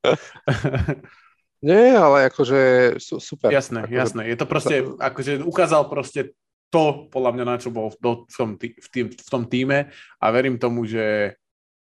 Nie, 1.59 1.98
ale 1.98 2.31
akože 2.31 2.96
super. 3.02 3.50
Jasné, 3.50 3.85
akože, 3.85 3.98
jasné. 3.98 4.23
Je 4.31 4.37
to 4.38 4.46
proste, 4.46 4.77
akože 4.96 5.33
ukázal 5.42 5.90
proste 5.90 6.33
to, 6.71 7.10
podľa 7.10 7.31
mňa, 7.35 7.44
na 7.44 7.56
čo 7.58 7.75
bol 7.75 7.90
v, 7.92 7.98
v, 8.29 8.35
tom, 8.37 8.50
v, 8.56 8.88
tým, 8.92 9.06
v 9.10 9.29
tom 9.29 9.42
týme 9.48 9.90
a 10.21 10.25
verím 10.31 10.60
tomu, 10.60 10.87
že 10.87 11.37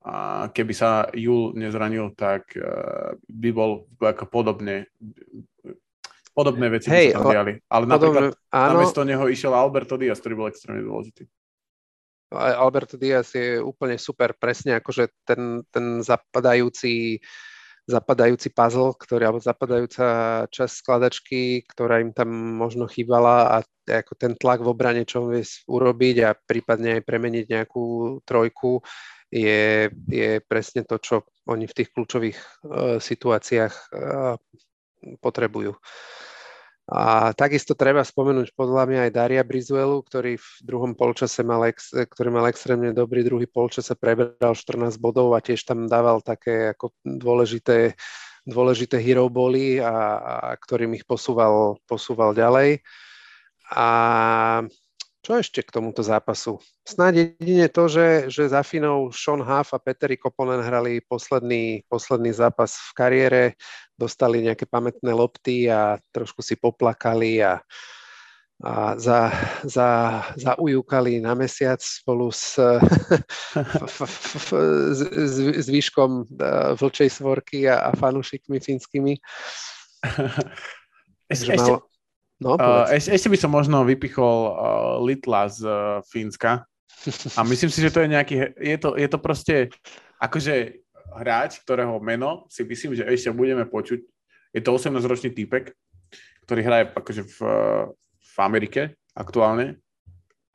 a 0.07 0.47
keby 0.55 0.71
sa 0.71 1.11
Jul 1.11 1.51
nezranil, 1.59 2.15
tak 2.15 2.55
uh, 2.55 3.19
by 3.27 3.51
bol 3.51 3.91
ako 3.99 4.25
podobne 4.31 4.87
podobné 6.37 6.69
veci 6.69 6.93
Hej, 6.93 7.17
by 7.17 7.25
sa 7.27 7.33
diali. 7.33 7.53
Ale 7.67 7.85
napríklad 7.89 8.37
áno. 8.53 8.71
namiesto 8.77 9.03
neho 9.03 9.25
išiel 9.27 9.57
Alberto 9.57 9.97
Diaz, 9.97 10.21
ktorý 10.21 10.35
bol 10.37 10.51
extrémne 10.53 10.85
dôležitý. 10.85 11.25
Alberto 12.37 13.01
Diaz 13.01 13.33
je 13.33 13.59
úplne 13.59 13.97
super, 13.97 14.37
presne 14.37 14.77
akože 14.77 15.11
ten, 15.25 15.65
ten 15.73 16.05
zapadajúci 16.05 17.25
zapadajúci 17.87 18.51
puzzle, 18.51 18.99
ktorý, 18.99 19.31
alebo 19.31 19.39
zapadajúca 19.39 20.07
časť 20.51 20.75
skladačky, 20.75 21.63
ktorá 21.71 22.03
im 22.03 22.11
tam 22.11 22.27
možno 22.35 22.91
chýbala 22.91 23.47
a 23.47 23.57
ako 23.87 24.13
ten 24.19 24.35
tlak 24.35 24.59
v 24.59 24.75
obrane, 24.75 25.07
čo 25.07 25.31
vie 25.31 25.47
urobiť 25.71 26.17
a 26.27 26.35
prípadne 26.35 26.99
aj 26.99 27.07
premeniť 27.07 27.47
nejakú 27.47 28.19
trojku, 28.27 28.83
je, 29.37 29.93
je 30.09 30.30
presne 30.41 30.82
to, 30.89 30.97
čo 30.97 31.28
oni 31.45 31.68
v 31.68 31.76
tých 31.76 31.93
kľúčových 31.93 32.39
uh, 32.39 32.97
situáciách 32.97 33.74
uh, 33.93 34.41
potrebujú. 35.20 35.76
A 36.87 37.34
takisto 37.34 37.74
treba 37.74 38.07
spomenúť 38.07 38.55
podľa 38.55 38.87
mňa 38.87 39.01
aj 39.11 39.14
Daria 39.14 39.43
Brizuelu, 39.43 40.07
ktorý 40.07 40.39
v 40.39 40.49
druhom 40.62 40.95
polčase 40.95 41.43
mal, 41.43 41.66
ex, 41.66 41.91
ktorý 41.91 42.30
mal 42.30 42.47
extrémne 42.47 42.95
dobrý 42.95 43.26
druhý 43.26 43.51
polčase, 43.51 43.99
preberal 43.99 44.55
14 44.55 44.95
bodov 45.03 45.34
a 45.34 45.43
tiež 45.43 45.66
tam 45.66 45.91
dával 45.91 46.22
také 46.22 46.70
ako 46.78 46.95
dôležité, 47.03 47.99
dôležité 48.47 49.03
hero 49.03 49.26
boli 49.26 49.82
a, 49.82 49.91
a 49.91 50.34
ktorým 50.62 50.95
ich 50.95 51.03
posúval, 51.03 51.74
posúval 51.91 52.39
ďalej. 52.39 52.87
A 53.74 53.89
čo 55.27 55.43
ešte 55.43 55.59
k 55.66 55.74
tomuto 55.74 56.07
zápasu? 56.07 56.62
Snáď 56.87 57.35
jedine 57.35 57.66
to, 57.66 57.91
že, 57.91 58.31
že 58.31 58.47
za 58.47 58.62
Finou 58.62 59.11
Sean 59.11 59.43
Huff 59.43 59.74
a 59.74 59.83
Petteri 59.83 60.14
Koponen 60.14 60.62
hrali 60.62 61.03
posledný, 61.03 61.83
posledný 61.91 62.31
zápas 62.31 62.79
v 62.79 62.91
kariére, 62.95 63.43
dostali 63.99 64.47
nejaké 64.47 64.70
pamätné 64.70 65.11
lopty 65.11 65.66
a 65.66 65.99
trošku 66.14 66.47
si 66.47 66.55
poplakali 66.55 67.43
a, 67.43 67.59
a 68.62 68.95
za, 69.03 69.35
za, 69.66 70.22
zaujúkali 70.39 71.18
na 71.18 71.35
mesiac 71.35 71.83
spolu 71.83 72.31
s, 72.31 72.62
f, 73.91 73.99
f, 74.07 74.14
f, 74.31 74.49
s, 74.95 75.01
s 75.43 75.66
výškom 75.66 76.22
e, 76.22 76.27
vlčej 76.79 77.11
svorky 77.11 77.66
a, 77.66 77.91
a 77.91 77.99
fanúšikmi 77.99 78.62
fínskymi. 78.62 79.18
Ešte, 81.35 81.59
malo... 81.59 81.95
No, 82.37 82.61
uh, 82.61 82.84
ešte, 82.93 83.16
ešte 83.16 83.28
by 83.32 83.39
som 83.41 83.51
možno 83.53 83.80
vypichol 83.89 84.53
uh, 84.53 84.53
Litla 85.01 85.49
z 85.49 85.64
uh, 85.64 86.05
Fínska. 86.05 86.68
A 87.39 87.41
myslím 87.47 87.70
si, 87.72 87.80
že 87.80 87.93
to 87.93 88.05
je 88.05 88.12
nejaký, 88.12 88.34
je 88.57 88.76
to, 88.76 88.99
je 88.99 89.09
to 89.09 89.18
proste 89.20 89.57
akože 90.20 90.84
hráč, 91.16 91.61
ktorého 91.64 91.97
meno 92.03 92.45
si 92.53 92.66
myslím, 92.66 92.93
že 92.93 93.09
ešte 93.09 93.32
budeme 93.32 93.64
počuť. 93.64 94.01
Je 94.53 94.61
to 94.61 94.76
18-ročný 94.76 95.32
týpek, 95.32 95.72
ktorý 96.45 96.61
hraje 96.64 96.84
akože 96.93 97.22
v, 97.24 97.39
v 98.20 98.37
Amerike 98.41 98.97
aktuálne. 99.16 99.80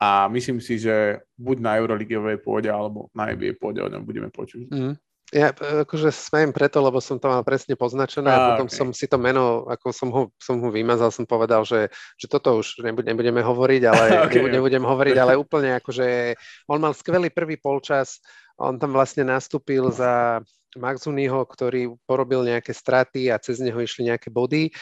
A 0.02 0.26
myslím 0.34 0.58
si, 0.58 0.82
že 0.82 1.22
buď 1.38 1.56
na 1.62 1.78
Euroligovej 1.78 2.42
pôde, 2.42 2.66
alebo 2.66 3.06
na 3.14 3.30
NBA 3.30 3.54
pôde 3.54 3.78
o 3.78 3.86
ňom 3.86 4.02
budeme 4.02 4.34
počuť. 4.34 4.66
Mm. 4.66 4.94
Ja 5.32 5.48
akože 5.56 6.12
smejem 6.12 6.52
preto, 6.52 6.84
lebo 6.84 7.00
som 7.00 7.16
to 7.16 7.24
mal 7.24 7.40
presne 7.40 7.72
poznačené 7.72 8.28
a, 8.28 8.36
a 8.36 8.46
potom 8.52 8.68
okay. 8.68 8.76
som 8.76 8.88
si 8.92 9.08
to 9.08 9.16
meno, 9.16 9.64
ako 9.64 9.88
som 9.88 10.08
ho, 10.12 10.22
som 10.36 10.60
ho 10.60 10.68
vymazal, 10.68 11.08
som 11.08 11.24
povedal, 11.24 11.64
že, 11.64 11.88
že 12.20 12.28
toto 12.28 12.60
už 12.60 12.84
nebudeme 12.84 13.40
hovoriť, 13.40 13.82
ale 13.88 14.04
okay. 14.28 14.44
nebudem 14.44 14.84
hovoriť, 14.84 15.16
ale 15.16 15.40
úplne 15.40 15.80
akože 15.80 16.36
on 16.68 16.84
mal 16.84 16.92
skvelý 16.92 17.32
prvý 17.32 17.56
polčas, 17.56 18.20
on 18.60 18.76
tam 18.76 18.92
vlastne 18.92 19.24
nastúpil 19.24 19.88
za 19.88 20.44
Maxuniho, 20.76 21.44
ktorý 21.48 21.96
porobil 22.04 22.48
nejaké 22.48 22.76
straty 22.76 23.32
a 23.32 23.40
cez 23.40 23.60
neho 23.60 23.76
išli 23.80 24.08
nejaké 24.08 24.28
body 24.28 24.72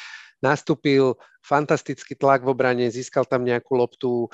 nastúpil, 0.41 1.17
fantastický 1.41 2.17
tlak 2.17 2.45
v 2.45 2.53
obrane, 2.53 2.87
získal 2.93 3.25
tam 3.25 3.49
nejakú 3.49 3.73
loptu, 3.73 4.29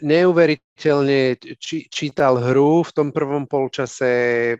neuveriteľne 0.00 1.36
či, 1.60 1.88
čítal 1.92 2.40
hru 2.40 2.80
v 2.84 2.90
tom 2.96 3.08
prvom 3.12 3.44
polčase, 3.44 4.56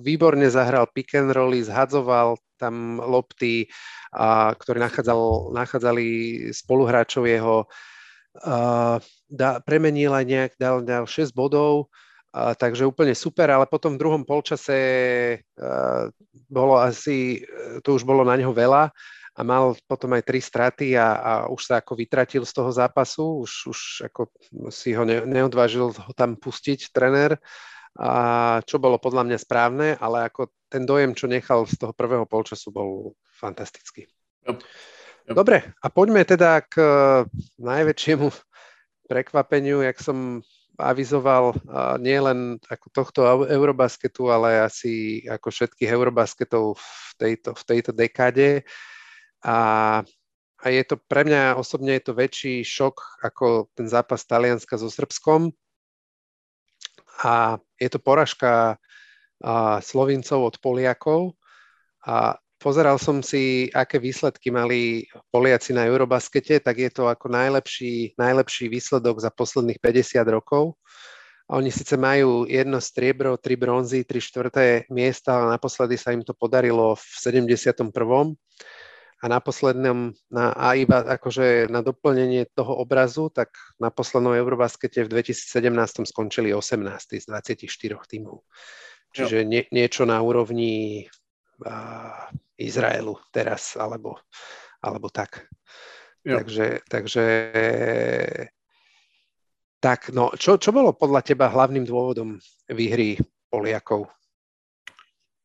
výborne 0.00 0.48
zahral 0.48 0.88
pick 0.88 1.12
and 1.16 1.36
rolly, 1.36 1.60
zhadzoval 1.60 2.40
tam 2.56 2.96
lopty, 3.02 3.68
a, 4.14 4.56
ktoré 4.56 4.80
nachádzal, 4.80 5.52
nachádzali 5.52 6.06
spoluhráčov 6.54 7.28
jeho, 7.28 7.68
a, 8.40 8.98
da, 9.28 9.60
premenil 9.60 10.16
aj 10.16 10.24
nejak, 10.24 10.52
dal, 10.56 10.80
dal 10.80 11.04
6 11.04 11.36
bodov, 11.36 11.92
a, 12.32 12.56
takže 12.56 12.88
úplne 12.88 13.12
super, 13.12 13.52
ale 13.52 13.68
potom 13.68 13.94
v 13.94 14.00
druhom 14.00 14.22
polčase 14.24 14.78
a, 15.60 16.08
bolo 16.48 16.80
asi, 16.80 17.44
to 17.84 18.00
už 18.00 18.08
bolo 18.08 18.24
na 18.24 18.38
neho 18.38 18.54
veľa 18.54 18.88
a 19.34 19.40
mal 19.42 19.74
potom 19.90 20.14
aj 20.14 20.22
tri 20.22 20.38
straty 20.38 20.94
a, 20.94 21.08
a 21.18 21.32
už 21.50 21.60
sa 21.66 21.74
ako 21.82 21.98
vytratil 21.98 22.46
z 22.46 22.52
toho 22.54 22.70
zápasu, 22.70 23.42
už, 23.42 23.52
už 23.74 23.80
ako 24.06 24.30
si 24.70 24.94
ho 24.94 25.02
ne, 25.02 25.26
neodvážil 25.26 25.90
ho 25.90 26.12
tam 26.14 26.38
pustiť 26.38 26.94
tréner, 26.94 27.38
a 27.94 28.58
čo 28.66 28.82
bolo 28.82 28.98
podľa 28.98 29.22
mňa 29.22 29.38
správne, 29.38 29.88
ale 30.02 30.26
ako 30.26 30.50
ten 30.66 30.82
dojem, 30.82 31.14
čo 31.14 31.30
nechal 31.30 31.62
z 31.62 31.78
toho 31.78 31.94
prvého 31.94 32.26
polčasu, 32.26 32.74
bol 32.74 33.14
fantastický. 33.30 34.10
Yep. 34.50 34.58
Yep. 35.30 35.34
Dobre, 35.38 35.62
a 35.78 35.86
poďme 35.88 36.26
teda 36.26 36.58
k 36.66 36.74
najväčšiemu 37.62 38.26
prekvapeniu, 39.06 39.86
jak 39.86 39.98
som 40.02 40.42
avizoval 40.74 41.54
nie 42.02 42.18
len 42.18 42.58
ako 42.66 42.86
tohto 42.90 43.20
Eurobasketu, 43.46 44.26
ale 44.26 44.66
asi 44.66 45.22
ako 45.30 45.54
všetkých 45.54 45.86
Eurobasketov 45.86 46.74
v 46.74 47.10
tejto, 47.14 47.54
v 47.54 47.62
tejto 47.62 47.90
dekáde. 47.94 48.66
A, 49.44 49.56
a 50.58 50.66
je 50.72 50.82
to 50.88 50.96
pre 50.96 51.28
mňa 51.28 51.60
osobne 51.60 51.92
je 52.00 52.02
to 52.08 52.16
väčší 52.16 52.64
šok 52.64 53.20
ako 53.20 53.68
ten 53.76 53.84
zápas 53.84 54.24
Talianska 54.24 54.80
so 54.80 54.88
Srbskom. 54.88 55.52
A 57.20 57.60
je 57.76 57.88
to 57.92 58.00
poražka 58.00 58.80
a, 59.44 59.78
Slovincov 59.84 60.40
od 60.40 60.56
Poliakov. 60.64 61.36
A 62.08 62.40
pozeral 62.56 62.96
som 62.96 63.20
si, 63.20 63.68
aké 63.76 64.00
výsledky 64.00 64.48
mali 64.48 65.04
Poliaci 65.28 65.76
na 65.76 65.84
Eurobaskete, 65.84 66.64
tak 66.64 66.80
je 66.80 66.88
to 66.88 67.12
ako 67.12 67.28
najlepší, 67.28 68.16
najlepší 68.16 68.72
výsledok 68.72 69.20
za 69.20 69.28
posledných 69.28 69.76
50 69.76 70.24
rokov. 70.32 70.80
Oni 71.52 71.68
síce 71.68 72.00
majú 72.00 72.48
jedno 72.48 72.80
striebro, 72.80 73.36
tri 73.36 73.60
bronzy, 73.60 74.00
tri 74.08 74.16
štvrté 74.16 74.88
miesta, 74.88 75.36
ale 75.36 75.60
naposledy 75.60 76.00
sa 76.00 76.16
im 76.16 76.24
to 76.24 76.32
podarilo 76.32 76.96
v 76.96 77.04
71 77.20 77.92
a 79.24 79.28
na 79.32 79.40
poslednom, 79.40 80.12
na, 80.28 80.52
a 80.52 80.76
iba 80.76 81.00
akože 81.00 81.72
na 81.72 81.80
doplnenie 81.80 82.44
toho 82.52 82.76
obrazu, 82.76 83.32
tak 83.32 83.56
na 83.80 83.88
poslednom 83.88 84.36
Eurobaskete 84.36 85.00
v 85.00 85.16
2017 85.16 86.04
skončili 86.04 86.52
18 86.52 86.84
z 87.16 87.24
24 87.32 87.64
tímov. 88.04 88.44
Čiže 89.16 89.48
nie, 89.48 89.64
niečo 89.72 90.04
na 90.04 90.20
úrovni 90.20 91.08
a, 91.64 92.28
Izraelu 92.60 93.16
teraz, 93.32 93.80
alebo, 93.80 94.20
alebo 94.84 95.08
tak. 95.08 95.48
Jo. 96.20 96.44
Takže, 96.44 96.84
takže 96.84 97.24
tak, 99.80 100.12
no, 100.12 100.36
čo, 100.36 100.60
čo 100.60 100.68
bolo 100.68 100.92
podľa 100.92 101.24
teba 101.24 101.48
hlavným 101.48 101.88
dôvodom 101.88 102.36
výhry 102.68 103.16
Poliakov? 103.48 104.04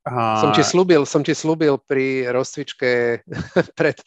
A... 0.07 0.39
Som 0.39 0.55
ti 0.55 0.63
slúbil, 0.63 1.03
som 1.03 1.21
ti 1.21 1.35
slúbil 1.35 1.75
pri 1.75 2.31
rozcvičke 2.31 3.19
pred, 3.79 3.97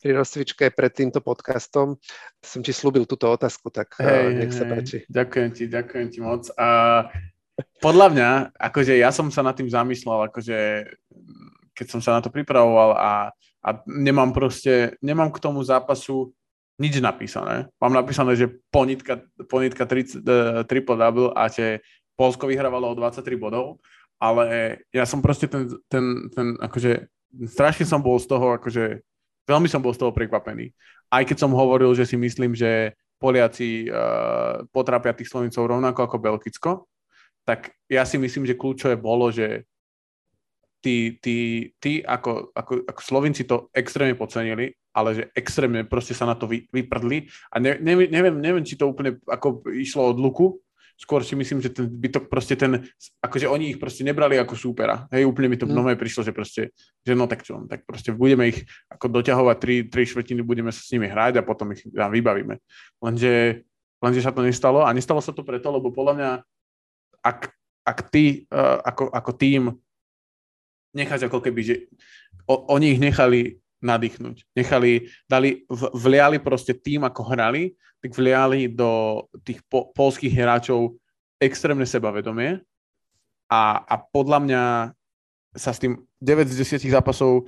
pri 0.00 0.10
rozcvičke 0.16 0.72
pred 0.72 0.92
týmto 0.96 1.20
podcastom, 1.20 2.00
som 2.40 2.60
ti 2.64 2.72
slúbil 2.72 3.04
túto 3.04 3.28
otázku, 3.28 3.68
tak 3.68 3.92
hey, 4.00 4.32
nech 4.32 4.56
sa 4.56 4.64
páči. 4.64 5.04
Ďakujem 5.12 5.48
ti, 5.52 5.64
ďakujem 5.68 6.06
ti 6.08 6.18
moc. 6.24 6.48
A 6.56 7.04
podľa 7.84 8.06
mňa, 8.16 8.30
akože 8.56 8.96
ja 8.96 9.12
som 9.12 9.28
sa 9.28 9.44
nad 9.44 9.52
tým 9.52 9.68
zamyslel, 9.68 10.32
akože 10.32 10.88
keď 11.76 11.86
som 11.88 12.00
sa 12.00 12.16
na 12.16 12.20
to 12.24 12.32
pripravoval 12.32 12.96
a, 12.96 13.12
a 13.60 13.68
nemám 13.84 14.32
proste, 14.32 14.96
nemám 15.04 15.28
k 15.32 15.42
tomu 15.42 15.60
zápasu 15.60 16.32
nič 16.80 16.98
napísané. 17.04 17.68
Mám 17.76 17.92
napísané, 17.92 18.34
že 18.34 18.48
ponitka, 18.72 19.20
ponitka 19.46 19.84
tri, 19.84 20.02
uh, 20.02 20.64
triple 20.64 20.96
double 20.96 21.30
a 21.36 21.46
že 21.52 21.84
Polsko 22.16 22.48
vyhrávalo 22.48 22.92
o 22.92 22.98
23 22.98 23.36
bodov 23.36 23.80
ale 24.22 24.78
ja 24.94 25.02
som 25.02 25.18
proste 25.18 25.50
ten, 25.50 25.66
ten, 25.90 26.30
ten 26.30 26.54
akože, 26.62 27.10
strašne 27.50 27.82
som 27.82 27.98
bol 27.98 28.22
z 28.22 28.30
toho, 28.30 28.54
akože, 28.54 29.02
veľmi 29.50 29.66
som 29.66 29.82
bol 29.82 29.90
z 29.90 29.98
toho 29.98 30.14
prekvapený. 30.14 30.70
Aj 31.10 31.26
keď 31.26 31.42
som 31.42 31.50
hovoril, 31.50 31.90
že 31.98 32.06
si 32.06 32.14
myslím, 32.14 32.54
že 32.54 32.94
Poliaci 33.18 33.90
uh, 33.90 34.62
potrápia 34.70 35.14
tých 35.14 35.26
Slovincov 35.26 35.66
rovnako 35.66 36.06
ako 36.06 36.22
Belgicko, 36.22 36.70
tak 37.42 37.74
ja 37.90 38.06
si 38.06 38.14
myslím, 38.22 38.46
že 38.46 38.54
kľúčové 38.54 38.94
bolo, 38.94 39.34
že 39.34 39.66
tí, 40.78 41.18
tí, 41.18 41.70
tí 41.82 42.02
ako, 42.02 42.54
ako, 42.54 42.86
ako 42.86 43.00
Slovinci 43.02 43.42
to 43.42 43.70
extrémne 43.74 44.14
podcenili, 44.14 44.74
ale 44.94 45.18
že 45.18 45.24
extrémne 45.34 45.82
proste 45.82 46.14
sa 46.14 46.30
na 46.30 46.38
to 46.38 46.46
vy, 46.46 46.66
vyprdli 46.70 47.26
a 47.50 47.58
ne, 47.58 47.78
neviem, 47.78 48.10
neviem, 48.10 48.36
neviem, 48.38 48.64
či 48.66 48.78
to 48.78 48.90
úplne 48.90 49.18
ako 49.26 49.66
išlo 49.70 50.14
od 50.14 50.18
luku, 50.18 50.46
skôr 51.02 51.26
si 51.26 51.34
myslím, 51.34 51.58
že 51.58 51.74
ten 51.74 51.90
bytok 51.90 52.30
proste 52.30 52.54
ten, 52.54 52.86
akože 53.18 53.50
oni 53.50 53.74
ich 53.74 53.78
proste 53.82 54.06
nebrali 54.06 54.38
ako 54.38 54.54
súpera. 54.54 55.10
Hej, 55.10 55.26
úplne 55.26 55.50
mi 55.50 55.58
to 55.58 55.66
mm. 55.66 55.74
nové 55.74 55.98
prišlo, 55.98 56.22
že 56.22 56.30
proste, 56.30 56.70
že 57.02 57.18
no 57.18 57.26
tak 57.26 57.42
čo, 57.42 57.66
tak 57.66 57.82
proste 57.82 58.14
budeme 58.14 58.54
ich 58.54 58.62
ako 58.86 59.10
doťahovať 59.10 59.56
tri, 59.58 59.76
tri 59.90 60.06
štvrtiny, 60.06 60.46
budeme 60.46 60.70
sa 60.70 60.78
s 60.78 60.94
nimi 60.94 61.10
hrať 61.10 61.42
a 61.42 61.46
potom 61.46 61.74
ich 61.74 61.82
tam 61.90 62.14
vybavíme. 62.14 62.62
Lenže 63.02 63.66
lenže 64.02 64.20
sa 64.26 64.34
to 64.34 64.42
nestalo 64.42 64.82
a 64.82 64.90
nestalo 64.90 65.22
sa 65.22 65.30
to 65.30 65.46
preto, 65.46 65.70
lebo 65.70 65.94
podľa 65.94 66.14
mňa, 66.18 66.30
ak, 67.22 67.40
ak 67.86 67.98
ty 68.10 68.50
uh, 68.50 68.82
ako, 68.82 69.14
ako 69.14 69.30
tým 69.38 69.62
necháš 70.92 71.30
ako 71.30 71.38
keby, 71.38 71.60
že 71.62 71.74
o, 72.50 72.66
oni 72.74 72.98
ich 72.98 73.00
nechali 73.00 73.61
nadýchnuť. 73.82 74.54
Nechali, 74.56 75.10
dali, 75.26 75.66
vliali 75.92 76.38
proste 76.38 76.72
tým, 76.78 77.02
ako 77.02 77.22
hrali, 77.34 77.74
tak 77.98 78.14
vliali 78.14 78.70
do 78.70 79.22
tých 79.42 79.62
po, 79.66 79.90
polských 79.92 80.32
hráčov 80.32 80.98
extrémne 81.42 81.86
sebavedomie 81.86 82.62
a, 83.50 83.82
a 83.82 83.94
podľa 83.98 84.38
mňa 84.42 84.62
sa 85.52 85.70
s 85.74 85.82
tým 85.82 86.00
9 86.22 86.48
z 86.48 86.80
10 86.80 86.94
zápasov 86.94 87.44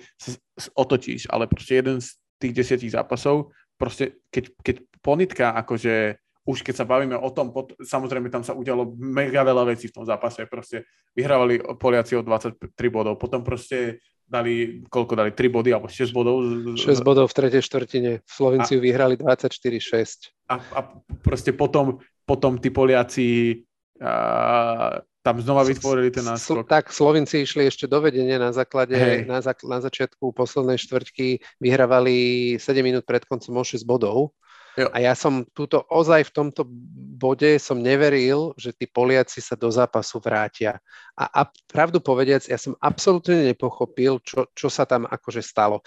otočíš, 0.76 1.30
ale 1.32 1.48
proste 1.48 1.80
jeden 1.80 2.02
z 2.02 2.18
tých 2.36 2.52
10 2.76 2.92
zápasov, 2.92 3.54
proste 3.80 4.20
keď, 4.28 4.44
keď 4.60 4.76
ponitka 5.00 5.54
akože 5.56 6.20
už 6.44 6.60
keď 6.60 6.74
sa 6.76 6.84
bavíme 6.84 7.16
o 7.16 7.32
tom, 7.32 7.56
pot, 7.56 7.72
samozrejme 7.80 8.28
tam 8.28 8.44
sa 8.44 8.52
udialo 8.52 8.92
mega 9.00 9.40
veľa 9.40 9.64
vecí 9.64 9.88
v 9.88 9.96
tom 9.96 10.04
zápase, 10.04 10.44
proste 10.44 10.84
vyhrávali 11.16 11.64
Poliaci 11.80 12.20
o 12.20 12.22
23 12.22 12.60
bodov, 12.92 13.16
potom 13.16 13.40
proste 13.40 14.04
dali, 14.24 14.82
koľko 14.88 15.12
dali, 15.14 15.30
3 15.32 15.48
body 15.48 15.70
alebo 15.70 15.86
6 15.88 16.10
bodov. 16.10 16.36
6 16.74 17.06
bodov 17.06 17.30
v 17.30 17.34
tretej 17.36 17.62
štvrtine. 17.62 18.12
V 18.24 18.30
Slovenciu 18.30 18.78
a, 18.78 18.82
vyhrali 18.82 19.14
24-6. 19.20 20.32
A, 20.50 20.54
a 20.58 20.80
proste 21.20 21.52
potom, 21.52 22.00
potom 22.24 22.56
tí 22.58 22.72
Poliaci 22.72 23.62
a, 24.00 25.04
tam 25.24 25.40
znova 25.40 25.64
vytvorili 25.64 26.12
ten 26.12 26.20
náskok. 26.28 26.68
Tak, 26.68 26.92
Slovenci 26.92 27.48
išli 27.48 27.64
ešte 27.64 27.88
do 27.88 28.04
vedenia 28.04 28.36
na 28.36 28.52
základe, 28.52 28.92
hey. 28.92 29.24
na, 29.24 29.40
na 29.40 29.78
začiatku 29.80 30.36
poslednej 30.36 30.76
štvrťky 30.76 31.40
vyhrávali 31.64 32.16
7 32.60 32.84
minút 32.84 33.08
pred 33.08 33.24
koncom 33.24 33.56
o 33.56 33.64
6 33.64 33.88
bodov. 33.88 34.36
Jo. 34.74 34.90
A 34.90 34.98
ja 34.98 35.14
som 35.14 35.46
túto 35.54 35.86
ozaj 35.86 36.26
v 36.30 36.34
tomto 36.34 36.66
bode 37.14 37.62
som 37.62 37.78
neveril, 37.78 38.50
že 38.58 38.74
tí 38.74 38.90
Poliaci 38.90 39.38
sa 39.38 39.54
do 39.54 39.70
zápasu 39.70 40.18
vrátia. 40.18 40.82
A, 41.14 41.30
a 41.30 41.40
pravdu 41.70 42.02
povediac, 42.02 42.42
ja 42.50 42.58
som 42.58 42.74
absolútne 42.82 43.54
nepochopil, 43.54 44.18
čo, 44.26 44.50
čo 44.50 44.66
sa 44.66 44.82
tam 44.82 45.06
akože 45.06 45.46
stalo. 45.46 45.78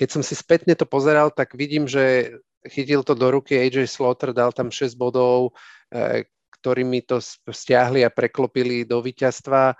Keď 0.00 0.08
som 0.08 0.22
si 0.24 0.32
spätne 0.32 0.72
to 0.72 0.88
pozeral, 0.88 1.28
tak 1.28 1.52
vidím, 1.52 1.84
že 1.84 2.32
chytil 2.64 3.04
to 3.04 3.12
do 3.12 3.28
ruky 3.28 3.60
AJ 3.60 3.84
Slaughter, 3.92 4.32
dal 4.32 4.56
tam 4.56 4.72
6 4.72 4.96
bodov, 4.96 5.52
e, 5.92 6.24
ktorými 6.60 7.04
to 7.04 7.20
stiahli 7.48 8.04
a 8.04 8.12
preklopili 8.12 8.88
do 8.88 9.04
víťazstva. 9.04 9.76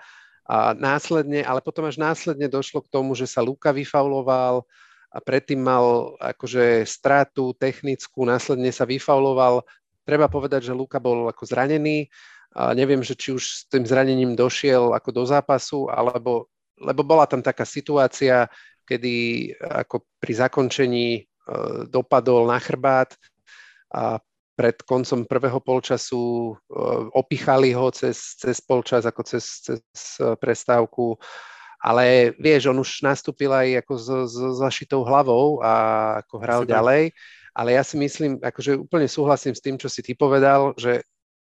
A 0.51 0.57
následne, 0.77 1.41
ale 1.41 1.65
potom 1.65 1.89
až 1.89 1.97
následne 1.97 2.45
došlo 2.45 2.85
k 2.85 2.93
tomu, 2.93 3.17
že 3.17 3.25
sa 3.25 3.41
Luka 3.41 3.73
vyfauloval, 3.73 4.69
a 5.11 5.19
predtým 5.19 5.59
mal 5.59 6.15
akože 6.23 6.87
stratu 6.87 7.55
technickú, 7.59 8.23
následne 8.23 8.71
sa 8.71 8.87
vyfauloval. 8.87 9.67
Treba 10.07 10.31
povedať, 10.31 10.71
že 10.71 10.77
Luka 10.77 11.03
bol 11.03 11.27
ako 11.27 11.45
zranený. 11.47 12.07
A 12.51 12.75
neviem, 12.75 12.99
že 13.03 13.15
či 13.15 13.31
už 13.31 13.43
s 13.43 13.59
tým 13.71 13.87
zranením 13.87 14.35
došiel 14.35 14.91
ako 14.91 15.11
do 15.15 15.23
zápasu, 15.23 15.87
alebo 15.87 16.51
lebo 16.81 17.05
bola 17.05 17.29
tam 17.29 17.45
taká 17.45 17.69
situácia, 17.69 18.49
kedy 18.89 19.53
ako 19.61 20.09
pri 20.19 20.33
zakončení 20.35 21.09
e, 21.15 21.23
dopadol 21.87 22.49
na 22.49 22.59
chrbát 22.59 23.15
a 23.93 24.19
pred 24.57 24.77
koncom 24.85 25.25
prvého 25.29 25.61
polčasu 25.61 26.53
e, 26.53 26.53
opichali 27.15 27.77
ho 27.77 27.93
cez, 27.93 28.41
cez 28.41 28.59
polčas, 28.65 29.05
ako 29.05 29.23
cez, 29.23 29.45
cez 29.63 29.81
prestávku 30.41 31.21
ale 31.81 32.37
vieš, 32.37 32.69
on 32.69 32.79
už 32.79 33.01
nastúpil 33.01 33.49
aj 33.49 33.81
ako 33.85 33.93
s, 33.97 34.09
s 34.31 34.37
zašitou 34.61 35.01
hlavou 35.03 35.65
a 35.65 35.73
ako 36.21 36.35
hral 36.39 36.63
ďalej, 36.69 37.17
ale 37.57 37.69
ja 37.75 37.83
si 37.83 37.97
myslím, 37.97 38.37
akože 38.39 38.79
úplne 38.79 39.09
súhlasím 39.09 39.57
s 39.57 39.65
tým, 39.65 39.81
čo 39.81 39.89
si 39.89 40.05
ty 40.05 40.13
povedal, 40.13 40.77
že 40.77 41.03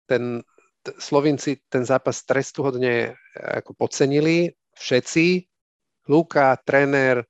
ten 0.09 0.41
t- 0.81 0.97
Slovinci 0.99 1.61
ten 1.69 1.85
zápas 1.85 2.25
trestuhodne 2.25 3.15
ako 3.37 3.77
podcenili, 3.77 4.51
všetci, 4.75 5.47
Luka, 6.09 6.59
tréner, 6.65 7.23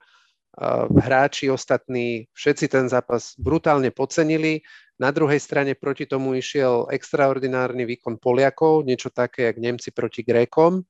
hráči 0.90 1.50
ostatní, 1.50 2.30
všetci 2.34 2.66
ten 2.70 2.86
zápas 2.90 3.34
brutálne 3.38 3.90
podcenili. 3.90 4.62
Na 5.02 5.10
druhej 5.10 5.42
strane 5.42 5.74
proti 5.74 6.06
tomu 6.06 6.38
išiel 6.38 6.86
extraordinárny 6.94 7.86
výkon 7.90 8.22
Poliakov, 8.22 8.86
niečo 8.86 9.10
také, 9.10 9.50
jak 9.50 9.58
Nemci 9.58 9.90
proti 9.90 10.22
Grékom. 10.22 10.86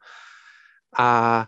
A 1.00 1.44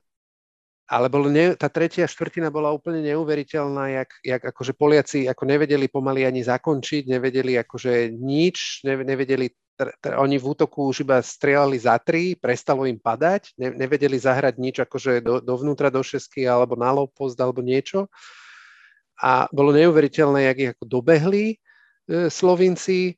ale 0.86 1.10
bolo 1.10 1.34
ne, 1.34 1.58
tá 1.58 1.66
tretia 1.66 2.06
štvrtina 2.06 2.54
bola 2.54 2.70
úplne 2.70 3.02
neuveriteľná, 3.10 3.90
jak, 3.90 4.10
jak 4.22 4.42
akože 4.54 4.78
Poliaci 4.78 5.26
ako 5.26 5.44
nevedeli 5.50 5.90
pomaly 5.90 6.30
ani 6.30 6.46
zakončiť, 6.46 7.10
nevedeli 7.10 7.58
akože 7.58 8.14
nič, 8.14 8.86
ne, 8.86 9.02
nevedeli, 9.02 9.50
tr, 9.50 9.90
tr, 9.98 10.14
oni 10.22 10.38
v 10.38 10.46
útoku 10.46 10.94
už 10.94 11.02
iba 11.02 11.18
strieľali 11.26 11.78
za 11.82 11.98
tri, 11.98 12.38
prestalo 12.38 12.86
im 12.86 13.02
padať, 13.02 13.58
ne, 13.58 13.74
nevedeli 13.74 14.14
zahrať 14.22 14.62
nič 14.62 14.76
akože 14.86 15.26
do, 15.26 15.42
dovnútra 15.42 15.90
do 15.90 16.06
šesky 16.06 16.46
alebo 16.46 16.78
na 16.78 16.94
low 16.94 17.10
post 17.10 17.42
alebo 17.42 17.66
niečo. 17.66 18.06
A 19.18 19.50
bolo 19.50 19.74
neuveriteľné, 19.74 20.54
jak 20.54 20.58
ich 20.62 20.72
ako 20.78 20.86
dobehli 20.86 21.56
e, 21.56 22.28
Slovinci 22.30 23.18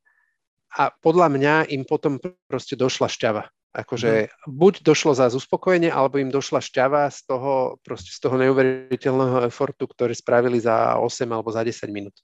a 0.71 0.87
podľa 0.87 1.27
mňa 1.35 1.55
im 1.75 1.83
potom 1.83 2.15
proste 2.47 2.79
došla 2.79 3.11
šťava 3.11 3.43
Akože 3.77 4.25
mm. 4.25 4.49
buď 4.49 4.73
došlo 4.81 5.13
za 5.13 5.29
uspokojenie, 5.29 5.93
alebo 5.93 6.17
im 6.17 6.33
došla 6.33 6.65
šťava 6.65 7.13
z 7.13 7.29
toho, 7.29 7.77
proste 7.85 8.09
z 8.09 8.17
toho 8.17 8.33
neuveriteľného 8.41 9.45
efortu, 9.45 9.85
ktorý 9.85 10.17
spravili 10.17 10.57
za 10.57 10.97
8 10.97 11.29
alebo 11.29 11.53
za 11.53 11.61
10 11.61 11.85
minút. 11.93 12.17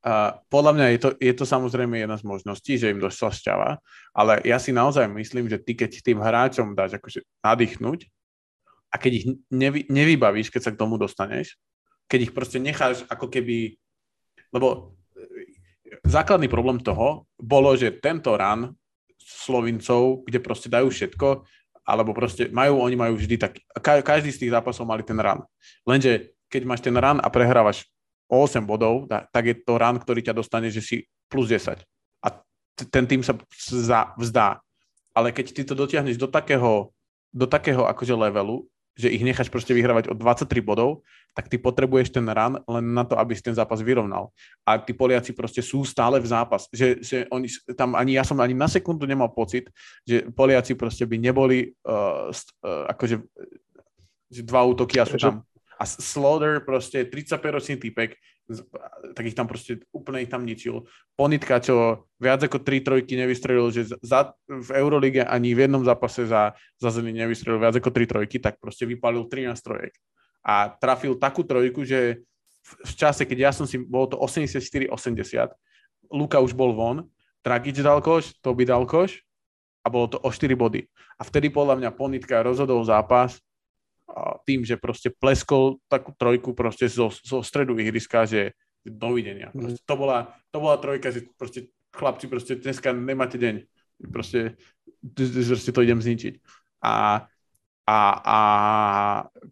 Uh, 0.00 0.32
podľa 0.48 0.72
mňa 0.74 0.86
je 0.96 0.98
to, 0.98 1.10
je 1.20 1.34
to 1.36 1.44
samozrejme 1.44 1.92
jedna 1.92 2.16
z 2.16 2.24
možností, 2.24 2.80
že 2.80 2.88
im 2.88 2.98
došla 2.98 3.36
šťava, 3.36 3.70
ale 4.16 4.40
ja 4.48 4.56
si 4.56 4.72
naozaj 4.72 5.06
myslím, 5.12 5.46
že 5.46 5.60
ty 5.60 5.76
keď 5.76 6.00
tým 6.00 6.18
hráčom 6.18 6.72
dáš 6.72 6.96
akože 6.96 7.20
nadýchnuť 7.44 8.08
a 8.90 8.96
keď 8.96 9.12
ich 9.12 9.26
nevy, 9.52 9.84
nevybavíš, 9.92 10.48
keď 10.48 10.62
sa 10.66 10.72
k 10.72 10.80
tomu 10.80 10.96
dostaneš, 10.96 11.60
keď 12.08 12.26
ich 12.26 12.32
proste 12.32 12.56
necháš 12.56 13.04
ako 13.12 13.28
keby, 13.28 13.76
lebo 14.56 14.96
základný 16.08 16.48
problém 16.48 16.80
toho 16.80 17.28
bolo, 17.36 17.76
že 17.76 18.00
tento 18.00 18.32
run 18.34 18.72
Slovincov, 19.30 20.26
kde 20.26 20.42
proste 20.42 20.66
dajú 20.66 20.90
všetko, 20.90 21.46
alebo 21.86 22.10
proste 22.14 22.50
majú, 22.50 22.82
oni 22.82 22.98
majú 22.98 23.14
vždy 23.14 23.36
tak, 23.38 23.62
každý 23.82 24.30
z 24.34 24.46
tých 24.46 24.52
zápasov 24.54 24.86
mali 24.86 25.06
ten 25.06 25.18
run. 25.18 25.42
Lenže 25.86 26.34
keď 26.50 26.62
máš 26.66 26.82
ten 26.82 26.94
run 26.94 27.22
a 27.22 27.28
prehrávaš 27.30 27.86
o 28.30 28.42
8 28.42 28.62
bodov, 28.66 29.06
tak 29.10 29.42
je 29.46 29.54
to 29.58 29.78
run, 29.78 29.98
ktorý 29.98 30.22
ťa 30.22 30.34
dostane, 30.34 30.70
že 30.70 30.82
si 30.82 30.96
plus 31.30 31.50
10. 31.50 31.82
A 32.22 32.28
ten 32.90 33.04
tým 33.06 33.22
sa 33.22 33.34
vzdá. 34.14 34.62
Ale 35.10 35.34
keď 35.34 35.46
ty 35.50 35.62
to 35.66 35.74
dotiahneš 35.74 36.18
do 36.18 36.30
takého, 36.30 36.94
do 37.34 37.46
takého 37.46 37.86
akože 37.86 38.14
levelu, 38.14 38.66
že 38.98 39.08
ich 39.08 39.22
necháš 39.22 39.48
proste 39.48 39.72
vyhrávať 39.72 40.10
o 40.10 40.14
23 40.14 40.60
bodov, 40.60 41.02
tak 41.32 41.46
ty 41.46 41.56
potrebuješ 41.62 42.10
ten 42.10 42.26
run 42.26 42.58
len 42.66 42.84
na 42.90 43.06
to, 43.06 43.14
aby 43.14 43.32
si 43.38 43.42
ten 43.42 43.54
zápas 43.54 43.78
vyrovnal. 43.80 44.34
A 44.66 44.82
tí 44.82 44.90
Poliaci 44.90 45.30
proste 45.30 45.62
sú 45.62 45.86
stále 45.86 46.18
v 46.18 46.26
zápas. 46.26 46.66
Že, 46.74 46.88
že 47.00 47.16
oni 47.30 47.46
tam 47.78 47.94
ani 47.94 48.18
ja 48.18 48.26
som 48.26 48.36
ani 48.42 48.52
na 48.52 48.66
sekundu 48.66 49.06
nemal 49.06 49.30
pocit, 49.30 49.70
že 50.02 50.26
Poliaci 50.34 50.74
proste 50.74 51.06
by 51.06 51.16
neboli 51.16 51.70
uh, 51.86 52.34
uh, 52.34 52.84
akože 52.90 53.22
že 54.30 54.42
dva 54.46 54.62
útoky 54.62 55.02
a 55.02 55.06
sú 55.06 55.18
tam. 55.18 55.42
A 55.80 55.88
Slaughter 55.88 56.60
proste 56.60 57.08
35-ročný 57.08 57.80
typek, 57.80 58.14
tak 59.14 59.24
ich 59.26 59.36
tam 59.36 59.46
proste 59.46 59.82
úplne 59.94 60.22
ich 60.22 60.30
tam 60.30 60.42
ničil. 60.42 60.86
Ponitka, 61.14 61.62
čo 61.62 62.06
viac 62.18 62.42
ako 62.42 62.62
3 62.62 62.86
trojky 62.86 63.14
nevystrelil, 63.14 63.70
že 63.70 63.94
za, 64.02 64.34
v 64.46 64.70
Eurolige 64.74 65.22
ani 65.22 65.54
v 65.54 65.66
jednom 65.66 65.82
zápase 65.86 66.26
za, 66.26 66.58
za 66.78 66.90
zemi 66.90 67.14
nevystrelil 67.14 67.62
viac 67.62 67.78
ako 67.78 67.90
3 67.94 68.10
trojky, 68.10 68.36
tak 68.42 68.58
proste 68.58 68.86
vypalil 68.86 69.26
13 69.30 69.54
trojek. 69.62 69.94
A 70.42 70.72
trafil 70.72 71.14
takú 71.14 71.46
trojku, 71.46 71.86
že 71.86 72.24
v, 72.60 72.72
v 72.86 72.92
čase, 72.96 73.22
keď 73.24 73.38
ja 73.38 73.50
som 73.54 73.68
si, 73.68 73.78
bolo 73.78 74.10
to 74.12 74.16
84-80, 74.18 74.90
Luka 76.10 76.42
už 76.42 76.52
bol 76.58 76.74
von, 76.74 77.06
Dragič 77.40 77.80
dal 77.80 78.04
koš, 78.04 78.36
Toby 78.44 78.68
dal 78.68 78.84
koš 78.84 79.24
a 79.80 79.88
bolo 79.88 80.12
to 80.12 80.18
o 80.20 80.28
4 80.28 80.52
body. 80.58 80.84
A 81.16 81.24
vtedy 81.24 81.48
podľa 81.48 81.80
mňa 81.80 81.90
Ponitka 81.96 82.44
rozhodol 82.44 82.84
zápas 82.84 83.40
tým, 84.44 84.64
že 84.66 84.80
proste 84.80 85.10
pleskol 85.10 85.78
takú 85.86 86.14
trojku 86.14 86.52
proste 86.52 86.90
zo, 86.90 87.10
zo 87.10 87.40
stredu 87.40 87.78
ihriska, 87.78 88.26
že 88.26 88.54
dovidenia. 88.84 89.52
Mm. 89.52 89.56
Proste 89.56 89.80
to, 89.84 89.94
bola, 89.96 90.18
to 90.50 90.58
bola 90.58 90.76
trojka, 90.80 91.12
že 91.12 91.28
proste 91.36 91.68
chlapci, 91.92 92.26
proste 92.30 92.56
dneska 92.56 92.94
nemáte 92.94 93.36
deň. 93.36 93.66
Proste, 94.08 94.56
proste 95.04 95.70
to 95.74 95.84
idem 95.84 96.00
zničiť. 96.00 96.34
A, 96.80 97.26
a, 97.84 97.98
a 98.24 98.38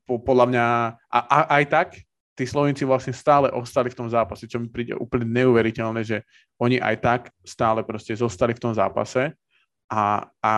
po, 0.09 0.23
podľa 0.23 0.47
mňa, 0.49 0.67
a, 1.13 1.19
a 1.19 1.39
aj 1.61 1.65
tak, 1.69 1.89
tí 2.39 2.47
Slovenci 2.47 2.87
vlastne 2.87 3.11
stále 3.11 3.51
ostali 3.51 3.91
v 3.91 3.99
tom 3.99 4.09
zápase, 4.09 4.47
čo 4.47 4.63
mi 4.63 4.71
príde 4.71 4.95
úplne 4.95 5.27
neuveriteľné, 5.27 6.07
že 6.07 6.23
oni 6.63 6.79
aj 6.79 6.97
tak 7.03 7.21
stále 7.43 7.83
proste 7.83 8.15
zostali 8.15 8.55
v 8.55 8.63
tom 8.63 8.73
zápase 8.73 9.35
a, 9.91 10.31
a 10.39 10.55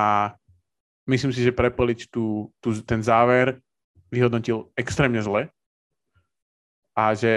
myslím 1.09 1.32
si, 1.32 1.40
že 1.40 1.57
prepoliť 1.57 2.12
tú, 2.12 2.53
tú, 2.61 2.76
ten 2.84 3.01
záver 3.01 3.57
vyhodnotil 4.11 4.70
extrémne 4.74 5.22
zle 5.22 5.48
a 6.94 7.14
že, 7.14 7.34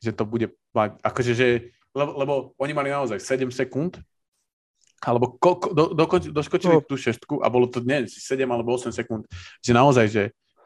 že 0.00 0.14
to 0.14 0.24
bude 0.24 0.54
mať, 0.72 0.96
akože, 1.02 1.32
že, 1.34 1.74
lebo, 1.92 2.10
lebo 2.16 2.32
oni 2.56 2.72
mali 2.72 2.88
naozaj 2.94 3.18
7 3.18 3.50
sekúnd 3.50 3.98
alebo 5.04 5.36
ko, 5.36 5.60
ko, 5.60 5.68
do, 5.76 5.92
do, 5.92 6.04
doskočili 6.32 6.80
no. 6.80 6.84
tú 6.84 6.96
šestku 6.96 7.44
a 7.44 7.52
bolo 7.52 7.68
to 7.68 7.84
dnes 7.84 8.16
7 8.16 8.48
alebo 8.48 8.72
8 8.74 8.94
sekúnd, 8.94 9.28
že 9.60 9.72
naozaj, 9.76 10.06
že 10.08 10.22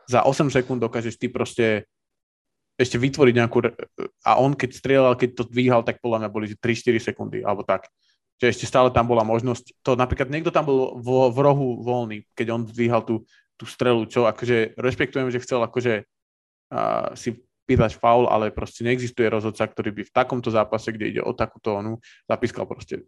za 0.06 0.22
8 0.22 0.50
sekúnd 0.54 0.78
dokážeš 0.78 1.18
ty 1.18 1.26
proste 1.26 1.88
ešte 2.80 2.96
vytvoriť 2.96 3.34
nejakú... 3.36 3.58
A 4.24 4.40
on 4.40 4.56
keď 4.56 4.70
strieľal, 4.72 5.14
keď 5.20 5.36
to 5.36 5.44
dvíhal, 5.44 5.84
tak 5.84 6.00
podľa 6.00 6.24
mňa 6.24 6.30
boli 6.32 6.46
3-4 6.56 7.12
sekundy, 7.12 7.44
alebo 7.44 7.60
tak. 7.60 7.84
Že 8.40 8.56
ešte 8.56 8.64
stále 8.64 8.88
tam 8.88 9.04
bola 9.04 9.20
možnosť. 9.20 9.84
To 9.84 10.00
napríklad 10.00 10.32
niekto 10.32 10.48
tam 10.48 10.64
bol 10.64 10.96
vo, 10.96 11.28
v 11.28 11.38
rohu 11.44 11.68
voľný, 11.84 12.24
keď 12.32 12.46
on 12.56 12.64
dvíhal 12.64 13.04
tú, 13.04 13.28
tú 13.60 13.68
strelu, 13.68 14.08
čo 14.08 14.24
akože 14.24 14.80
rešpektujem, 14.80 15.28
že 15.28 15.44
chcel 15.44 15.60
akože 15.60 16.08
uh, 16.72 17.12
si 17.12 17.36
pýtať 17.68 18.00
faul, 18.00 18.24
ale 18.24 18.48
proste 18.48 18.80
neexistuje 18.82 19.28
rozhodca, 19.28 19.68
ktorý 19.68 19.92
by 19.92 20.02
v 20.08 20.14
takomto 20.16 20.48
zápase, 20.48 20.96
kde 20.96 21.06
ide 21.12 21.22
o 21.22 21.36
takúto 21.36 21.76
onu, 21.76 22.00
zapískal 22.24 22.64
proste 22.64 23.04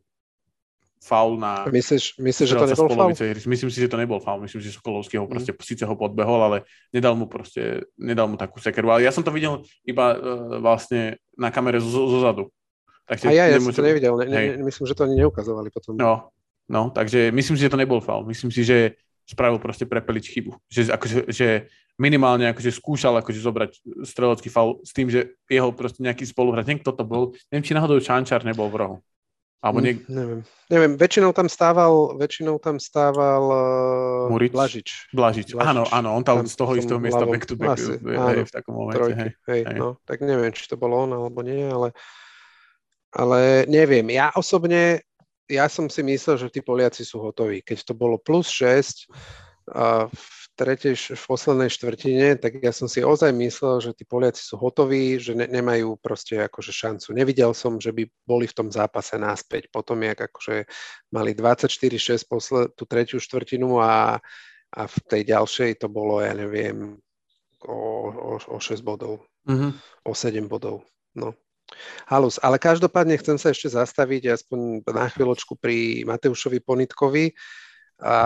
faul 1.03 1.34
na... 1.34 1.66
Myslíš, 1.66 2.14
myslíš 2.22 2.46
že 2.46 2.55
to 2.55 2.70
nebol 2.70 2.88
faul? 2.94 3.11
Myslím 3.42 3.70
si, 3.74 3.78
že 3.82 3.90
to 3.90 3.98
nebol 3.98 4.22
faul. 4.22 4.38
Myslím, 4.38 4.62
že 4.62 4.70
Sokolovský 4.70 5.18
ho 5.18 5.26
proste, 5.26 5.50
mm. 5.50 5.59
síce 5.59 5.82
ho 5.82 5.94
podbehol, 5.98 6.38
ale 6.46 6.57
nedal 6.94 7.18
mu 7.18 7.26
proste, 7.26 7.90
nedal 7.98 8.30
mu 8.30 8.38
takú 8.38 8.62
sekeru. 8.62 8.94
Ale 8.94 9.03
ja 9.03 9.11
som 9.11 9.26
to 9.26 9.34
videl 9.34 9.66
iba 9.82 10.14
uh, 10.14 10.62
vlastne 10.62 11.18
na 11.34 11.50
kamere 11.50 11.82
zo, 11.82 12.07
zo 12.07 12.18
zadu. 12.22 12.55
Takže 13.11 13.26
a 13.26 13.30
ja, 13.34 13.50
ja 13.50 13.59
som 13.59 13.74
to 13.74 13.82
nevidel. 13.82 14.14
Ne, 14.14 14.30
ne, 14.30 14.62
myslím, 14.62 14.86
že 14.86 14.94
to 14.94 15.11
ani 15.11 15.18
neukazovali 15.26 15.74
potom. 15.74 15.98
No, 15.98 16.30
no, 16.70 16.94
takže 16.94 17.34
myslím 17.34 17.59
si, 17.59 17.66
že 17.66 17.72
to 17.74 17.82
nebol 17.82 17.98
faul. 17.98 18.22
Myslím 18.22 18.55
si, 18.55 18.62
že 18.62 18.94
spravil 19.27 19.59
proste 19.62 19.87
prepeliť 19.87 20.25
chybu. 20.29 20.53
Že, 20.66 20.81
akože, 20.95 21.18
že 21.31 21.49
minimálne 22.01 22.49
akože 22.51 22.73
skúšal 22.73 23.20
akože 23.20 23.41
zobrať 23.41 23.70
strelecký 24.03 24.49
faul 24.49 24.81
s 24.83 24.91
tým, 24.97 25.12
že 25.12 25.37
jeho 25.47 25.70
proste 25.70 26.01
nejaký 26.01 26.25
spoluhráč, 26.25 26.81
kto 26.81 26.93
to 26.93 27.05
bol, 27.05 27.23
neviem, 27.53 27.64
či 27.64 27.77
náhodou 27.77 28.01
Čančar 28.01 28.43
nebol 28.43 28.73
v 28.73 28.79
rohu. 28.81 28.97
Alebo 29.62 29.79
hm, 29.79 29.85
niek... 29.87 29.97
neviem. 30.11 30.41
neviem, 30.66 30.93
väčšinou 30.99 31.31
tam 31.31 31.47
stával, 31.47 32.18
väčšinou 32.18 32.59
tam 32.59 32.83
stával 32.83 33.45
uh, 34.27 34.27
Murič? 34.27 34.51
Blažič. 34.51 34.89
Blažič. 35.14 35.49
Blažič. 35.55 35.70
Áno, 35.70 35.87
áno, 35.87 36.18
on 36.18 36.27
tam 36.27 36.43
z 36.43 36.59
toho 36.59 36.75
istého 36.75 36.99
miesta 36.99 37.23
back 37.23 37.47
to 37.47 37.55
back 37.55 37.79
Asi, 37.79 37.95
hej, 37.95 38.18
áno, 38.18 38.43
v 38.43 38.53
takom 38.53 38.75
momente. 38.75 38.99
Trojky, 38.99 39.14
hej, 39.23 39.31
hej, 39.47 39.61
hej. 39.70 39.79
No, 39.79 40.03
tak 40.03 40.18
neviem, 40.27 40.51
či 40.51 40.66
to 40.66 40.75
bol 40.75 40.91
on 40.91 41.14
alebo 41.14 41.47
nie, 41.47 41.62
ale, 41.62 41.95
ale 43.14 43.62
neviem. 43.70 44.11
Ja 44.11 44.35
osobne, 44.35 45.07
ja 45.51 45.66
som 45.66 45.90
si 45.90 46.03
myslel, 46.03 46.36
že 46.38 46.53
tí 46.53 46.61
Poliaci 46.62 47.03
sú 47.03 47.22
hotoví. 47.22 47.62
Keď 47.62 47.93
to 47.93 47.95
bolo 47.97 48.18
plus 48.18 48.51
6 48.51 49.09
uh, 49.74 50.07
v 50.09 50.43
tretej, 50.53 50.95
v 51.16 51.24
poslednej 51.24 51.70
štvrtine, 51.72 52.36
tak 52.36 52.61
ja 52.61 52.70
som 52.70 52.86
si 52.86 53.01
ozaj 53.01 53.32
myslel, 53.32 53.80
že 53.80 53.90
tí 53.97 54.05
Poliaci 54.05 54.45
sú 54.45 54.61
hotoví, 54.61 55.16
že 55.16 55.32
ne, 55.32 55.49
nemajú 55.49 55.97
proste 55.99 56.38
akože 56.45 56.72
šancu. 56.72 57.16
Nevidel 57.16 57.57
som, 57.57 57.80
že 57.80 57.90
by 57.90 58.05
boli 58.28 58.45
v 58.45 58.57
tom 58.57 58.68
zápase 58.68 59.16
náspäť. 59.16 59.72
Potom, 59.72 59.99
jak 60.05 60.28
akože 60.28 60.68
mali 61.11 61.32
24-6 61.32 62.28
posled, 62.28 62.66
tú 62.76 62.84
tretiu 62.84 63.18
štvrtinu 63.18 63.80
a, 63.80 64.20
a 64.72 64.82
v 64.84 64.97
tej 65.09 65.22
ďalšej 65.32 65.80
to 65.80 65.88
bolo, 65.88 66.20
ja 66.20 66.36
neviem, 66.36 67.01
o, 67.64 67.78
o, 68.12 68.32
o 68.38 68.57
6 68.61 68.84
bodov, 68.84 69.24
mm-hmm. 69.49 69.72
o 70.05 70.12
7 70.12 70.47
bodov. 70.47 70.84
No. 71.16 71.32
Halus, 72.07 72.37
ale 72.43 72.57
každopádne 72.61 73.18
chcem 73.18 73.37
sa 73.41 73.51
ešte 73.51 73.73
zastaviť 73.73 74.33
aspoň 74.35 74.87
na 74.89 75.09
chvíľočku 75.09 75.57
pri 75.59 76.07
Mateušovi 76.09 76.61
Ponitkovi, 76.62 77.33
a 78.03 78.16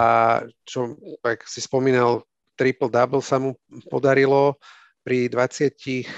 čo, 0.65 0.97
ak 1.21 1.45
si 1.45 1.61
spomínal, 1.61 2.25
triple-double 2.57 3.21
sa 3.21 3.37
mu 3.37 3.61
podarilo 3.93 4.57
pri 5.05 5.29
26 5.29 6.09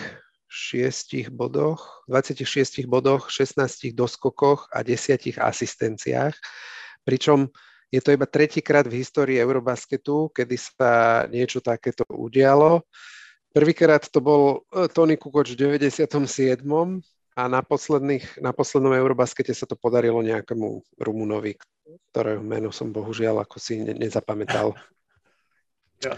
bodoch, 1.35 2.07
26 2.07 2.87
bodoch, 2.87 3.27
16 3.27 3.91
doskokoch 3.93 4.71
a 4.71 4.87
10 4.87 5.43
asistenciách. 5.43 6.39
Pričom 7.03 7.51
je 7.91 8.01
to 8.05 8.15
iba 8.15 8.31
tretíkrát 8.31 8.87
v 8.87 9.03
histórii 9.03 9.43
Eurobasketu, 9.43 10.31
kedy 10.31 10.57
sa 10.57 11.25
niečo 11.27 11.59
takéto 11.59 12.07
udialo. 12.09 12.87
Prvýkrát 13.51 14.05
to 14.07 14.21
bol 14.21 14.63
e, 14.71 14.87
Tony 14.93 15.17
Kukoč 15.17 15.57
v 15.57 15.81
97. 15.81 16.63
a 17.39 17.47
na, 17.47 17.63
posledných, 17.63 18.43
na 18.43 18.51
poslednom 18.51 18.91
Eurobaskete 18.99 19.55
sa 19.55 19.63
to 19.63 19.79
podarilo 19.79 20.19
nejakému 20.27 20.99
Rumunovi, 20.99 21.55
ktorého 22.11 22.43
meno 22.43 22.75
som 22.75 22.91
bohužiaľ 22.91 23.47
ako 23.47 23.57
si 23.63 23.79
ne, 23.79 23.95
nezapamätal. 23.95 24.75
Ja. 25.99 26.15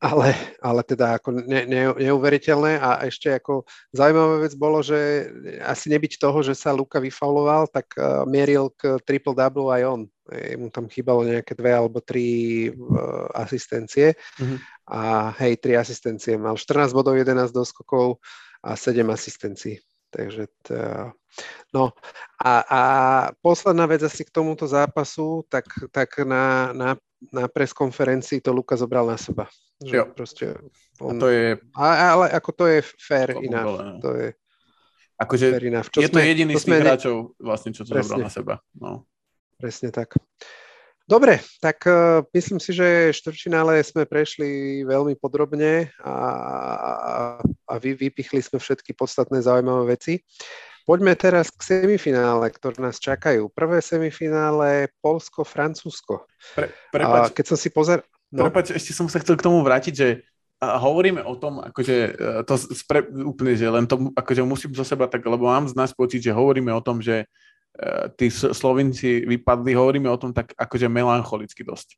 Ale, 0.00 0.32
ale 0.64 0.80
teda 0.88 1.20
ako 1.20 1.44
ne, 1.44 1.68
ne, 1.68 1.92
neuveriteľné 1.92 2.80
a 2.80 3.04
ešte 3.04 3.28
ako 3.28 3.68
zaujímavá 3.92 4.40
vec 4.40 4.56
bolo, 4.56 4.80
že 4.80 5.28
asi 5.60 5.92
nebyť 5.92 6.16
toho, 6.16 6.40
že 6.40 6.56
sa 6.56 6.72
Luka 6.72 6.96
vyfauloval, 6.96 7.68
tak 7.68 7.92
uh, 8.00 8.24
mieril 8.24 8.72
k 8.72 8.96
triple-double 9.04 9.68
aj 9.68 9.82
on. 9.84 10.00
Mu 10.56 10.72
tam 10.72 10.88
chýbalo 10.88 11.28
nejaké 11.28 11.52
dve 11.52 11.76
alebo 11.76 12.00
tri 12.00 12.72
uh, 12.72 13.28
asistencie 13.36 14.16
mm-hmm. 14.16 14.58
a 14.88 15.28
hej, 15.44 15.60
tri 15.60 15.76
asistencie. 15.76 16.40
Mal 16.40 16.56
14 16.56 16.88
bodov, 16.96 17.20
11 17.20 17.52
doskokov 17.52 18.16
a 18.64 18.72
7 18.72 19.04
asistencií. 19.12 19.76
Takže 20.12 20.44
to, 20.68 20.76
no 21.72 21.96
a, 22.36 22.52
a 22.60 22.80
posledná 23.40 23.88
vec 23.88 24.04
asi 24.04 24.28
k 24.28 24.30
tomuto 24.30 24.68
zápasu, 24.68 25.40
tak, 25.48 25.64
tak 25.88 26.20
na, 26.28 26.76
na, 26.76 27.00
na 27.32 27.48
preskonferencii 27.48 28.44
to 28.44 28.52
Luka 28.52 28.76
zobral 28.76 29.08
na 29.08 29.16
seba. 29.16 29.48
Že 29.80 29.96
jo. 29.96 30.04
Proste 30.12 30.44
on, 31.00 31.16
a 31.16 31.20
to 31.20 31.26
je... 31.32 31.56
A, 31.72 32.12
ale 32.12 32.28
ako 32.28 32.50
to 32.52 32.64
je 32.68 32.78
fair 33.00 33.32
to 33.32 33.40
enough. 33.40 33.72
No. 33.80 33.98
To 34.04 34.10
je 34.20 34.28
akože 35.16 35.46
fair 35.56 35.64
enough. 35.72 35.88
Čo 35.88 36.04
je 36.04 36.08
sme, 36.12 36.20
to 36.20 36.28
jediný 36.28 36.52
to 36.52 36.60
z 36.60 36.64
tých 36.68 36.82
hráčov, 36.84 37.16
vlastne, 37.40 37.70
čo 37.72 37.82
to 37.88 37.96
zobral 37.96 38.20
na 38.20 38.30
seba. 38.30 38.54
No. 38.76 39.08
Presne 39.56 39.88
tak. 39.88 40.12
Dobre, 41.12 41.44
tak 41.60 41.84
uh, 41.84 42.24
myslím 42.32 42.56
si, 42.56 42.72
že 42.72 43.12
štvrťfinále 43.12 43.84
sme 43.84 44.08
prešli 44.08 44.80
veľmi 44.88 45.12
podrobne 45.20 45.92
a, 46.00 46.16
a 47.68 47.72
vy, 47.76 47.92
vypichli 47.92 48.40
sme 48.40 48.56
všetky 48.56 48.96
podstatné 48.96 49.44
zaujímavé 49.44 49.92
veci. 49.92 50.24
Poďme 50.88 51.12
teraz 51.12 51.52
k 51.52 51.84
semifinále, 51.84 52.48
ktoré 52.48 52.80
nás 52.80 52.96
čakajú. 52.96 53.52
Prvé 53.52 53.84
semifinále 53.84 54.88
Polsko-Francúzsko. 55.04 56.24
Pre, 56.56 56.72
prepač, 56.88 57.36
keď 57.36 57.44
som 57.44 57.58
si 57.60 57.68
pozer... 57.68 58.00
No. 58.32 58.48
Prepač, 58.48 58.72
ešte 58.72 58.96
som 58.96 59.04
sa 59.04 59.20
chcel 59.20 59.36
k 59.36 59.44
tomu 59.44 59.60
vrátiť, 59.60 59.92
že 59.92 60.24
hovoríme 60.64 61.20
o 61.28 61.36
tom, 61.36 61.60
akože 61.60 61.96
e, 62.08 62.10
to 62.48 62.56
spre, 62.56 63.04
úplne, 63.04 63.52
že 63.52 63.68
len 63.68 63.84
to 63.84 64.08
akože 64.16 64.42
musím 64.48 64.72
zo 64.72 64.82
seba 64.88 65.04
tak, 65.12 65.20
lebo 65.28 65.44
mám 65.44 65.68
z 65.68 65.76
nás 65.76 65.92
pocit, 65.92 66.24
že 66.24 66.32
hovoríme 66.32 66.72
o 66.72 66.80
tom, 66.80 67.04
že 67.04 67.28
tí 68.20 68.28
Slovinci 68.30 69.24
vypadli, 69.24 69.72
hovoríme 69.72 70.08
o 70.12 70.20
tom 70.20 70.30
tak 70.36 70.52
akože 70.54 70.92
melancholicky 70.92 71.64
dosť. 71.64 71.96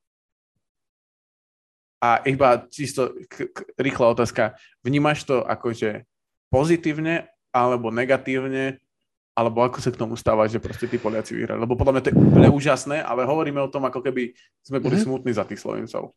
A 2.04 2.20
iba 2.28 2.68
čisto 2.68 3.16
k- 3.26 3.48
k- 3.48 3.66
rýchla 3.80 4.12
otázka. 4.12 4.54
Vnímaš 4.84 5.24
to 5.24 5.40
akože 5.40 6.04
pozitívne 6.52 7.32
alebo 7.48 7.88
negatívne, 7.88 8.76
alebo 9.34 9.66
ako 9.66 9.82
sa 9.82 9.90
k 9.90 9.98
tomu 9.98 10.14
stáva, 10.14 10.46
že 10.46 10.62
proste 10.62 10.86
tí 10.86 11.00
Poliaci 11.00 11.34
vyhrali? 11.34 11.58
Lebo 11.58 11.74
podľa 11.74 11.92
mňa 11.98 12.02
to 12.04 12.10
je 12.12 12.18
úplne 12.18 12.50
úžasné, 12.54 13.02
ale 13.02 13.26
hovoríme 13.26 13.58
o 13.58 13.72
tom, 13.72 13.82
ako 13.88 13.98
keby 13.98 14.30
sme 14.62 14.78
boli 14.78 14.94
mm-hmm. 14.94 15.10
smutní 15.10 15.32
za 15.34 15.42
tých 15.42 15.58
Slovincov. 15.58 16.14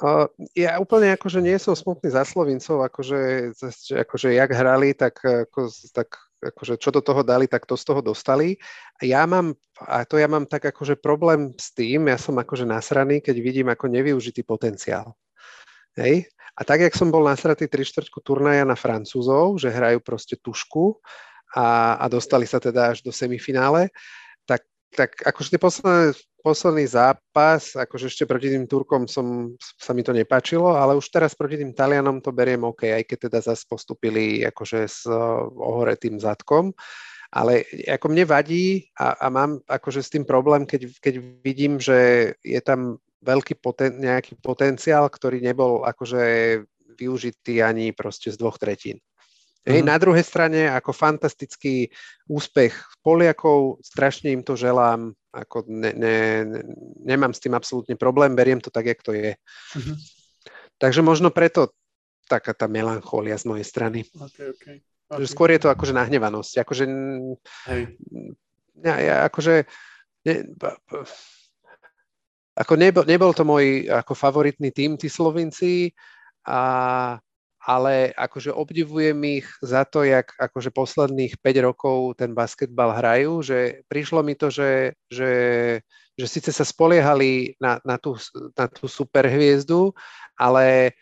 Uh, 0.00 0.28
ja 0.56 0.80
úplne 0.80 1.12
akože 1.16 1.44
nie 1.44 1.56
som 1.60 1.76
smutný 1.76 2.12
za 2.12 2.24
Slovincov, 2.24 2.84
akože, 2.84 3.52
akože 3.96 4.28
jak 4.32 4.50
hrali, 4.52 4.96
tak, 4.96 5.20
ako, 5.24 5.68
tak 5.92 6.16
akože 6.40 6.80
čo 6.80 6.90
do 6.90 7.04
toho 7.04 7.20
dali, 7.20 7.44
tak 7.44 7.68
to 7.68 7.76
z 7.76 7.84
toho 7.84 8.00
dostali. 8.00 8.56
Ja 9.04 9.28
mám, 9.28 9.52
a 9.76 10.08
to 10.08 10.16
ja 10.16 10.26
mám 10.26 10.48
tak 10.48 10.72
akože 10.72 10.96
problém 10.96 11.52
s 11.60 11.70
tým, 11.76 12.08
ja 12.08 12.16
som 12.16 12.36
akože 12.40 12.64
nasraný, 12.64 13.20
keď 13.20 13.36
vidím 13.38 13.68
ako 13.68 13.92
nevyužitý 13.92 14.42
potenciál. 14.42 15.12
Hej? 16.00 16.26
A 16.56 16.60
tak, 16.64 16.80
jak 16.84 16.96
som 16.96 17.08
bol 17.08 17.24
nasratý 17.24 17.68
3 17.68 17.84
štvrťku 17.84 18.18
turnaja 18.20 18.64
na 18.66 18.76
Francúzov, 18.76 19.60
že 19.60 19.72
hrajú 19.72 20.00
proste 20.02 20.36
tušku 20.36 20.98
a, 21.56 21.96
a 21.96 22.04
dostali 22.10 22.44
sa 22.44 22.60
teda 22.60 22.92
až 22.92 23.00
do 23.00 23.12
semifinále, 23.14 23.88
tak, 24.94 25.22
akože 25.22 25.56
tie 25.56 25.60
posledné 25.60 26.14
posledný 26.40 26.88
zápas, 26.88 27.76
akože 27.76 28.08
ešte 28.08 28.24
proti 28.24 28.48
tým 28.48 28.64
Turkom 28.64 29.04
som, 29.04 29.54
sa 29.60 29.92
mi 29.92 30.00
to 30.00 30.16
nepačilo, 30.16 30.72
ale 30.72 30.96
už 30.96 31.12
teraz 31.12 31.36
proti 31.36 31.60
tým 31.60 31.76
Talianom 31.76 32.24
to 32.24 32.32
beriem 32.32 32.64
OK, 32.64 32.88
aj 32.88 33.04
keď 33.04 33.18
teda 33.28 33.38
zase 33.44 33.68
postupili 33.68 34.40
akože 34.48 34.80
s 34.88 35.04
ohoretým 35.54 36.16
zadkom. 36.16 36.72
Ale 37.30 37.62
ako 37.86 38.10
mne 38.10 38.26
vadí 38.26 38.90
a, 38.98 39.14
a 39.14 39.26
mám 39.30 39.62
akože 39.70 40.02
s 40.02 40.10
tým 40.10 40.26
problém, 40.26 40.66
keď, 40.66 40.90
keď 40.98 41.14
vidím, 41.46 41.78
že 41.78 42.32
je 42.42 42.58
tam 42.58 42.98
veľký 43.22 43.62
poten, 43.62 44.02
nejaký 44.02 44.34
potenciál, 44.42 45.06
ktorý 45.06 45.38
nebol 45.38 45.86
akože 45.86 46.22
využitý 46.98 47.62
ani 47.62 47.94
proste 47.94 48.34
z 48.34 48.36
dvoch 48.40 48.58
tretín. 48.58 48.98
Hej, 49.60 49.84
uh-huh. 49.84 49.90
Na 49.92 49.96
druhej 50.00 50.24
strane, 50.24 50.72
ako 50.72 50.96
fantastický 50.96 51.92
úspech 52.24 52.72
Poliakov, 53.04 53.84
strašne 53.84 54.32
im 54.32 54.40
to 54.40 54.56
želám, 54.56 55.12
ako 55.30 55.68
ne, 55.68 55.92
ne, 55.92 56.16
nemám 57.04 57.36
s 57.36 57.44
tým 57.44 57.52
absolútne 57.52 57.94
problém, 57.94 58.32
beriem 58.32 58.58
to 58.58 58.72
tak, 58.72 58.88
jak 58.88 59.00
to 59.04 59.12
je. 59.12 59.36
Uh-huh. 59.76 59.96
Takže 60.80 61.04
možno 61.04 61.28
preto 61.28 61.76
taká 62.24 62.56
tá 62.56 62.70
melanchólia 62.70 63.36
z 63.36 63.44
mojej 63.50 63.66
strany. 63.66 64.00
Okay, 64.16 64.48
okay. 64.54 64.76
Okay. 65.10 65.26
Že 65.26 65.26
skôr 65.26 65.50
je 65.50 65.60
to 65.66 65.68
akože 65.74 65.90
nahnevanosť. 65.90 66.62
Akože, 66.62 66.84
Hej. 67.66 67.82
Ja, 68.78 68.96
ja, 69.02 69.16
akože 69.26 69.66
ne, 70.22 70.34
ako 72.54 72.74
nebol, 72.78 73.04
nebol 73.04 73.34
to 73.34 73.42
môj 73.42 73.90
ako 73.90 74.14
favoritný 74.14 74.70
tým, 74.70 74.94
tí 74.94 75.10
Slovinci, 75.10 75.90
a, 76.46 76.60
ale 77.60 78.16
akože 78.16 78.56
obdivujem 78.56 79.20
ich 79.24 79.46
za 79.60 79.84
to, 79.84 80.00
jak 80.00 80.32
akože 80.40 80.72
posledných 80.72 81.36
5 81.44 81.66
rokov 81.68 82.16
ten 82.16 82.32
basketbal 82.32 82.96
hrajú, 82.96 83.44
že 83.44 83.84
prišlo 83.84 84.24
mi 84.24 84.32
to, 84.32 84.48
že, 84.48 84.96
že, 85.12 85.32
že 86.16 86.26
síce 86.26 86.50
sa 86.56 86.64
spoliehali 86.64 87.60
na, 87.60 87.76
na, 87.84 88.00
tú, 88.00 88.16
na 88.56 88.64
tú 88.64 88.88
superhviezdu, 88.88 89.92
ale 90.40 90.96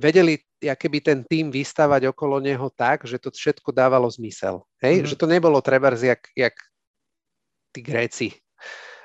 vedeli 0.00 0.40
by 0.64 0.98
ten 1.04 1.20
tým 1.28 1.52
vystavať 1.52 2.08
okolo 2.08 2.40
neho 2.40 2.72
tak, 2.72 3.04
že 3.04 3.20
to 3.20 3.28
všetko 3.28 3.76
dávalo 3.76 4.08
zmysel. 4.08 4.64
Hej? 4.80 5.04
Mm-hmm. 5.04 5.10
Že 5.12 5.16
to 5.20 5.26
nebolo 5.28 5.58
treba 5.60 5.92
jak, 5.92 6.24
jak 6.32 6.56
tí 7.76 7.80
Gréci, 7.84 8.28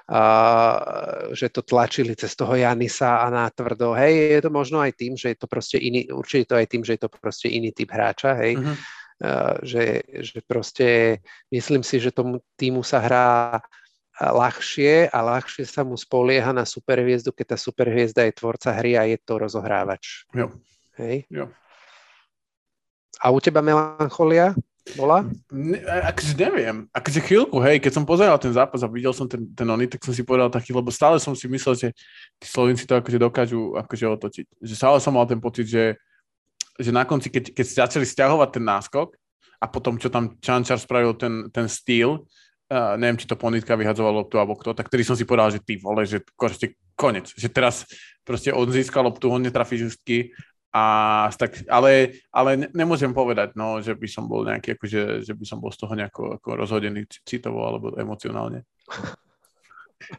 uh, 0.09 1.31
že 1.31 1.47
to 1.53 1.61
tlačili 1.61 2.15
cez 2.15 2.35
toho 2.35 2.55
Janisa 2.55 3.23
a 3.23 3.27
na 3.29 3.47
tvrdo. 3.47 3.93
Hej, 3.93 4.39
je 4.39 4.41
to 4.43 4.51
možno 4.51 4.81
aj 4.83 4.91
tým, 4.97 5.13
že 5.15 5.35
je 5.35 5.37
to 5.39 5.47
proste 5.47 5.77
iný, 5.79 6.07
určite 6.11 6.51
to 6.51 6.55
aj 6.59 6.67
tým, 6.67 6.83
že 6.83 6.95
je 6.97 7.01
to 7.05 7.09
proste 7.11 7.47
iný 7.47 7.71
typ 7.71 7.91
hráča, 7.91 8.35
hej. 8.39 8.59
Mm-hmm. 8.59 8.77
Uh, 9.23 9.55
že, 9.61 9.83
že 10.25 10.39
proste 10.43 11.21
myslím 11.53 11.85
si, 11.85 12.01
že 12.01 12.11
tomu 12.11 12.41
týmu 12.57 12.81
sa 12.81 12.99
hrá 12.99 13.61
ľahšie 14.19 15.09
a 15.09 15.17
ľahšie 15.25 15.65
sa 15.65 15.81
mu 15.81 15.97
spolieha 15.97 16.53
na 16.53 16.69
superhviezdu, 16.69 17.33
keď 17.33 17.55
tá 17.55 17.57
superhviezda 17.57 18.29
je 18.29 18.37
tvorca 18.37 18.69
hry 18.69 18.93
a 18.93 19.09
je 19.09 19.17
to 19.17 19.41
rozohrávač. 19.41 20.29
Jo. 20.29 20.53
Hej? 21.01 21.25
Jo. 21.33 21.49
A 23.23 23.31
u 23.33 23.39
teba 23.41 23.65
melancholia? 23.65 24.53
Bola? 24.99 25.23
Ne, 25.47 25.79
akože 25.83 26.35
neviem, 26.35 26.77
akože 26.91 27.19
chvíľku, 27.23 27.57
hej, 27.63 27.79
keď 27.79 27.91
som 27.95 28.03
pozeral 28.03 28.35
ten 28.35 28.51
zápas 28.51 28.83
a 28.83 28.91
videl 28.91 29.15
som 29.15 29.31
ten, 29.31 29.47
ten 29.55 29.63
oni, 29.63 29.87
tak 29.87 30.03
som 30.03 30.11
si 30.11 30.27
povedal 30.27 30.51
taký, 30.51 30.75
lebo 30.75 30.91
stále 30.91 31.17
som 31.23 31.31
si 31.31 31.47
myslel, 31.47 31.75
že 31.79 31.87
tí 32.35 32.45
Slovenci 32.51 32.83
to 32.83 32.99
akože 32.99 33.17
dokážu 33.19 33.79
akože 33.79 34.05
otočiť. 34.19 34.45
Že 34.59 34.73
stále 34.75 34.97
som 34.99 35.15
mal 35.15 35.23
ten 35.23 35.39
pocit, 35.39 35.71
že, 35.71 35.95
že 36.75 36.91
na 36.91 37.07
konci, 37.07 37.31
keď, 37.31 37.55
keď 37.55 37.65
začali 37.87 38.03
stiahovať 38.03 38.49
ten 38.59 38.65
náskok 38.67 39.15
a 39.63 39.65
potom, 39.71 39.95
čo 39.95 40.11
tam 40.11 40.35
Čančar 40.43 40.75
spravil 40.75 41.15
ten, 41.15 41.47
ten 41.47 41.71
stýl, 41.71 42.19
uh, 42.19 42.99
neviem, 42.99 43.15
či 43.15 43.29
to 43.29 43.39
Ponitka 43.39 43.79
vyhadzoval 43.79 44.19
loptu 44.19 44.35
alebo 44.35 44.59
kto, 44.59 44.75
tak 44.75 44.91
tedy 44.91 45.07
som 45.07 45.15
si 45.15 45.23
povedal, 45.23 45.55
že 45.55 45.63
ty 45.63 45.79
vole, 45.79 46.03
že 46.03 46.19
konečne 46.35 46.75
konec, 46.93 47.31
že 47.33 47.49
teraz 47.49 47.87
proste 48.21 48.53
on 48.53 48.69
získal 48.69 49.07
loptu, 49.07 49.31
on 49.31 49.41
netrafí 49.41 49.79
žustky 49.79 50.31
a 50.73 50.83
tak, 51.37 51.61
ale, 51.69 52.17
ale 52.33 52.65
nemôžem 52.73 53.13
povedať, 53.13 53.53
no, 53.53 53.77
že 53.77 53.93
by 53.93 54.07
som 54.09 54.25
bol 54.25 54.41
nejaký, 54.41 54.73
akože, 54.73 55.21
že 55.21 55.33
by 55.37 55.45
som 55.45 55.61
bol 55.61 55.69
z 55.69 55.85
toho 55.85 55.93
nejako 55.93 56.41
ako 56.41 56.49
rozhodený 56.57 57.05
citovo 57.21 57.61
alebo 57.61 57.93
emocionálne. 57.93 58.65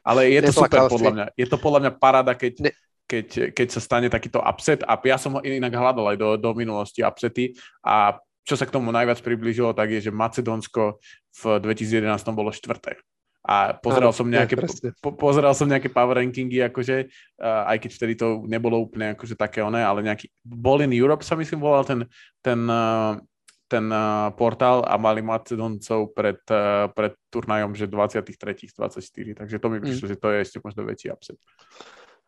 Ale 0.07 0.31
je 0.31 0.41
to 0.47 0.65
super 0.65 0.87
podľa 0.87 1.11
mňa. 1.11 1.27
Je 1.35 1.47
to 1.51 1.59
podľa 1.59 1.81
mňa 1.83 1.93
paráda, 1.99 2.33
keď, 2.39 2.71
ne. 2.71 2.73
keď, 3.05 3.51
keď 3.51 3.67
sa 3.69 3.81
stane 3.83 4.07
takýto 4.07 4.39
upset. 4.39 4.87
A 4.87 4.95
ja 5.03 5.19
som 5.19 5.43
inak 5.43 5.75
hľadal 5.75 6.15
aj 6.15 6.19
do, 6.23 6.29
do 6.39 6.51
minulosti 6.55 7.03
upsety 7.03 7.59
a 7.83 8.17
čo 8.47 8.55
sa 8.55 8.65
k 8.65 8.73
tomu 8.73 8.95
najviac 8.95 9.19
priblížilo, 9.21 9.75
tak 9.75 9.91
je, 9.91 10.07
že 10.07 10.13
Macedónsko 10.15 11.03
v 11.35 11.43
2011 11.61 12.09
bolo 12.31 12.55
štvrté 12.55 13.03
a 13.45 13.77
pozeral, 13.77 14.09
som 14.17 14.25
nejaké, 14.25 14.57
po, 15.05 15.13
pozeral 15.13 15.53
som 15.53 15.69
nejaké 15.69 15.93
power 15.93 16.17
rankingy, 16.17 16.65
akože, 16.65 17.13
uh, 17.45 17.69
aj 17.69 17.77
keď 17.77 17.91
vtedy 17.93 18.15
to 18.17 18.41
nebolo 18.49 18.81
úplne 18.81 19.13
akože 19.13 19.37
také 19.37 19.61
oné, 19.61 19.85
ale 19.85 20.01
nejaký 20.01 20.33
Ball 20.41 20.89
in 20.89 20.97
Europe 20.97 21.21
sa 21.21 21.37
myslím 21.37 21.61
volal 21.61 21.85
ten, 21.85 22.09
ten, 22.41 22.65
uh, 22.65 23.21
ten 23.69 23.85
uh, 23.93 24.33
portál 24.33 24.81
a 24.89 24.97
mali 24.97 25.21
Macedoncov 25.21 26.17
pred, 26.17 26.41
uh, 26.49 26.89
pred 26.89 27.13
turnajom, 27.29 27.77
že 27.77 27.85
23. 27.85 28.73
24, 28.81 29.41
takže 29.45 29.57
to 29.61 29.67
mi 29.69 29.77
mm. 29.77 29.85
prišlo, 29.85 30.05
mm. 30.09 30.13
že 30.17 30.17
to 30.17 30.29
je 30.33 30.39
ešte 30.41 30.59
možno 30.65 30.81
väčší 30.89 31.13
upset. 31.13 31.37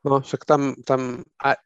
No, 0.05 0.21
však 0.21 0.45
tam, 0.45 0.77
tam 0.85 1.25
a, 1.41 1.57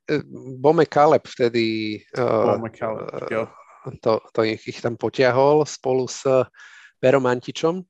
Bome 0.63 0.87
Kaleb 0.87 1.27
vtedy 1.27 1.99
uh, 2.15 2.55
Bome 2.55 2.71
Kaleb, 2.71 3.27
jo. 3.27 3.51
to, 3.99 4.23
to 4.31 4.41
ich, 4.47 4.63
ich 4.63 4.79
tam 4.79 4.95
potiahol 4.95 5.67
spolu 5.67 6.07
s 6.07 6.23
Perom 7.03 7.27
Antičom, 7.27 7.83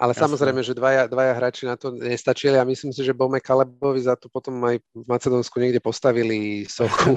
ale 0.00 0.16
Jasne. 0.16 0.22
samozrejme, 0.24 0.64
že 0.64 0.72
dvaja, 0.72 1.04
dvaja 1.12 1.36
hráči 1.36 1.68
na 1.68 1.76
to 1.76 1.92
nestačili 1.92 2.56
a 2.56 2.64
myslím 2.64 2.88
si, 2.88 3.04
že 3.04 3.12
Bome 3.12 3.36
Kalebovi 3.36 4.00
za 4.00 4.16
to 4.16 4.32
potom 4.32 4.56
aj 4.64 4.80
v 4.96 5.04
Macedónsku 5.04 5.60
niekde 5.60 5.84
postavili 5.84 6.64
sochu. 6.64 7.12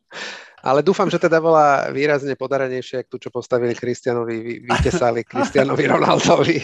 Ale 0.68 0.84
dúfam, 0.84 1.08
že 1.08 1.16
teda 1.16 1.40
bola 1.40 1.88
výrazne 1.88 2.36
podarenejšia, 2.36 3.08
ako 3.08 3.16
tu, 3.16 3.16
čo 3.24 3.30
postavili 3.32 3.72
Kristianovi, 3.72 4.36
vy, 4.44 4.54
vytesali 4.68 5.24
Kristianovi 5.24 5.88
Ronaldovi. 5.88 6.58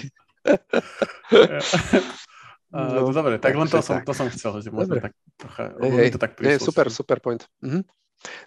No, 2.68 2.84
no, 3.08 3.08
dobre, 3.08 3.40
tak 3.40 3.56
len 3.56 3.64
to 3.72 3.80
som, 3.80 4.04
to 4.04 4.12
som 4.12 4.28
chcel, 4.28 4.60
že 4.60 4.68
možno 4.68 5.00
tak 5.00 5.16
trocha, 5.40 5.72
hej, 5.80 6.12
to 6.12 6.20
tak 6.20 6.36
prišlo. 6.36 6.68
super, 6.68 6.86
super 6.92 7.18
point. 7.24 7.48
Mhm. 7.64 7.80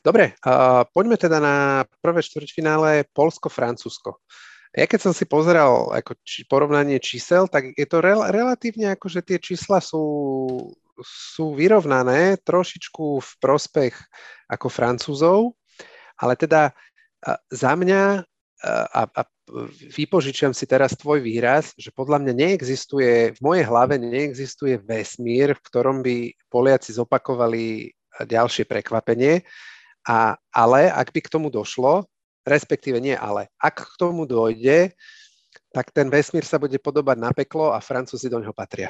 Dobre, 0.06 0.38
uh, 0.46 0.86
poďme 0.94 1.18
teda 1.18 1.42
na 1.42 1.86
prvé 2.02 2.22
štvrťfinále 2.22 3.10
Polsko-Francúzsko. 3.14 4.22
Ja 4.70 4.86
keď 4.86 5.10
som 5.10 5.14
si 5.18 5.26
pozeral 5.26 5.90
ako 5.90 6.14
či, 6.22 6.46
porovnanie 6.46 7.02
čísel, 7.02 7.50
tak 7.50 7.74
je 7.74 7.88
to 7.90 8.06
rel, 8.06 8.22
relatívne 8.30 8.94
ako, 8.94 9.10
že 9.10 9.26
tie 9.26 9.42
čísla 9.42 9.82
sú, 9.82 10.06
sú 11.02 11.58
vyrovnané 11.58 12.38
trošičku 12.46 13.06
v 13.18 13.32
prospech 13.42 13.98
ako 14.46 14.68
Francúzov, 14.70 15.58
ale 16.22 16.38
teda 16.38 16.70
za 17.50 17.74
mňa 17.74 18.22
a, 18.68 19.02
a 19.10 19.22
vypožičiam 19.90 20.54
si 20.54 20.70
teraz 20.70 20.94
tvoj 20.94 21.24
výraz, 21.24 21.74
že 21.80 21.90
podľa 21.90 22.22
mňa 22.22 22.34
neexistuje, 22.36 23.34
v 23.34 23.40
mojej 23.42 23.66
hlave 23.66 23.98
neexistuje 23.98 24.78
vesmír, 24.84 25.58
v 25.58 25.66
ktorom 25.66 26.06
by 26.06 26.36
Poliaci 26.52 26.94
zopakovali 26.94 27.90
ďalšie 28.20 28.68
prekvapenie, 28.68 29.42
a, 30.06 30.36
ale 30.52 30.92
ak 30.92 31.10
by 31.16 31.20
k 31.24 31.32
tomu 31.32 31.48
došlo, 31.48 32.06
respektíve 32.46 32.98
nie 33.02 33.16
ale. 33.16 33.52
Ak 33.60 33.84
k 33.84 33.94
tomu 34.00 34.24
dojde, 34.26 34.94
tak 35.70 35.94
ten 35.94 36.10
vesmír 36.10 36.46
sa 36.46 36.58
bude 36.58 36.78
podobať 36.82 37.18
na 37.20 37.32
peklo 37.34 37.74
a 37.74 37.80
Francúzi 37.82 38.30
do 38.30 38.42
ňoho 38.42 38.56
patria. 38.56 38.90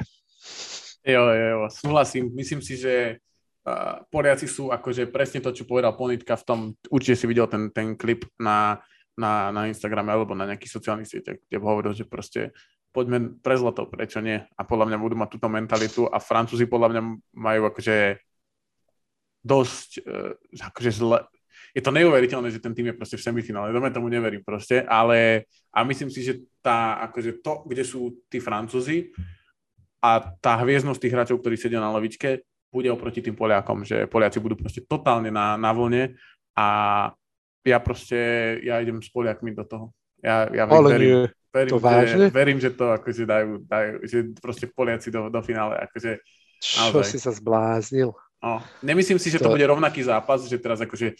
Jo, 1.04 1.32
jo, 1.32 1.46
jo, 1.56 1.60
súhlasím. 1.72 2.32
Myslím 2.32 2.60
si, 2.60 2.76
že 2.76 3.20
uh, 3.64 4.04
Poliaci 4.12 4.44
sú 4.48 4.68
akože 4.68 5.08
presne 5.08 5.40
to, 5.40 5.52
čo 5.52 5.68
povedal 5.68 5.96
Ponitka 5.96 6.36
v 6.36 6.46
tom, 6.46 6.58
určite 6.92 7.16
si 7.16 7.26
videl 7.28 7.48
ten, 7.48 7.72
ten 7.72 7.96
klip 7.96 8.28
na, 8.36 8.80
na, 9.16 9.48
na 9.52 9.68
Instagrame 9.68 10.12
alebo 10.12 10.36
na 10.36 10.48
nejakých 10.48 10.76
sociálnych 10.76 11.08
sieťach, 11.08 11.40
kde 11.40 11.56
hovoril, 11.60 11.92
že 11.96 12.08
proste 12.08 12.52
poďme 12.92 13.40
pre 13.40 13.56
zlato, 13.56 13.88
prečo 13.88 14.20
nie? 14.20 14.40
A 14.56 14.62
podľa 14.64 14.92
mňa 14.92 14.98
budú 15.00 15.16
mať 15.16 15.30
túto 15.36 15.48
mentalitu 15.48 16.04
a 16.08 16.20
Francúzi 16.20 16.68
podľa 16.68 16.88
mňa 16.92 17.02
majú 17.32 17.62
akože 17.72 18.20
dosť 19.40 19.90
uh, 20.04 20.36
akože 20.68 20.90
zle, 20.92 21.24
je 21.70 21.82
to 21.82 21.94
neuveriteľné, 21.94 22.50
že 22.50 22.62
ten 22.62 22.74
tým 22.74 22.90
je 22.90 22.98
proste 22.98 23.16
v 23.16 23.24
semifinále. 23.30 23.70
Dome 23.70 23.94
tomu 23.94 24.10
neverím 24.10 24.42
proste, 24.42 24.82
ale 24.82 25.46
a 25.70 25.86
myslím 25.86 26.10
si, 26.10 26.26
že 26.26 26.42
tá, 26.58 26.98
akože 27.10 27.40
to, 27.40 27.62
kde 27.66 27.84
sú 27.86 28.26
tí 28.26 28.42
Francúzi 28.42 29.14
a 30.02 30.18
tá 30.40 30.58
hviezdnosť 30.60 31.00
tých 31.00 31.14
hráčov, 31.14 31.38
ktorí 31.40 31.54
sedia 31.54 31.78
na 31.78 31.92
lavičke, 31.94 32.42
bude 32.70 32.90
oproti 32.90 33.22
tým 33.22 33.34
Poliakom, 33.34 33.82
že 33.82 34.06
Poliaci 34.06 34.38
budú 34.38 34.54
proste 34.54 34.82
totálne 34.86 35.30
na, 35.30 35.58
na 35.58 35.70
vlne 35.74 36.14
a 36.54 36.66
ja 37.66 37.78
proste, 37.82 38.18
ja 38.64 38.80
idem 38.80 39.02
s 39.02 39.10
Poliakmi 39.10 39.52
do 39.52 39.66
toho. 39.66 39.86
Ja, 40.22 40.48
ja 40.48 40.64
ale 40.68 40.96
verím, 40.96 41.08
nie. 41.08 41.22
verím, 41.52 41.72
to 41.72 41.80
že, 41.80 41.84
vážne? 41.84 42.26
verím, 42.30 42.58
že 42.60 42.70
to 42.72 42.86
akože 42.92 43.22
dajú, 43.24 43.50
dajú, 43.64 43.92
že 44.04 44.18
proste 44.38 44.66
Poliaci 44.70 45.08
do, 45.12 45.28
do 45.28 45.40
finále. 45.42 45.76
Akože, 45.90 46.20
Čo 46.60 47.00
naozaj. 47.00 47.10
si 47.10 47.18
sa 47.20 47.32
zbláznil? 47.34 48.12
No, 48.40 48.64
nemyslím 48.80 49.20
si, 49.20 49.28
že 49.28 49.36
to... 49.36 49.48
to 49.48 49.54
bude 49.56 49.66
rovnaký 49.68 50.00
zápas, 50.00 50.48
že 50.48 50.56
teraz 50.56 50.80
akože 50.80 51.12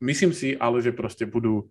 Myslím 0.00 0.32
si 0.32 0.56
ale, 0.56 0.80
že 0.80 0.96
proste 0.96 1.28
budú, 1.28 1.68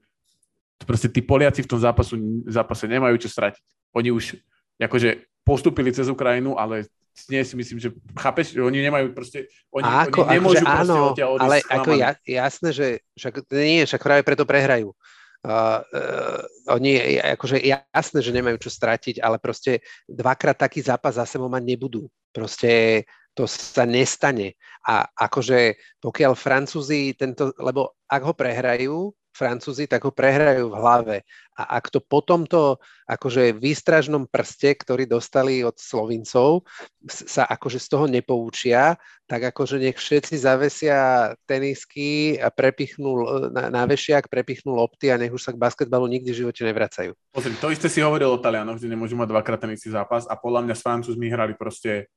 proste 0.86 1.10
tí 1.10 1.20
Poliaci 1.20 1.66
v 1.66 1.70
tom 1.70 1.82
zápasu, 1.82 2.16
zápase 2.46 2.86
nemajú 2.86 3.18
čo 3.18 3.30
stratiť. 3.30 3.62
Oni 3.98 4.14
už 4.14 4.38
akože 4.78 5.26
postupili 5.42 5.90
cez 5.90 6.08
Ukrajinu, 6.08 6.56
ale 6.56 6.86
nie 7.28 7.42
si 7.44 7.58
myslím, 7.58 7.82
že 7.82 7.90
chápeš, 8.16 8.56
oni 8.56 8.80
nemajú 8.80 9.12
proste, 9.12 9.50
oni, 9.74 9.84
ako, 9.84 10.24
oni 10.24 10.40
nemôžu 10.40 10.64
akože 10.64 10.72
proste 10.72 10.94
áno, 10.94 10.98
odtiaľ 11.12 11.32
ale 11.42 11.58
ako 11.68 11.92
ja, 11.98 12.10
jasné, 12.24 12.70
že 12.72 12.88
však, 13.18 13.34
nie, 13.52 13.84
však 13.84 14.00
práve 14.00 14.22
preto 14.24 14.48
prehrajú. 14.48 14.96
Uh, 15.40 15.80
uh, 15.96 16.44
oni 16.76 17.20
akože 17.20 17.64
jasné, 17.64 18.20
že 18.20 18.36
nemajú 18.36 18.60
čo 18.60 18.72
stratiť, 18.72 19.20
ale 19.20 19.40
proste 19.40 19.84
dvakrát 20.08 20.56
taký 20.56 20.80
zápas 20.84 21.16
za 21.16 21.26
sebou 21.28 21.48
mať 21.52 21.64
nebudú. 21.64 22.08
Proste 22.32 23.04
to 23.34 23.48
sa 23.48 23.84
nestane. 23.84 24.58
A 24.86 25.06
akože 25.06 25.78
pokiaľ 26.02 26.34
Francúzi 26.34 27.14
tento, 27.14 27.52
lebo 27.60 28.00
ak 28.10 28.22
ho 28.26 28.34
prehrajú, 28.34 29.14
Francúzi, 29.40 29.88
tak 29.88 30.04
ho 30.04 30.12
prehrajú 30.12 30.68
v 30.68 30.76
hlave. 30.76 31.18
A 31.56 31.80
ak 31.80 31.92
to 31.92 32.04
po 32.04 32.20
tomto 32.20 32.82
akože 33.08 33.56
výstražnom 33.56 34.28
prste, 34.28 34.76
ktorý 34.76 35.08
dostali 35.08 35.64
od 35.64 35.80
Slovincov, 35.80 36.68
sa 37.08 37.48
akože 37.48 37.80
z 37.80 37.88
toho 37.88 38.06
nepoučia, 38.12 39.00
tak 39.30 39.56
akože 39.56 39.80
nech 39.80 39.96
všetci 39.96 40.36
zavesia 40.36 41.32
tenisky 41.48 42.36
a 42.36 42.52
prepichnú 42.52 43.48
na, 43.54 43.72
na 43.72 43.84
vešiak, 43.88 44.28
prepichnú 44.28 44.76
lopty 44.76 45.08
a 45.14 45.20
nech 45.20 45.32
už 45.32 45.40
sa 45.40 45.52
k 45.56 45.62
basketbalu 45.62 46.12
nikdy 46.12 46.36
v 46.36 46.40
živote 46.44 46.62
nevracajú. 46.68 47.16
Pozri, 47.32 47.56
to 47.56 47.72
isté 47.72 47.88
si 47.88 48.04
hovoril 48.04 48.36
o 48.36 48.42
Talianoch, 48.42 48.82
že 48.82 48.92
nemôžu 48.92 49.16
mať 49.16 49.30
dvakrát 49.32 49.60
ten 49.62 49.72
istý 49.72 49.94
zápas 49.94 50.28
a 50.28 50.36
podľa 50.36 50.68
mňa 50.68 50.76
s 50.76 50.84
Francúzmi 50.84 51.32
hrali 51.32 51.56
proste 51.56 52.12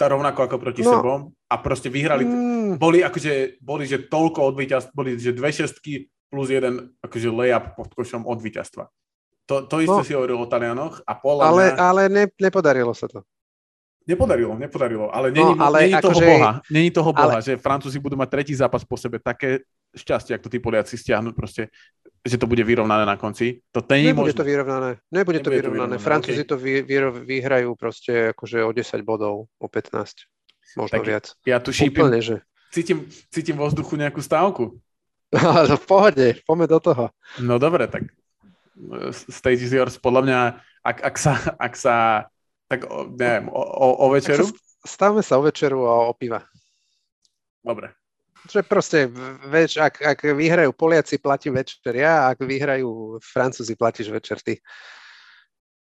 tá 0.00 0.08
rovnako 0.08 0.48
ako 0.48 0.56
proti 0.56 0.80
no. 0.80 0.96
Srbom 0.96 1.20
a 1.28 1.54
proste 1.60 1.92
vyhrali, 1.92 2.24
mm. 2.24 2.80
boli 2.80 3.04
akože, 3.04 3.60
boli, 3.60 3.84
že 3.84 4.08
toľko 4.08 4.40
od 4.48 4.54
víťazstva, 4.56 4.96
boli, 4.96 5.20
že 5.20 5.36
dve 5.36 5.52
šestky 5.52 6.08
plus 6.32 6.48
jeden 6.48 6.96
akože 7.04 7.28
layup 7.28 7.76
pod 7.76 7.92
košom 7.92 8.24
od 8.24 8.40
víťazstva. 8.40 8.88
To, 9.44 9.68
to 9.68 9.84
isté 9.84 10.00
no. 10.00 10.06
si 10.06 10.16
hovoril 10.16 10.40
o 10.40 10.48
Talianoch 10.48 11.04
a 11.04 11.12
podľa 11.20 11.42
Ale, 11.52 11.64
mňa... 11.68 11.76
ale 11.76 12.02
ne, 12.08 12.24
nepodarilo 12.32 12.96
sa 12.96 13.12
to. 13.12 13.20
Nepodarilo, 14.08 14.56
nepodarilo, 14.56 15.12
ale 15.12 15.28
není, 15.28 15.52
no, 15.52 15.60
ale 15.60 15.76
není 15.84 16.00
toho 16.00 16.16
že... 16.16 16.26
boha, 16.32 16.50
není 16.72 16.88
toho 16.88 17.10
boha, 17.12 17.36
ale... 17.36 17.44
že 17.44 17.60
Francúzi 17.60 18.00
budú 18.00 18.16
mať 18.16 18.28
tretí 18.32 18.56
zápas 18.56 18.80
po 18.80 18.96
sebe, 18.96 19.20
také 19.20 19.60
šťastie, 19.94 20.36
ako 20.36 20.46
to 20.46 20.52
tí 20.54 20.58
Poliaci 20.62 20.94
stiahnuť 20.94 21.34
proste, 21.34 21.68
že 22.20 22.36
to 22.36 22.46
bude 22.46 22.62
vyrovnané 22.62 23.08
na 23.08 23.16
konci. 23.16 23.64
To 23.72 23.80
není 23.90 24.12
Nebude 24.12 24.32
možné. 24.32 24.38
to 24.38 24.44
vyrovnané, 24.44 24.90
nebude, 25.10 25.38
nebude 25.38 25.38
to 25.40 25.50
vyrovnané. 25.50 25.96
To 25.96 26.00
vyrovnané. 26.00 26.04
Francúzi 26.04 26.42
okay. 26.44 26.50
to 26.50 26.56
vy, 26.56 26.72
vy, 26.84 26.96
vyhrajú 27.26 27.68
proste 27.74 28.12
akože 28.36 28.58
o 28.64 28.70
10 28.70 29.02
bodov, 29.02 29.34
o 29.58 29.66
15, 29.66 30.78
možno 30.78 30.92
tak 30.92 31.02
viac. 31.06 31.24
Ja 31.48 31.58
tu 31.58 31.72
šípim, 31.72 32.06
Úplne, 32.06 32.20
že... 32.20 32.36
cítim, 32.70 33.08
cítim 33.32 33.56
vo 33.56 33.66
vzduchu 33.66 33.96
nejakú 33.98 34.20
stávku. 34.22 34.76
No, 35.30 35.62
v 35.62 35.86
pohode, 35.86 36.26
poďme 36.42 36.66
do 36.66 36.82
toho. 36.82 37.04
No 37.38 37.62
dobre, 37.62 37.86
tak 37.86 38.02
stage 39.30 39.62
is 39.62 39.70
yours. 39.70 39.94
Podľa 39.94 40.22
mňa, 40.26 40.38
ak, 40.82 40.96
ak, 41.06 41.16
sa, 41.22 41.32
ak 41.54 41.74
sa 41.78 41.94
tak 42.70 42.86
neviem, 43.18 43.50
o, 43.50 43.62
o, 43.62 43.86
o 44.06 44.06
večeru? 44.14 44.46
Stavme 44.86 45.26
sa 45.26 45.36
o 45.36 45.44
večeru 45.44 45.84
a 45.90 46.06
o 46.08 46.14
piva. 46.14 46.46
Dobre. 47.60 47.92
Že 48.48 48.60
proste, 48.64 48.98
več, 49.52 49.76
ak, 49.76 50.00
ak 50.00 50.18
vyhrajú 50.32 50.72
Poliaci, 50.72 51.20
platí 51.20 51.52
večer 51.52 51.92
ja, 51.92 52.32
ak 52.32 52.40
vyhrajú 52.40 53.20
Francúzi, 53.20 53.76
platíš 53.76 54.08
večer 54.08 54.40
ty. 54.40 54.56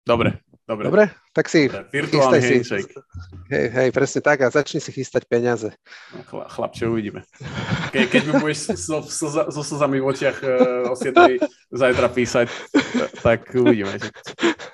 Dobre, 0.02 0.42
dobre. 0.66 0.84
Dobre? 0.90 1.04
Tak 1.32 1.46
si. 1.46 1.70
Virtuálny 1.70 2.42
si. 2.42 2.58
Hej, 3.48 3.66
hej, 3.70 3.88
presne 3.94 4.20
tak 4.20 4.42
a 4.42 4.50
začni 4.50 4.82
si 4.82 4.90
chystať 4.90 5.24
peniaze. 5.30 5.70
No, 6.12 6.44
chlapče, 6.44 6.90
uvidíme. 6.90 7.22
Ke, 7.94 8.10
keď 8.10 8.22
mi 8.26 8.32
budeš 8.42 8.74
so, 8.76 9.00
so, 9.06 9.30
so 9.30 9.62
slzami 9.62 10.02
v 10.02 10.06
očiach 10.10 10.38
uh, 10.42 10.92
o 10.92 10.94
zajtra 11.72 12.08
písať, 12.10 12.50
tak 13.22 13.48
uvidíme. 13.54 13.96
Že, 13.96 14.08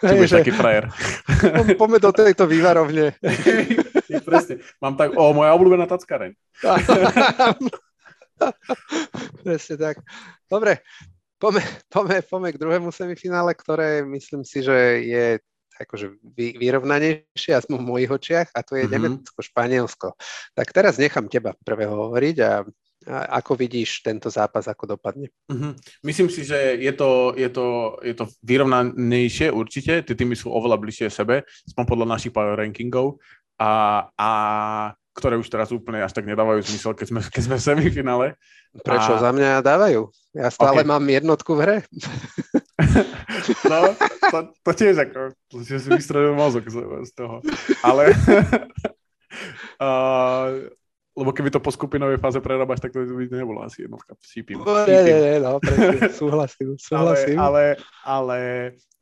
či 0.02 0.14
budeš 0.16 0.34
taký 0.40 0.52
frajer. 0.56 0.88
Poďme 1.76 2.00
do 2.00 2.10
tejto 2.10 2.48
vývarovne. 2.48 3.12
presne. 4.28 4.54
Mám 4.80 4.96
tak, 4.96 5.16
o, 5.16 5.32
moja 5.32 5.54
obľúbená 5.56 5.86
tackareň. 5.88 6.32
presne 9.44 9.76
tak. 9.76 9.96
Dobre, 10.46 10.78
Poďme, 11.38 11.62
poďme, 11.94 12.18
poďme 12.26 12.50
k 12.54 12.60
druhému 12.60 12.88
semifinále, 12.90 13.54
ktoré 13.54 14.02
myslím 14.04 14.42
si, 14.42 14.62
že 14.62 14.76
je 15.06 15.24
akože 15.78 16.18
vy, 16.34 16.58
vyrovnanejšie, 16.58 17.54
aspoň 17.54 17.76
v 17.78 17.86
mojich 17.86 18.10
očiach, 18.10 18.48
a 18.50 18.66
to 18.66 18.74
je 18.74 18.90
mm-hmm. 18.90 19.22
Nemecko-Španielsko. 19.22 20.18
Tak 20.58 20.74
teraz 20.74 20.98
nechám 20.98 21.30
teba 21.30 21.54
prvého 21.54 21.94
hovoriť 21.94 22.36
a, 22.42 22.66
a 23.06 23.18
ako 23.38 23.54
vidíš 23.54 24.02
tento 24.02 24.26
zápas, 24.26 24.66
ako 24.66 24.98
dopadne? 24.98 25.30
Mm-hmm. 25.46 26.02
Myslím 26.02 26.28
si, 26.34 26.42
že 26.42 26.74
je 26.82 26.92
to, 26.98 27.30
je, 27.38 27.46
to, 27.46 27.94
je 28.02 28.14
to 28.18 28.26
vyrovnanejšie 28.42 29.54
určite, 29.54 30.02
tie 30.02 30.14
týmy 30.18 30.34
sú 30.34 30.50
oveľa 30.50 30.82
bližšie 30.82 31.08
sebe, 31.14 31.46
aspoň 31.46 31.84
podľa 31.86 32.06
našich 32.10 32.34
power 32.34 32.58
rankingov 32.58 33.22
a, 33.62 34.02
a 34.18 34.30
ktoré 35.18 35.34
už 35.34 35.50
teraz 35.50 35.74
úplne 35.74 36.06
až 36.06 36.14
tak 36.14 36.30
nedávajú 36.30 36.62
zmysel, 36.62 36.94
keď 36.94 37.06
sme, 37.10 37.20
keď 37.26 37.42
sme 37.42 37.56
v 37.58 37.66
semifinále. 37.66 38.26
Prečo? 38.86 39.18
A... 39.18 39.22
Za 39.26 39.30
mňa 39.34 39.66
dávajú. 39.66 40.14
Ja 40.38 40.48
stále 40.54 40.86
okay. 40.86 40.90
mám 40.94 41.02
jednotku 41.02 41.58
v 41.58 41.60
hre. 41.66 41.76
no, 43.72 43.78
to, 44.30 44.38
to 44.62 44.70
tiež 44.70 45.02
ako, 45.02 45.34
že 45.66 45.82
si 45.82 45.88
vystredil 45.90 46.38
mozog 46.38 46.62
z, 46.70 46.78
z 47.02 47.10
toho. 47.18 47.42
Ale... 47.82 48.14
uh, 49.82 50.70
lebo 51.18 51.34
keby 51.34 51.50
to 51.50 51.58
po 51.58 51.74
skupinovej 51.74 52.22
fáze 52.22 52.38
prerábaš, 52.38 52.78
tak 52.78 52.94
to 52.94 53.02
by 53.02 53.26
nebolo 53.26 53.66
asi 53.66 53.90
jednotka. 53.90 54.14
Šípim. 54.22 54.62
No, 54.62 54.86
nie, 54.86 55.02
nie, 55.02 55.18
nie, 55.18 55.36
no, 55.42 55.58
presne, 55.58 56.14
súhlasím, 56.14 56.78
súhlasím. 56.86 57.34
Ale, 57.34 57.74
ale, 58.06 58.38
ale 58.38 58.38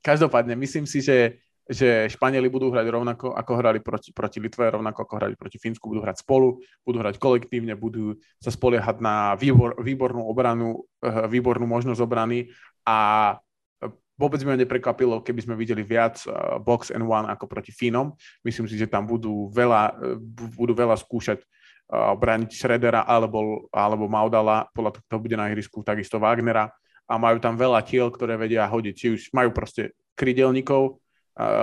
každopádne, 0.01 0.57
myslím 0.57 0.89
si, 0.89 1.05
že 1.05 1.37
že 1.67 2.07
Španieli 2.07 2.47
budú 2.47 2.71
hrať 2.71 2.87
rovnako, 2.87 3.27
ako 3.35 3.53
hrali 3.59 3.83
proti, 3.83 4.15
proti 4.15 4.39
Litve, 4.39 4.71
rovnako 4.71 5.03
ako 5.03 5.15
hrali 5.19 5.35
proti 5.35 5.59
Fínsku, 5.59 5.91
budú 5.91 5.99
hrať 6.07 6.23
spolu, 6.23 6.63
budú 6.87 7.03
hrať 7.03 7.19
kolektívne, 7.19 7.75
budú 7.75 8.15
sa 8.39 8.55
spoliehať 8.55 9.03
na 9.03 9.35
výbor, 9.35 9.75
výbornú 9.83 10.23
obranu, 10.23 10.87
eh, 11.03 11.27
výbornú 11.27 11.67
možnosť 11.67 11.99
obrany 11.99 12.55
a 12.87 13.35
vôbec 14.17 14.41
by 14.47 14.55
ma 14.55 14.63
neprekvapilo, 14.63 15.21
keby 15.27 15.43
sme 15.43 15.55
videli 15.59 15.83
viac 15.83 16.23
eh, 16.23 16.31
box 16.63 16.95
and 16.95 17.03
one 17.03 17.27
ako 17.27 17.51
proti 17.51 17.75
Fínom. 17.75 18.15
Myslím 18.47 18.71
si, 18.71 18.79
že 18.79 18.87
tam 18.87 19.03
budú 19.03 19.51
veľa, 19.51 19.83
eh, 19.99 20.17
budú 20.55 20.71
veľa 20.71 20.95
skúšať 20.95 21.43
brániť 21.95 22.51
Schroedera 22.51 23.07
alebo, 23.07 23.71
alebo 23.71 24.11
Maudala, 24.11 24.67
podľa 24.75 24.99
toho 25.07 25.23
bude 25.23 25.39
na 25.39 25.47
ihrisku 25.55 25.87
takisto 25.87 26.19
Wagnera 26.19 26.67
a 27.07 27.15
majú 27.15 27.39
tam 27.39 27.55
veľa 27.55 27.79
tiel, 27.87 28.11
ktoré 28.11 28.35
vedia 28.35 28.67
hodiť. 28.67 28.95
Či 28.99 29.07
už 29.15 29.21
majú 29.31 29.55
proste 29.55 29.95
krydelníkov, 30.19 30.99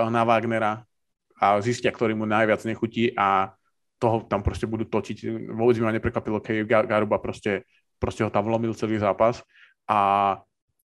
na 0.08 0.22
Wagnera 0.22 0.86
a 1.34 1.58
zistia, 1.58 1.90
ktorý 1.90 2.14
mu 2.14 2.24
najviac 2.24 2.62
nechutí 2.62 3.10
a 3.18 3.52
toho 3.98 4.22
tam 4.26 4.42
proste 4.42 4.70
budú 4.70 4.86
točiť. 4.86 5.48
Vôbec 5.50 5.76
by 5.80 5.84
ma 5.90 5.96
neprekvapilo, 5.96 6.38
keď 6.38 6.86
Garuba 6.86 7.18
proste, 7.18 7.66
proste 7.98 8.22
ho 8.22 8.30
tam 8.30 8.46
vlomil 8.46 8.74
celý 8.78 9.02
zápas 9.02 9.42
a 9.90 10.38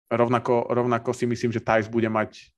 rovnako, 0.10 0.70
rovnako 0.70 1.10
si 1.14 1.26
myslím, 1.26 1.50
že 1.50 1.64
Thais 1.64 1.90
bude 1.90 2.08
mať 2.10 2.54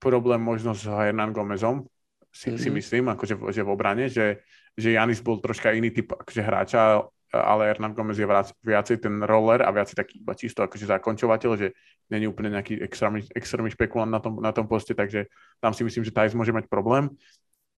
problém 0.00 0.40
možno 0.40 0.72
s 0.72 0.84
Hernan 0.84 1.32
Gomezom, 1.32 1.84
si, 2.32 2.52
mm-hmm. 2.52 2.60
si 2.60 2.68
mhm. 2.68 2.76
myslím, 2.76 3.04
akože 3.16 3.34
že 3.52 3.62
v 3.64 3.72
obrane, 3.72 4.04
že, 4.12 4.44
že 4.76 4.96
Janis 4.96 5.24
bol 5.24 5.40
troška 5.40 5.72
iný 5.72 5.92
typ 5.92 6.12
akože 6.12 6.42
hráča, 6.44 7.04
ale 7.42 7.72
Hernán 7.72 7.92
Gomez 7.92 8.16
je 8.16 8.28
viacej 8.64 8.96
ten 9.02 9.14
roller 9.24 9.60
a 9.60 9.70
viacej 9.74 9.96
taký 9.96 10.14
iba 10.24 10.32
čisto 10.32 10.64
akože 10.64 10.88
zakončovateľ, 10.88 11.50
že 11.56 11.76
není 12.08 12.24
úplne 12.24 12.54
nejaký 12.56 12.80
extrémny, 12.80 13.26
extrémny 13.34 13.70
špekulant 13.72 14.10
na 14.10 14.20
tom, 14.22 14.40
na 14.40 14.52
tom 14.54 14.64
poste, 14.64 14.94
takže 14.94 15.26
tam 15.60 15.74
si 15.74 15.82
myslím, 15.84 16.06
že 16.06 16.14
Thais 16.14 16.32
môže 16.32 16.54
mať 16.54 16.70
problém. 16.70 17.10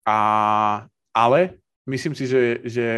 A, 0.07 0.87
ale 1.15 1.59
myslím 1.87 2.15
si, 2.15 2.27
že, 2.27 2.61
že 2.67 2.89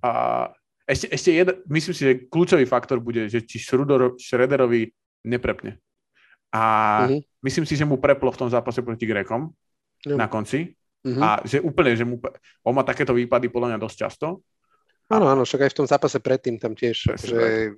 a, 0.00 0.48
ešte, 0.86 1.06
ešte 1.10 1.30
jeden, 1.34 1.56
myslím 1.66 1.94
si, 1.94 2.02
že 2.06 2.14
kľúčový 2.30 2.64
faktor 2.68 3.02
bude, 3.02 3.26
že 3.26 3.42
či 3.42 3.58
Schröderovi 3.58 4.94
neprepne. 5.26 5.82
A 6.54 6.62
mm-hmm. 7.04 7.20
myslím 7.42 7.64
si, 7.66 7.74
že 7.74 7.84
mu 7.84 7.98
preplo 7.98 8.30
v 8.30 8.40
tom 8.46 8.48
zápase 8.48 8.80
proti 8.80 9.04
Grekom 9.04 9.50
mm. 10.06 10.16
na 10.16 10.30
konci. 10.30 10.72
Mm-hmm. 11.02 11.22
A 11.22 11.28
že 11.46 11.58
úplne, 11.62 11.94
že 11.94 12.02
mu, 12.02 12.18
on 12.66 12.74
má 12.74 12.82
takéto 12.82 13.14
výpady 13.14 13.46
podľa 13.50 13.74
mňa 13.74 13.82
dosť 13.82 13.96
často 13.98 14.26
Áno, 15.06 15.30
áno, 15.30 15.46
však 15.46 15.66
aj 15.66 15.70
v 15.70 15.78
tom 15.78 15.86
zápase 15.86 16.18
predtým 16.18 16.58
tam 16.58 16.74
tiež, 16.74 17.14
že 17.14 17.70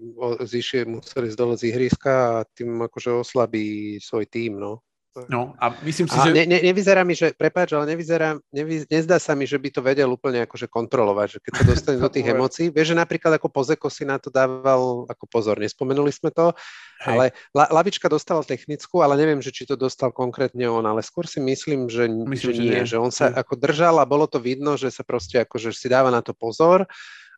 zišie 0.48 0.88
museli 0.88 1.28
ísť 1.28 1.36
dole 1.36 1.60
z 1.60 1.68
ihriska 1.68 2.40
a 2.40 2.48
tým 2.56 2.80
akože 2.88 3.20
oslabí 3.20 4.00
svoj 4.00 4.24
tým, 4.24 4.56
no. 4.56 4.80
No 5.26 5.58
a 5.58 5.74
myslím 5.82 6.06
si, 6.06 6.14
a 6.14 6.22
že... 6.22 6.30
Ne, 6.30 6.44
ne, 6.46 6.62
nevyzerá 6.62 7.02
mi, 7.02 7.18
že, 7.18 7.34
prepáč, 7.34 7.74
ale 7.74 7.90
nevyzerá, 7.90 8.38
nevy, 8.54 8.86
nezdá 8.86 9.18
sa 9.18 9.34
mi, 9.34 9.50
že 9.50 9.58
by 9.58 9.68
to 9.74 9.80
vedel 9.82 10.14
úplne 10.14 10.46
akože 10.46 10.70
kontrolovať, 10.70 11.26
že 11.26 11.38
keď 11.42 11.52
sa 11.58 11.64
dostane 11.66 11.98
do 11.98 12.06
tých 12.14 12.28
emócií. 12.30 12.70
Vieš, 12.70 12.94
že 12.94 13.00
napríklad 13.00 13.34
ako 13.34 13.50
Pozeko 13.50 13.90
si 13.90 14.06
na 14.06 14.22
to 14.22 14.30
dával 14.30 15.08
ako 15.10 15.24
pozor, 15.26 15.58
nespomenuli 15.58 16.14
sme 16.14 16.30
to, 16.30 16.54
Hej. 17.02 17.08
ale 17.10 17.24
La, 17.50 17.66
Lavička 17.72 18.06
dostal 18.06 18.46
technickú, 18.46 19.02
ale 19.02 19.18
neviem, 19.18 19.42
že 19.42 19.50
či 19.50 19.66
to 19.66 19.74
dostal 19.74 20.14
konkrétne 20.14 20.70
on, 20.70 20.86
ale 20.86 21.02
skôr 21.02 21.26
si 21.26 21.42
myslím, 21.42 21.90
že, 21.90 22.06
myslím, 22.06 22.52
že, 22.52 22.54
že 22.54 22.62
nie, 22.62 22.70
nie, 22.78 22.84
že 22.86 22.96
on 23.00 23.10
sa 23.10 23.32
nie. 23.32 23.40
ako 23.42 23.58
držal 23.58 23.98
a 23.98 24.06
bolo 24.06 24.30
to 24.30 24.38
vidno, 24.38 24.78
že 24.78 24.92
sa 24.94 25.02
proste 25.02 25.42
akože 25.42 25.74
si 25.74 25.90
dáva 25.90 26.14
na 26.14 26.22
to 26.22 26.30
pozor 26.30 26.86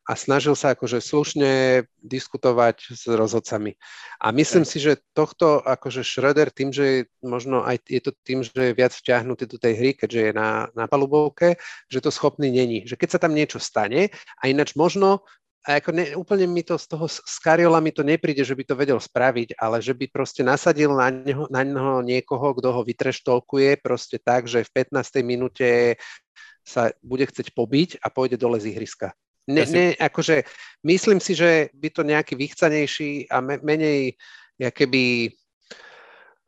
a 0.08 0.12
snažil 0.16 0.56
sa 0.56 0.72
akože 0.72 0.98
slušne 0.98 1.84
diskutovať 2.00 2.96
s 2.96 3.04
rozhodcami. 3.06 3.76
A 4.18 4.32
myslím 4.32 4.64
si, 4.64 4.80
že 4.80 4.98
tohto 5.12 5.60
akože 5.60 6.00
Schröder 6.00 6.48
tým, 6.48 6.72
že 6.72 7.06
možno 7.20 7.62
aj 7.62 7.84
je 7.86 8.00
to 8.00 8.10
tým, 8.24 8.40
že 8.40 8.50
je 8.56 8.74
viac 8.74 8.96
vťahnutý 8.96 9.44
do 9.44 9.60
tej 9.60 9.74
hry, 9.76 9.90
keďže 9.92 10.20
je 10.20 10.32
na, 10.32 10.72
na 10.72 10.88
palubovke, 10.88 11.60
že 11.92 12.00
to 12.00 12.08
schopný 12.08 12.48
není. 12.48 12.88
Že 12.88 12.96
keď 12.96 13.08
sa 13.12 13.22
tam 13.22 13.36
niečo 13.36 13.60
stane 13.60 14.08
a 14.40 14.42
ináč 14.48 14.72
možno 14.74 15.22
a 15.60 15.76
ako 15.76 15.92
ne, 15.92 16.04
úplne 16.16 16.48
mi 16.48 16.64
to 16.64 16.80
z 16.80 16.88
toho 16.88 17.04
z 17.04 17.36
Kariola 17.44 17.84
mi 17.84 17.92
to 17.92 18.00
nepríde, 18.00 18.40
že 18.40 18.56
by 18.56 18.64
to 18.64 18.72
vedel 18.72 18.96
spraviť, 18.96 19.60
ale 19.60 19.84
že 19.84 19.92
by 19.92 20.08
proste 20.08 20.40
nasadil 20.40 20.96
na 20.96 21.12
neho, 21.12 21.44
na 21.52 21.60
neho 21.60 22.00
niekoho, 22.00 22.56
kto 22.56 22.72
ho 22.72 22.80
vytreštolkuje 22.80 23.76
proste 23.84 24.16
tak, 24.16 24.48
že 24.48 24.64
v 24.64 24.88
15. 24.88 25.20
minúte 25.20 26.00
sa 26.64 26.88
bude 27.04 27.28
chcieť 27.28 27.52
pobiť 27.52 28.00
a 28.00 28.08
pôjde 28.08 28.40
dole 28.40 28.56
z 28.56 28.72
ihriska 28.72 29.12
Ne, 29.48 29.62
ja 29.62 29.66
si... 29.66 29.74
ne, 29.74 29.86
akože 29.96 30.44
myslím 30.84 31.18
si, 31.22 31.32
že 31.32 31.72
by 31.72 31.88
to 31.94 32.02
nejaký 32.04 32.34
vychcanejší 32.36 33.32
a 33.32 33.40
me, 33.40 33.56
menej 33.62 34.18
keby 34.60 35.32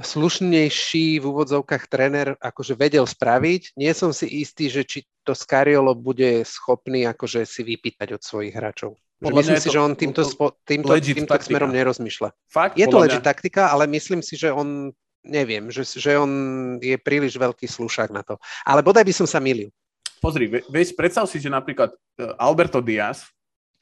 slušnejší 0.02 1.22
v 1.22 1.24
úvodzovkách 1.24 1.84
tréner 1.86 2.34
akože 2.42 2.74
vedel 2.74 3.06
spraviť. 3.06 3.78
Nie 3.78 3.94
som 3.94 4.10
si 4.10 4.26
istý, 4.42 4.68
že 4.68 4.82
či 4.82 5.06
to 5.22 5.32
Scariolo 5.32 5.94
bude 5.94 6.42
schopný 6.42 7.06
akože 7.06 7.46
si 7.46 7.62
vypýtať 7.62 8.18
od 8.18 8.22
svojich 8.22 8.52
hráčov. 8.52 8.98
Že 9.22 9.32
myslím 9.38 9.60
si, 9.62 9.68
to, 9.70 9.74
že 9.78 9.80
on 9.80 9.94
týmto, 9.94 10.22
spo, 10.26 10.46
týmto, 10.66 10.90
týmto 10.98 11.34
smerom 11.38 11.70
nerozmýšľa. 11.70 12.34
Fakt? 12.50 12.74
Je 12.74 12.90
to 12.90 12.98
legit 12.98 13.22
mňa... 13.22 13.30
taktika, 13.30 13.70
ale 13.70 13.86
myslím 13.86 14.18
si, 14.18 14.34
že 14.34 14.50
on, 14.50 14.90
neviem, 15.22 15.70
že, 15.70 15.86
že 15.86 16.18
on 16.18 16.30
je 16.82 16.98
príliš 16.98 17.38
veľký 17.38 17.70
slušák 17.70 18.10
na 18.10 18.26
to. 18.26 18.42
Ale 18.66 18.82
bodaj 18.82 19.06
by 19.06 19.14
som 19.14 19.30
sa 19.30 19.38
milil. 19.38 19.70
Pozri, 20.22 20.46
vieš, 20.46 20.94
predstav 20.94 21.26
si, 21.26 21.42
že 21.42 21.50
napríklad 21.50 21.90
e, 21.90 21.96
Alberto 22.38 22.78
Diaz 22.78 23.26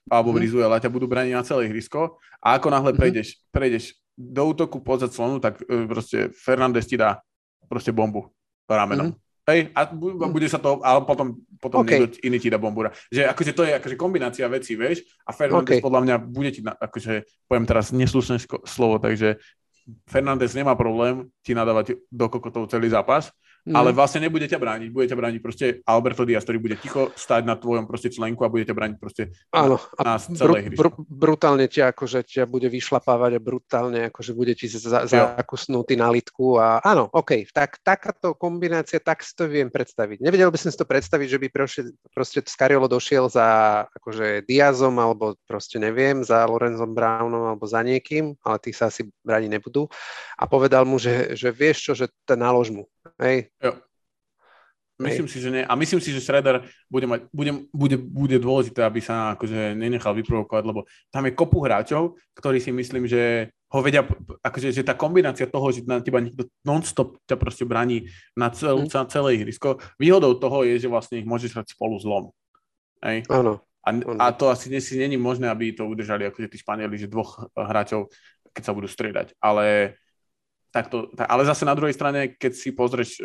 alebo 0.09 0.33
Brizuela 0.33 0.81
ťa 0.81 0.89
budú 0.89 1.05
braniť 1.05 1.37
na 1.37 1.45
celé 1.45 1.69
ihrisko 1.69 2.17
a 2.41 2.57
ako 2.57 2.73
náhle 2.73 2.91
mm-hmm. 2.91 3.01
prejdeš, 3.05 3.29
prejdeš 3.53 3.85
do 4.17 4.43
útoku 4.49 4.81
poza 4.81 5.05
clonu, 5.13 5.37
tak 5.37 5.61
e, 5.69 5.85
proste 5.85 6.33
Fernández 6.33 6.89
ti 6.89 6.97
dá 6.97 7.21
proste 7.69 7.93
bombu 7.93 8.33
ramenom. 8.65 9.13
Mm-hmm. 9.13 9.29
Hej, 9.51 9.61
a 9.75 9.81
bude 10.31 10.47
sa 10.47 10.63
to, 10.63 10.79
ale 10.81 11.03
potom, 11.03 11.43
potom 11.59 11.83
okay. 11.83 12.07
niekto 12.07 12.23
iný 12.23 12.39
ti 12.39 12.49
dá 12.49 12.57
bombura. 12.57 12.95
Že 13.11 13.27
akože 13.35 13.53
to 13.53 13.63
je 13.67 13.73
akože 13.77 13.97
kombinácia 13.99 14.47
vecí, 14.47 14.79
vieš, 14.79 15.03
a 15.27 15.35
Fernández 15.35 15.81
okay. 15.81 15.85
podľa 15.85 16.01
mňa 16.07 16.17
bude 16.23 16.51
ti, 16.55 16.61
akože 16.63 17.27
poviem 17.51 17.67
teraz 17.67 17.91
neslušné 17.91 18.47
slovo, 18.65 19.03
takže 19.03 19.43
Fernández 20.07 20.55
nemá 20.55 20.79
problém 20.79 21.27
ti 21.43 21.57
nadávať 21.57 21.99
do 22.13 22.27
kokotov 22.31 22.71
celý 22.71 22.93
zápas, 22.95 23.35
Mm. 23.69 23.77
Ale 23.77 23.93
vlastne 23.93 24.25
nebude 24.25 24.49
ťa 24.49 24.57
brániť, 24.57 24.89
bude 24.89 25.05
ťa 25.05 25.21
brániť 25.21 25.41
proste 25.45 25.67
Alberto 25.85 26.25
Diaz, 26.25 26.49
ktorý 26.49 26.59
bude 26.65 26.77
ticho 26.81 27.13
stať 27.13 27.45
na 27.45 27.61
tvojom 27.61 27.85
proste 27.85 28.09
členku 28.09 28.41
a 28.41 28.49
bude 28.49 28.65
ťa 28.65 28.73
brániť 28.73 28.97
proste 28.97 29.37
Áno, 29.53 29.77
na 30.01 30.17
celej 30.17 30.73
br- 30.73 30.89
br- 30.89 31.05
brutálne 31.05 31.69
ťa 31.69 31.93
akože 31.93 32.25
ťa 32.25 32.49
bude 32.49 32.73
vyšlapávať 32.73 33.37
a 33.37 33.41
brutálne 33.45 34.01
akože 34.09 34.33
bude 34.33 34.57
ti 34.57 34.65
za- 34.65 35.05
zakusnúť 35.05 35.93
na 35.93 36.09
litku 36.09 36.57
a 36.57 36.81
áno, 36.81 37.13
OK, 37.13 37.53
tak 37.53 37.85
takáto 37.85 38.33
kombinácia, 38.33 38.97
tak 38.97 39.21
si 39.21 39.37
to 39.37 39.45
viem 39.45 39.69
predstaviť. 39.69 40.25
Nevedel 40.25 40.49
by 40.49 40.57
som 40.57 40.73
si 40.73 40.81
to 40.81 40.89
predstaviť, 40.89 41.29
že 41.29 41.39
by 41.39 41.49
proste, 41.53 41.83
proste 42.17 42.41
Scariolo 42.41 42.89
došiel 42.89 43.29
za 43.29 43.85
akože 43.93 44.49
Diazom 44.49 44.97
alebo 44.97 45.37
proste 45.45 45.77
neviem, 45.77 46.25
za 46.25 46.49
Lorenzom 46.49 46.97
Brownom 46.97 47.53
alebo 47.53 47.69
za 47.69 47.85
niekým, 47.85 48.33
ale 48.41 48.57
tí 48.57 48.73
sa 48.73 48.89
asi 48.89 49.05
brániť 49.21 49.51
nebudú 49.53 49.85
a 50.41 50.49
povedal 50.49 50.89
mu, 50.89 50.97
že, 50.97 51.37
že 51.37 51.53
vieš 51.53 51.93
čo, 51.93 51.93
že 51.93 52.09
nalož 52.33 52.73
mu. 52.73 52.89
Hej. 53.19 53.51
Jo. 53.59 53.73
Myslím 55.01 55.27
Hej. 55.27 55.33
si, 55.33 55.39
že 55.41 55.49
nie. 55.49 55.65
A 55.65 55.73
myslím 55.81 56.01
si, 56.05 56.13
že 56.13 56.21
Shredder 56.21 56.61
bude, 56.93 57.09
mať, 57.09 57.21
bude, 57.33 57.65
bude, 57.73 57.97
bude 57.97 58.37
dôležité, 58.37 58.85
aby 58.85 59.01
sa 59.01 59.33
akože 59.33 59.73
nenechal 59.73 60.13
vyprovokovať, 60.13 60.63
lebo 60.69 60.85
tam 61.09 61.25
je 61.25 61.33
kopu 61.33 61.65
hráčov, 61.65 62.21
ktorí 62.37 62.61
si 62.61 62.69
myslím, 62.69 63.09
že 63.09 63.49
ho 63.73 63.81
vedia, 63.81 64.05
akože, 64.45 64.77
že 64.77 64.85
tá 64.85 64.93
kombinácia 64.93 65.49
toho, 65.49 65.73
že 65.73 65.89
na 65.89 66.05
teba 66.05 66.21
niekto 66.21 66.53
non-stop 66.69 67.17
ťa 67.25 67.41
proste 67.41 67.65
braní 67.65 68.13
na, 68.37 68.53
cel, 68.53 68.85
mm. 68.85 68.93
na 68.93 69.05
celé 69.09 69.41
ihrisko, 69.41 69.81
výhodou 69.97 70.37
toho 70.37 70.69
je, 70.69 70.85
že 70.85 70.93
vlastne 70.93 71.17
ich 71.17 71.25
môžeš 71.25 71.57
hrať 71.57 71.73
spolu 71.73 71.97
zlom. 71.97 72.25
Hej? 73.01 73.25
Áno. 73.33 73.65
A, 73.81 73.97
a 73.97 74.27
to 74.37 74.53
asi 74.53 74.69
si 74.85 75.01
není 75.01 75.17
možné, 75.17 75.49
aby 75.49 75.73
to 75.73 75.89
udržali 75.89 76.29
akože 76.29 76.53
tí 76.53 76.61
Španieli, 76.61 77.01
že 77.01 77.09
dvoch 77.09 77.49
hráčov, 77.57 78.13
keď 78.53 78.63
sa 78.69 78.77
budú 78.77 78.85
striedať. 78.85 79.33
Ale 79.41 79.97
tak 80.71 80.87
to, 80.87 81.11
tak, 81.13 81.27
ale 81.27 81.43
zase 81.43 81.67
na 81.67 81.75
druhej 81.75 81.95
strane, 81.95 82.39
keď 82.39 82.53
si 82.55 82.71
pozrieš, 82.71 83.19
e, 83.19 83.23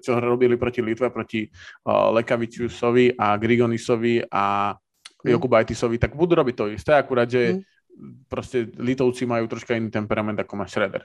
čo 0.00 0.16
robili 0.16 0.56
proti 0.56 0.80
Litve, 0.80 1.12
proti 1.12 1.44
uh, 1.44 2.08
Lekavičiusovi 2.16 3.20
a 3.20 3.36
Grigonisovi 3.36 4.24
a 4.32 4.72
mm. 4.72 5.28
Jokubajtisovi, 5.28 6.00
tak 6.00 6.16
budú 6.16 6.40
robiť 6.40 6.54
to 6.56 6.64
isté, 6.72 6.96
akurát, 6.96 7.28
že 7.28 7.60
mm. 7.60 8.32
proste 8.32 8.72
Litovci 8.80 9.28
majú 9.28 9.44
troška 9.44 9.76
iný 9.76 9.92
temperament 9.92 10.40
ako 10.40 10.56
má 10.56 10.64
Schroeder. 10.64 11.04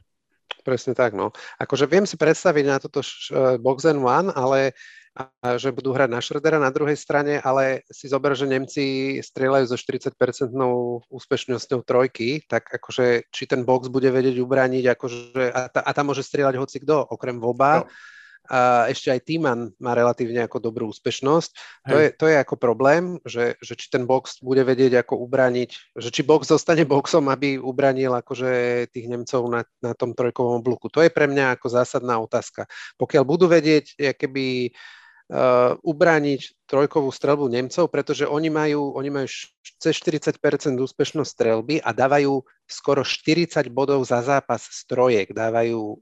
Presne 0.64 0.96
tak, 0.96 1.12
no. 1.12 1.36
Akože 1.60 1.90
viem 1.92 2.08
si 2.08 2.16
predstaviť 2.16 2.66
na 2.68 2.78
toto 2.80 3.04
e, 3.04 3.60
box 3.60 3.84
and 3.84 4.00
one, 4.00 4.32
ale 4.32 4.72
a 5.12 5.60
že 5.60 5.76
budú 5.76 5.92
hrať 5.92 6.08
na 6.08 6.24
Šredera 6.24 6.56
na 6.56 6.72
druhej 6.72 6.96
strane, 6.96 7.44
ale 7.44 7.84
si 7.92 8.08
zober, 8.08 8.32
že 8.32 8.48
Nemci 8.48 9.20
strieľajú 9.20 9.66
so 9.68 9.76
40-percentnou 9.76 11.04
úspešnosťou 11.12 11.84
trojky, 11.84 12.48
tak 12.48 12.72
akože 12.72 13.28
či 13.28 13.44
ten 13.44 13.68
box 13.68 13.92
bude 13.92 14.08
vedieť 14.08 14.40
ubrániť, 14.40 14.96
akože, 14.96 15.52
a, 15.52 15.62
ta, 15.68 15.84
a 15.84 15.92
tam 15.92 16.16
môže 16.16 16.24
strieľať 16.24 16.56
hoci 16.56 16.78
kto, 16.88 17.12
okrem 17.12 17.44
Voba. 17.44 17.84
No. 17.84 17.92
A 18.52 18.90
ešte 18.90 19.14
aj 19.14 19.22
Týman 19.24 19.72
má 19.80 19.96
relatívne 19.96 20.44
ako 20.44 20.60
dobrú 20.60 20.92
úspešnosť. 20.92 21.52
To 21.88 21.96
je, 21.96 22.08
to 22.12 22.26
je 22.28 22.36
ako 22.42 22.60
problém, 22.60 23.16
že, 23.24 23.56
že 23.64 23.80
či 23.80 23.88
ten 23.88 24.04
box 24.04 24.44
bude 24.44 24.66
vedieť 24.66 25.06
ako 25.08 25.24
ubrániť, 25.24 25.96
že 25.96 26.10
či 26.12 26.26
box 26.26 26.52
zostane 26.52 26.84
boxom, 26.84 27.32
aby 27.32 27.62
ubranil 27.62 28.12
akože 28.12 28.52
tých 28.92 29.08
Nemcov 29.08 29.46
na, 29.48 29.62
na 29.80 29.96
tom 29.96 30.12
trojkovom 30.18 30.66
bloku. 30.66 30.92
To 30.92 31.00
je 31.00 31.14
pre 31.14 31.32
mňa 31.32 31.56
ako 31.56 31.68
zásadná 31.70 32.20
otázka. 32.20 32.68
Pokiaľ 33.00 33.24
budú 33.24 33.46
vedieť, 33.48 33.96
keby 34.20 34.68
uh, 34.68 34.76
ubrániť 35.80 36.68
trojkovú 36.68 37.08
strelbu 37.08 37.48
Nemcov, 37.48 37.88
pretože 37.88 38.28
oni 38.28 38.52
majú, 38.52 38.92
oni 39.00 39.08
majú 39.08 39.28
cez 39.80 39.96
40% 40.04 40.36
úspešnosť 40.76 41.30
strelby 41.32 41.80
a 41.80 41.96
dávajú 41.96 42.44
skoro 42.68 43.08
40 43.08 43.72
bodov 43.72 44.04
za 44.04 44.20
zápas 44.20 44.68
z 44.68 44.84
trojek. 44.92 45.32
Dávajú 45.32 45.96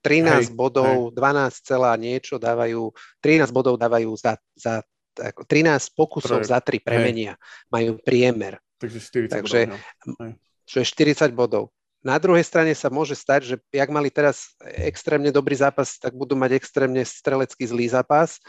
13 0.00 0.48
hej, 0.48 0.56
bodov, 0.56 1.12
hej. 1.12 1.16
12 1.16 1.60
celá 1.60 1.92
niečo 2.00 2.40
dávajú, 2.40 2.92
13 3.20 3.52
bodov 3.52 3.76
dávajú 3.76 4.16
za, 4.16 4.40
za 4.56 4.80
13 5.16 5.96
pokusov 5.96 6.40
Trojek. 6.44 6.50
za 6.50 6.58
3 6.60 6.80
premenia. 6.80 7.32
Hej. 7.36 7.68
Majú 7.68 7.90
priemer. 8.00 8.60
Takže 8.80 8.98
40 9.28 9.28
Takže, 9.28 9.60
bodov. 9.68 9.80
Čo 10.64 10.76
je 10.80 10.86
40 10.88 11.36
bodov. 11.36 11.64
Na 12.04 12.20
druhej 12.20 12.44
strane 12.44 12.76
sa 12.76 12.92
môže 12.92 13.16
stať, 13.16 13.40
že 13.48 13.56
jak 13.72 13.88
mali 13.88 14.12
teraz 14.12 14.52
extrémne 14.60 15.32
dobrý 15.32 15.56
zápas, 15.56 15.96
tak 15.96 16.12
budú 16.12 16.36
mať 16.36 16.60
extrémne 16.60 17.00
strelecký 17.00 17.64
zlý 17.64 17.88
zápas. 17.88 18.44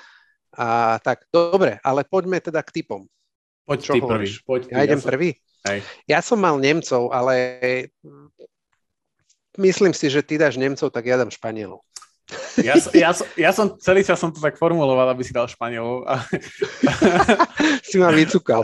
A 0.52 1.00
tak, 1.00 1.24
dobre, 1.32 1.80
ale 1.80 2.04
poďme 2.04 2.44
teda 2.44 2.60
k 2.60 2.84
typom. 2.84 3.08
Poď 3.64 3.80
Čo 3.80 3.94
ty 3.96 4.00
prvý. 4.04 4.28
Poď 4.44 4.62
ty, 4.68 4.72
ja 4.76 4.84
idem 4.84 5.00
ja 5.00 5.04
som... 5.04 5.10
prvý? 5.10 5.30
Hej. 5.66 5.80
Ja 6.06 6.20
som 6.20 6.38
mal 6.44 6.60
Nemcov, 6.60 7.10
ale 7.16 7.34
myslím 9.58 9.96
si, 9.96 10.12
že 10.12 10.22
ty 10.22 10.36
dáš 10.36 10.60
Nemcov, 10.60 10.92
tak 10.92 11.08
ja 11.08 11.16
dám 11.16 11.32
Španielov. 11.32 11.80
Ja, 12.64 12.76
ja, 12.96 13.12
ja 13.36 13.52
som 13.52 13.76
celý 13.76 14.06
čas 14.06 14.16
som 14.16 14.32
to 14.32 14.40
tak 14.40 14.56
formuloval, 14.56 15.12
aby 15.12 15.24
si 15.28 15.36
dal 15.36 15.50
Španielov. 15.50 16.08
si 17.90 18.00
ma 18.00 18.14
vycúkal. 18.16 18.64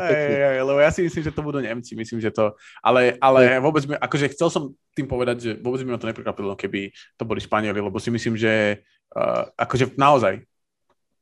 Lebo 0.64 0.80
ja 0.80 0.92
si 0.94 1.04
myslím, 1.04 1.24
že 1.28 1.36
to 1.36 1.44
budú 1.44 1.60
Nemci, 1.60 1.98
myslím, 1.98 2.24
že 2.24 2.32
to, 2.32 2.56
ale, 2.80 3.20
ale 3.20 3.60
vôbec 3.60 3.84
mi, 3.84 3.96
akože 4.00 4.32
chcel 4.32 4.48
som 4.48 4.64
tým 4.96 5.08
povedať, 5.08 5.38
že 5.40 5.52
vôbec 5.60 5.84
by 5.84 5.96
ma 5.96 6.00
to 6.00 6.08
neprekvapilo, 6.08 6.54
keby 6.56 6.92
to 7.20 7.24
boli 7.28 7.44
Španieli, 7.44 7.80
lebo 7.80 8.00
si 8.00 8.12
myslím, 8.12 8.40
že 8.40 8.84
uh, 9.16 9.48
akože 9.60 10.00
naozaj 10.00 10.44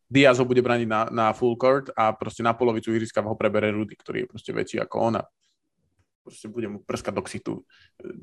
Diaz 0.09 0.41
ho 0.41 0.45
bude 0.45 0.65
braniť 0.65 0.89
na, 0.89 1.01
na 1.13 1.25
full 1.37 1.53
court 1.53 1.93
a 1.93 2.09
proste 2.17 2.41
na 2.41 2.57
polovicu 2.57 2.89
ihriska 2.89 3.21
ho 3.21 3.37
prebere 3.37 3.69
Rudy, 3.69 3.93
ktorý 3.93 4.25
je 4.25 4.31
proste 4.33 4.49
väčší 4.49 4.81
ako 4.81 5.13
ona. 5.13 5.21
Proste 6.25 6.49
bude 6.49 6.65
mu 6.65 6.81
prskať 6.81 7.13
do 7.13 7.21
ksitu. 7.21 7.53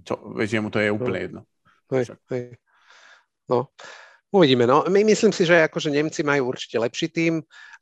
Čo, 0.03 0.34
vieš, 0.34 0.59
mu 0.59 0.74
to 0.74 0.82
je 0.82 0.90
úplne 0.90 1.14
no. 1.14 1.22
jedno. 1.22 1.40
Hej, 1.94 2.18
hej. 2.34 2.59
No, 3.47 3.70
Uvidíme, 4.35 4.66
no. 4.66 4.83
My 4.91 5.07
myslím 5.07 5.31
si, 5.31 5.47
že 5.47 5.70
akože 5.70 5.91
Nemci 5.91 6.27
majú 6.27 6.51
určite 6.51 6.77
lepší 6.83 7.09
tým, 7.09 7.35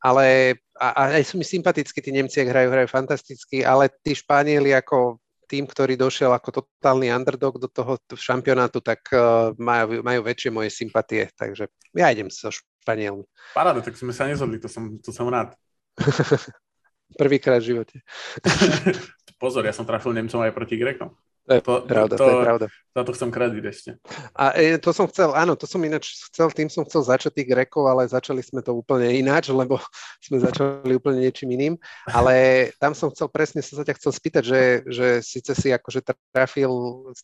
ale 0.05 0.55
a, 0.77 0.93
a 0.93 1.03
aj 1.17 1.33
sú 1.33 1.41
mi 1.41 1.47
sympatickí, 1.47 2.05
tí 2.05 2.13
Nemci, 2.13 2.45
ak 2.45 2.53
hrajú, 2.53 2.69
hrajú 2.69 2.89
fantasticky, 2.93 3.65
ale 3.65 3.89
tí 4.05 4.13
Španieli 4.13 4.77
ako 4.77 5.19
tým, 5.49 5.65
ktorý 5.65 5.97
došiel 5.97 6.33
ako 6.33 6.65
totálny 6.65 7.13
underdog 7.13 7.61
do 7.61 7.69
toho 7.69 8.01
šampionátu, 8.13 8.81
tak 8.81 9.01
uh, 9.13 9.53
majú, 9.61 10.01
majú 10.01 10.21
väčšie 10.25 10.51
moje 10.51 10.73
sympatie, 10.73 11.29
takže 11.37 11.69
ja 11.97 12.09
idem 12.13 12.29
so 12.33 12.53
Španielmi. 12.53 13.25
Paráda, 13.57 13.81
tak 13.85 13.97
sme 13.97 14.13
sa 14.13 14.29
nezhodli, 14.29 14.61
to 14.61 14.69
som, 14.69 15.01
to 15.01 15.13
som 15.13 15.29
rád. 15.29 15.53
Prvýkrát 17.21 17.61
v 17.63 17.77
živote. 17.77 17.97
Pozor, 19.43 19.63
ja 19.63 19.77
som 19.77 19.85
trafil 19.85 20.17
Nemcom 20.17 20.41
aj 20.43 20.53
proti 20.57 20.81
Grekom. 20.81 21.13
To 21.45 21.53
je 21.53 21.61
to, 21.61 21.75
pravda, 21.85 22.17
to, 22.17 22.25
to 22.25 22.31
je 22.31 22.41
pravda. 22.41 22.67
Za 22.97 23.03
to 23.05 23.13
chcem 23.13 23.29
kredit 23.29 23.65
ešte. 23.69 23.91
A 24.33 24.57
e, 24.57 24.81
to 24.81 24.97
som 24.97 25.05
chcel, 25.05 25.37
áno, 25.37 25.53
to 25.61 25.69
som 25.69 25.77
ináč 25.85 26.17
chcel, 26.33 26.49
tým 26.49 26.73
som 26.73 26.89
chcel 26.89 27.05
začať 27.05 27.37
tých 27.37 27.53
Grekov, 27.53 27.85
ale 27.85 28.09
začali 28.09 28.41
sme 28.41 28.65
to 28.65 28.73
úplne 28.73 29.13
ináč, 29.13 29.53
lebo 29.53 29.77
sme 30.25 30.41
začali 30.41 30.97
úplne 30.97 31.21
niečím 31.21 31.53
iným. 31.53 31.75
Ale 32.09 32.69
tam 32.81 32.97
som 32.97 33.13
chcel, 33.13 33.29
presne 33.29 33.61
sa 33.61 33.85
ťa 33.85 34.01
chcel 34.01 34.13
spýtať, 34.17 34.43
že, 34.47 34.63
že 34.89 35.09
síce 35.21 35.53
si 35.53 35.69
akože 35.69 36.01
trafil, 36.33 36.73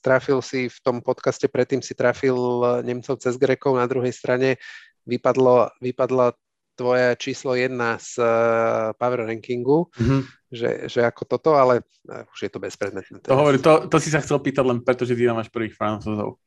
trafil 0.04 0.44
si 0.44 0.68
v 0.68 0.78
tom 0.84 1.00
podcaste, 1.00 1.48
predtým 1.48 1.80
si 1.80 1.96
trafil 1.96 2.36
Nemcov 2.84 3.16
cez 3.24 3.40
Grekov, 3.40 3.80
na 3.80 3.88
druhej 3.88 4.12
strane 4.12 4.60
vypadlo, 5.08 5.80
vypadlo 5.80 6.36
tvoje 6.80 7.12
číslo 7.20 7.52
jedna 7.52 8.00
z 8.00 8.16
uh, 8.16 8.96
power 8.96 9.28
rankingu, 9.28 9.92
mm-hmm. 9.92 10.20
že, 10.48 10.88
že 10.88 11.04
ako 11.04 11.22
toto, 11.28 11.50
ale 11.60 11.84
uh, 12.08 12.24
už 12.32 12.48
je 12.48 12.50
to 12.50 12.56
bezpredmetné. 12.56 13.20
To, 13.28 13.36
hovorí, 13.36 13.60
to, 13.60 13.84
to 13.92 14.00
si 14.00 14.08
sa 14.08 14.24
chcel 14.24 14.40
pýtať 14.40 14.64
len 14.64 14.80
preto, 14.80 15.04
že 15.04 15.12
ty 15.12 15.28
tam 15.28 15.36
máš 15.36 15.52
prvých 15.52 15.76
francúzov. 15.76 16.40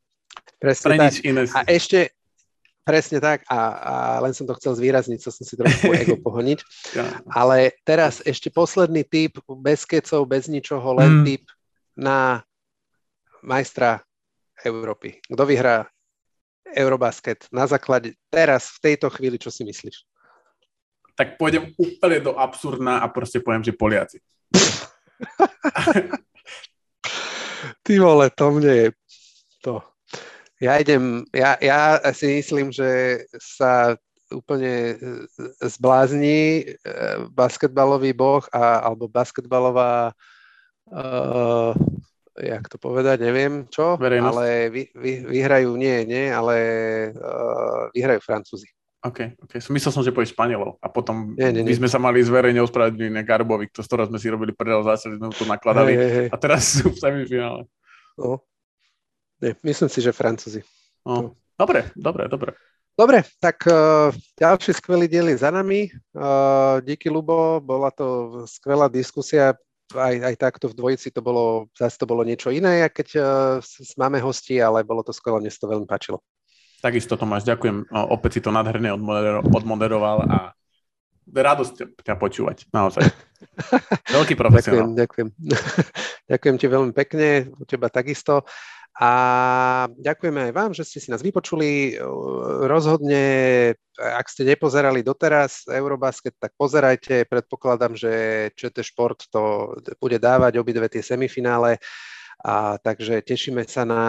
Presne 0.57 0.85
Pre 0.89 0.97
tak. 0.97 1.13
Iné. 1.21 1.41
A 1.53 1.61
ešte, 1.69 2.17
Presne 2.83 3.23
tak 3.23 3.47
a, 3.47 3.59
a 3.79 3.93
len 4.19 4.35
som 4.35 4.43
to 4.43 4.59
chcel 4.59 4.75
zvýrazniť, 4.75 5.15
chcel 5.15 5.31
som 5.31 5.45
si 5.47 5.55
trošku 5.55 5.87
ego 6.03 6.19
pohoniť. 6.19 6.59
Ja. 6.91 7.23
Ale 7.31 7.79
teraz 7.87 8.19
ešte 8.27 8.51
posledný 8.51 9.07
typ, 9.07 9.39
bez 9.63 9.87
kecov, 9.87 10.27
bez 10.27 10.51
ničoho, 10.51 10.99
len 10.99 11.23
mm. 11.23 11.23
typ 11.23 11.43
na 11.95 12.43
majstra 13.39 14.03
Európy. 14.67 15.23
Kto 15.31 15.47
vyhrá 15.47 15.87
Eurobasket 16.75 17.47
na 17.55 17.63
základe 17.71 18.19
teraz, 18.27 18.75
v 18.75 18.91
tejto 18.91 19.07
chvíli, 19.15 19.39
čo 19.39 19.47
si 19.47 19.63
myslíš? 19.63 20.03
Tak 21.13 21.37
pôjdem 21.37 21.69
úplne 21.77 22.19
do 22.19 22.33
absurdná 22.37 22.99
a 23.01 23.07
proste 23.09 23.39
poviem, 23.39 23.63
že 23.63 23.77
Poliaci. 23.77 24.17
Ty 27.83 27.93
vole, 27.99 28.27
to 28.33 28.45
mne 28.51 28.73
je 28.73 28.87
to. 29.63 29.79
Ja 30.59 30.79
idem, 30.79 31.27
ja, 31.35 31.59
ja 31.59 31.99
si 32.15 32.39
myslím, 32.39 32.71
že 32.71 33.23
sa 33.39 33.95
úplne 34.31 34.97
zblázni 35.61 36.63
e, 36.63 36.81
basketbalový 37.31 38.15
boh 38.15 38.43
a, 38.49 38.81
alebo 38.81 39.11
basketbalová 39.11 40.15
uh, 40.89 41.71
jak 42.33 42.65
to 42.65 42.81
povedať, 42.81 43.21
neviem 43.21 43.69
čo, 43.69 43.93
Verejnosť. 43.95 44.29
ale 44.33 44.45
vy, 44.73 44.83
vy, 44.97 45.11
vyhrajú, 45.29 45.77
nie, 45.77 46.01
nie, 46.09 46.33
ale 46.33 46.55
uh, 47.13 47.93
vyhrajú 47.93 48.19
Francúzi. 48.25 48.69
OK, 49.03 49.35
OK. 49.43 49.53
Myslel 49.75 49.91
som, 49.91 49.99
že 49.99 50.15
povieš 50.15 50.31
Španielov 50.31 50.79
a 50.79 50.87
potom 50.87 51.35
nie, 51.35 51.51
nie, 51.51 51.59
nie. 51.59 51.75
by 51.75 51.83
sme 51.83 51.89
sa 51.91 51.99
mali 51.99 52.23
zverejne 52.23 52.63
ospravedlniť 52.63 53.11
na 53.11 53.27
Garbovi, 53.27 53.67
to, 53.67 53.83
z 53.83 53.87
ktorého 53.91 54.07
sme 54.07 54.19
si 54.19 54.31
robili 54.31 54.55
predel 54.55 54.79
zase, 54.87 55.11
sme 55.11 55.27
to 55.35 55.43
nakladali 55.43 55.91
hey, 55.91 55.99
hey, 55.99 56.11
hey. 56.15 56.27
a 56.31 56.35
teraz 56.39 56.79
sú 56.79 56.87
v 56.87 56.97
semifinále. 56.97 57.67
No. 58.15 58.39
Nie, 59.43 59.59
myslím 59.59 59.91
si, 59.91 59.99
že 59.99 60.15
Francúzi. 60.15 60.63
No. 61.03 61.35
Dobre, 61.59 61.91
dobre, 61.99 62.31
dobre. 62.31 62.55
Dobre, 62.93 63.25
tak 63.43 63.65
uh, 63.67 64.13
ďalší 64.39 64.71
skvelý 64.77 65.09
diel 65.11 65.27
je 65.33 65.41
za 65.41 65.51
nami. 65.51 65.91
Uh, 66.13 66.79
díky, 66.85 67.11
Lubo, 67.11 67.59
bola 67.59 67.91
to 67.91 68.39
skvelá 68.47 68.87
diskusia 68.87 69.57
aj, 69.91 70.15
aj 70.31 70.35
takto 70.39 70.65
v 70.71 70.77
dvojici 70.77 71.13
to 71.13 71.21
bolo, 71.21 71.69
zase 71.75 71.99
to 71.99 72.09
bolo 72.09 72.25
niečo 72.25 72.49
iné, 72.49 72.87
keď 72.89 73.07
uh, 73.17 73.25
máme 73.97 74.21
hosti, 74.21 74.57
ale 74.61 74.85
bolo 74.85 75.05
to 75.05 75.13
skvelé, 75.13 75.41
mne 75.41 75.51
to 75.51 75.69
veľmi 75.69 75.87
páčilo. 75.89 76.21
Takisto 76.83 77.15
Tomáš, 77.15 77.47
ďakujem. 77.47 77.87
Opäť 78.11 78.31
si 78.35 78.41
to 78.43 78.51
nádherne 78.51 78.91
odmodero- 78.91 79.47
odmoderoval 79.47 80.27
a 80.27 80.37
radosť 81.31 82.03
ťa 82.03 82.19
počúvať, 82.19 82.67
naozaj. 82.75 83.07
Veľký 84.19 84.35
profesionál. 84.35 84.91
Ďakujem, 84.91 85.31
ďakujem. 85.31 85.71
ďakujem 86.35 86.55
ti 86.59 86.67
veľmi 86.67 86.91
pekne, 86.91 87.47
u 87.55 87.63
teba 87.63 87.87
takisto. 87.87 88.43
A 88.93 89.11
ďakujeme 89.89 90.51
aj 90.51 90.53
vám, 90.53 90.71
že 90.75 90.85
ste 90.85 91.01
si 91.01 91.09
nás 91.09 91.25
vypočuli. 91.25 91.97
Rozhodne, 92.67 93.23
ak 93.97 94.29
ste 94.29 94.45
nepozerali 94.45 95.01
doteraz 95.01 95.65
Eurobasket, 95.65 96.37
tak 96.37 96.53
pozerajte. 96.53 97.25
Predpokladám, 97.25 97.97
že 97.97 98.11
ČT 98.53 98.85
Šport 98.85 99.17
to 99.33 99.73
bude 99.97 100.21
dávať 100.21 100.61
obidve 100.61 100.85
tie 100.93 101.01
semifinále. 101.01 101.81
A 102.43 102.75
takže 102.75 103.23
tešíme 103.23 103.63
sa 103.63 103.87
na 103.87 104.03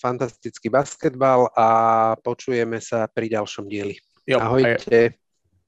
fantastický 0.00 0.72
basketbal 0.72 1.52
a 1.52 1.68
počujeme 2.16 2.80
sa 2.80 3.04
pri 3.12 3.28
ďalšom 3.36 3.68
dieli. 3.68 4.00
Jo, 4.24 4.40
ahojte. 4.40 4.88
Aj, 4.88 5.12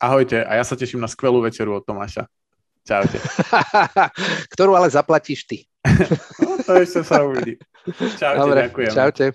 ahojte 0.00 0.40
a 0.40 0.52
ja 0.56 0.64
sa 0.64 0.80
teším 0.80 1.04
na 1.04 1.12
skvelú 1.12 1.44
večeru 1.44 1.76
od 1.76 1.84
Tomáša. 1.84 2.24
Čaute. 2.88 3.20
Ktorú 4.56 4.80
ale 4.80 4.88
zaplatíš 4.88 5.44
ty. 5.44 5.68
no, 6.40 6.56
to 6.64 6.80
ešte 6.80 7.04
sa 7.04 7.20
uvidí. 7.20 7.60
Čaute, 8.16 8.40
Dobre, 8.40 8.60
ďakujem. 8.64 8.92
Čaute. 8.96 9.26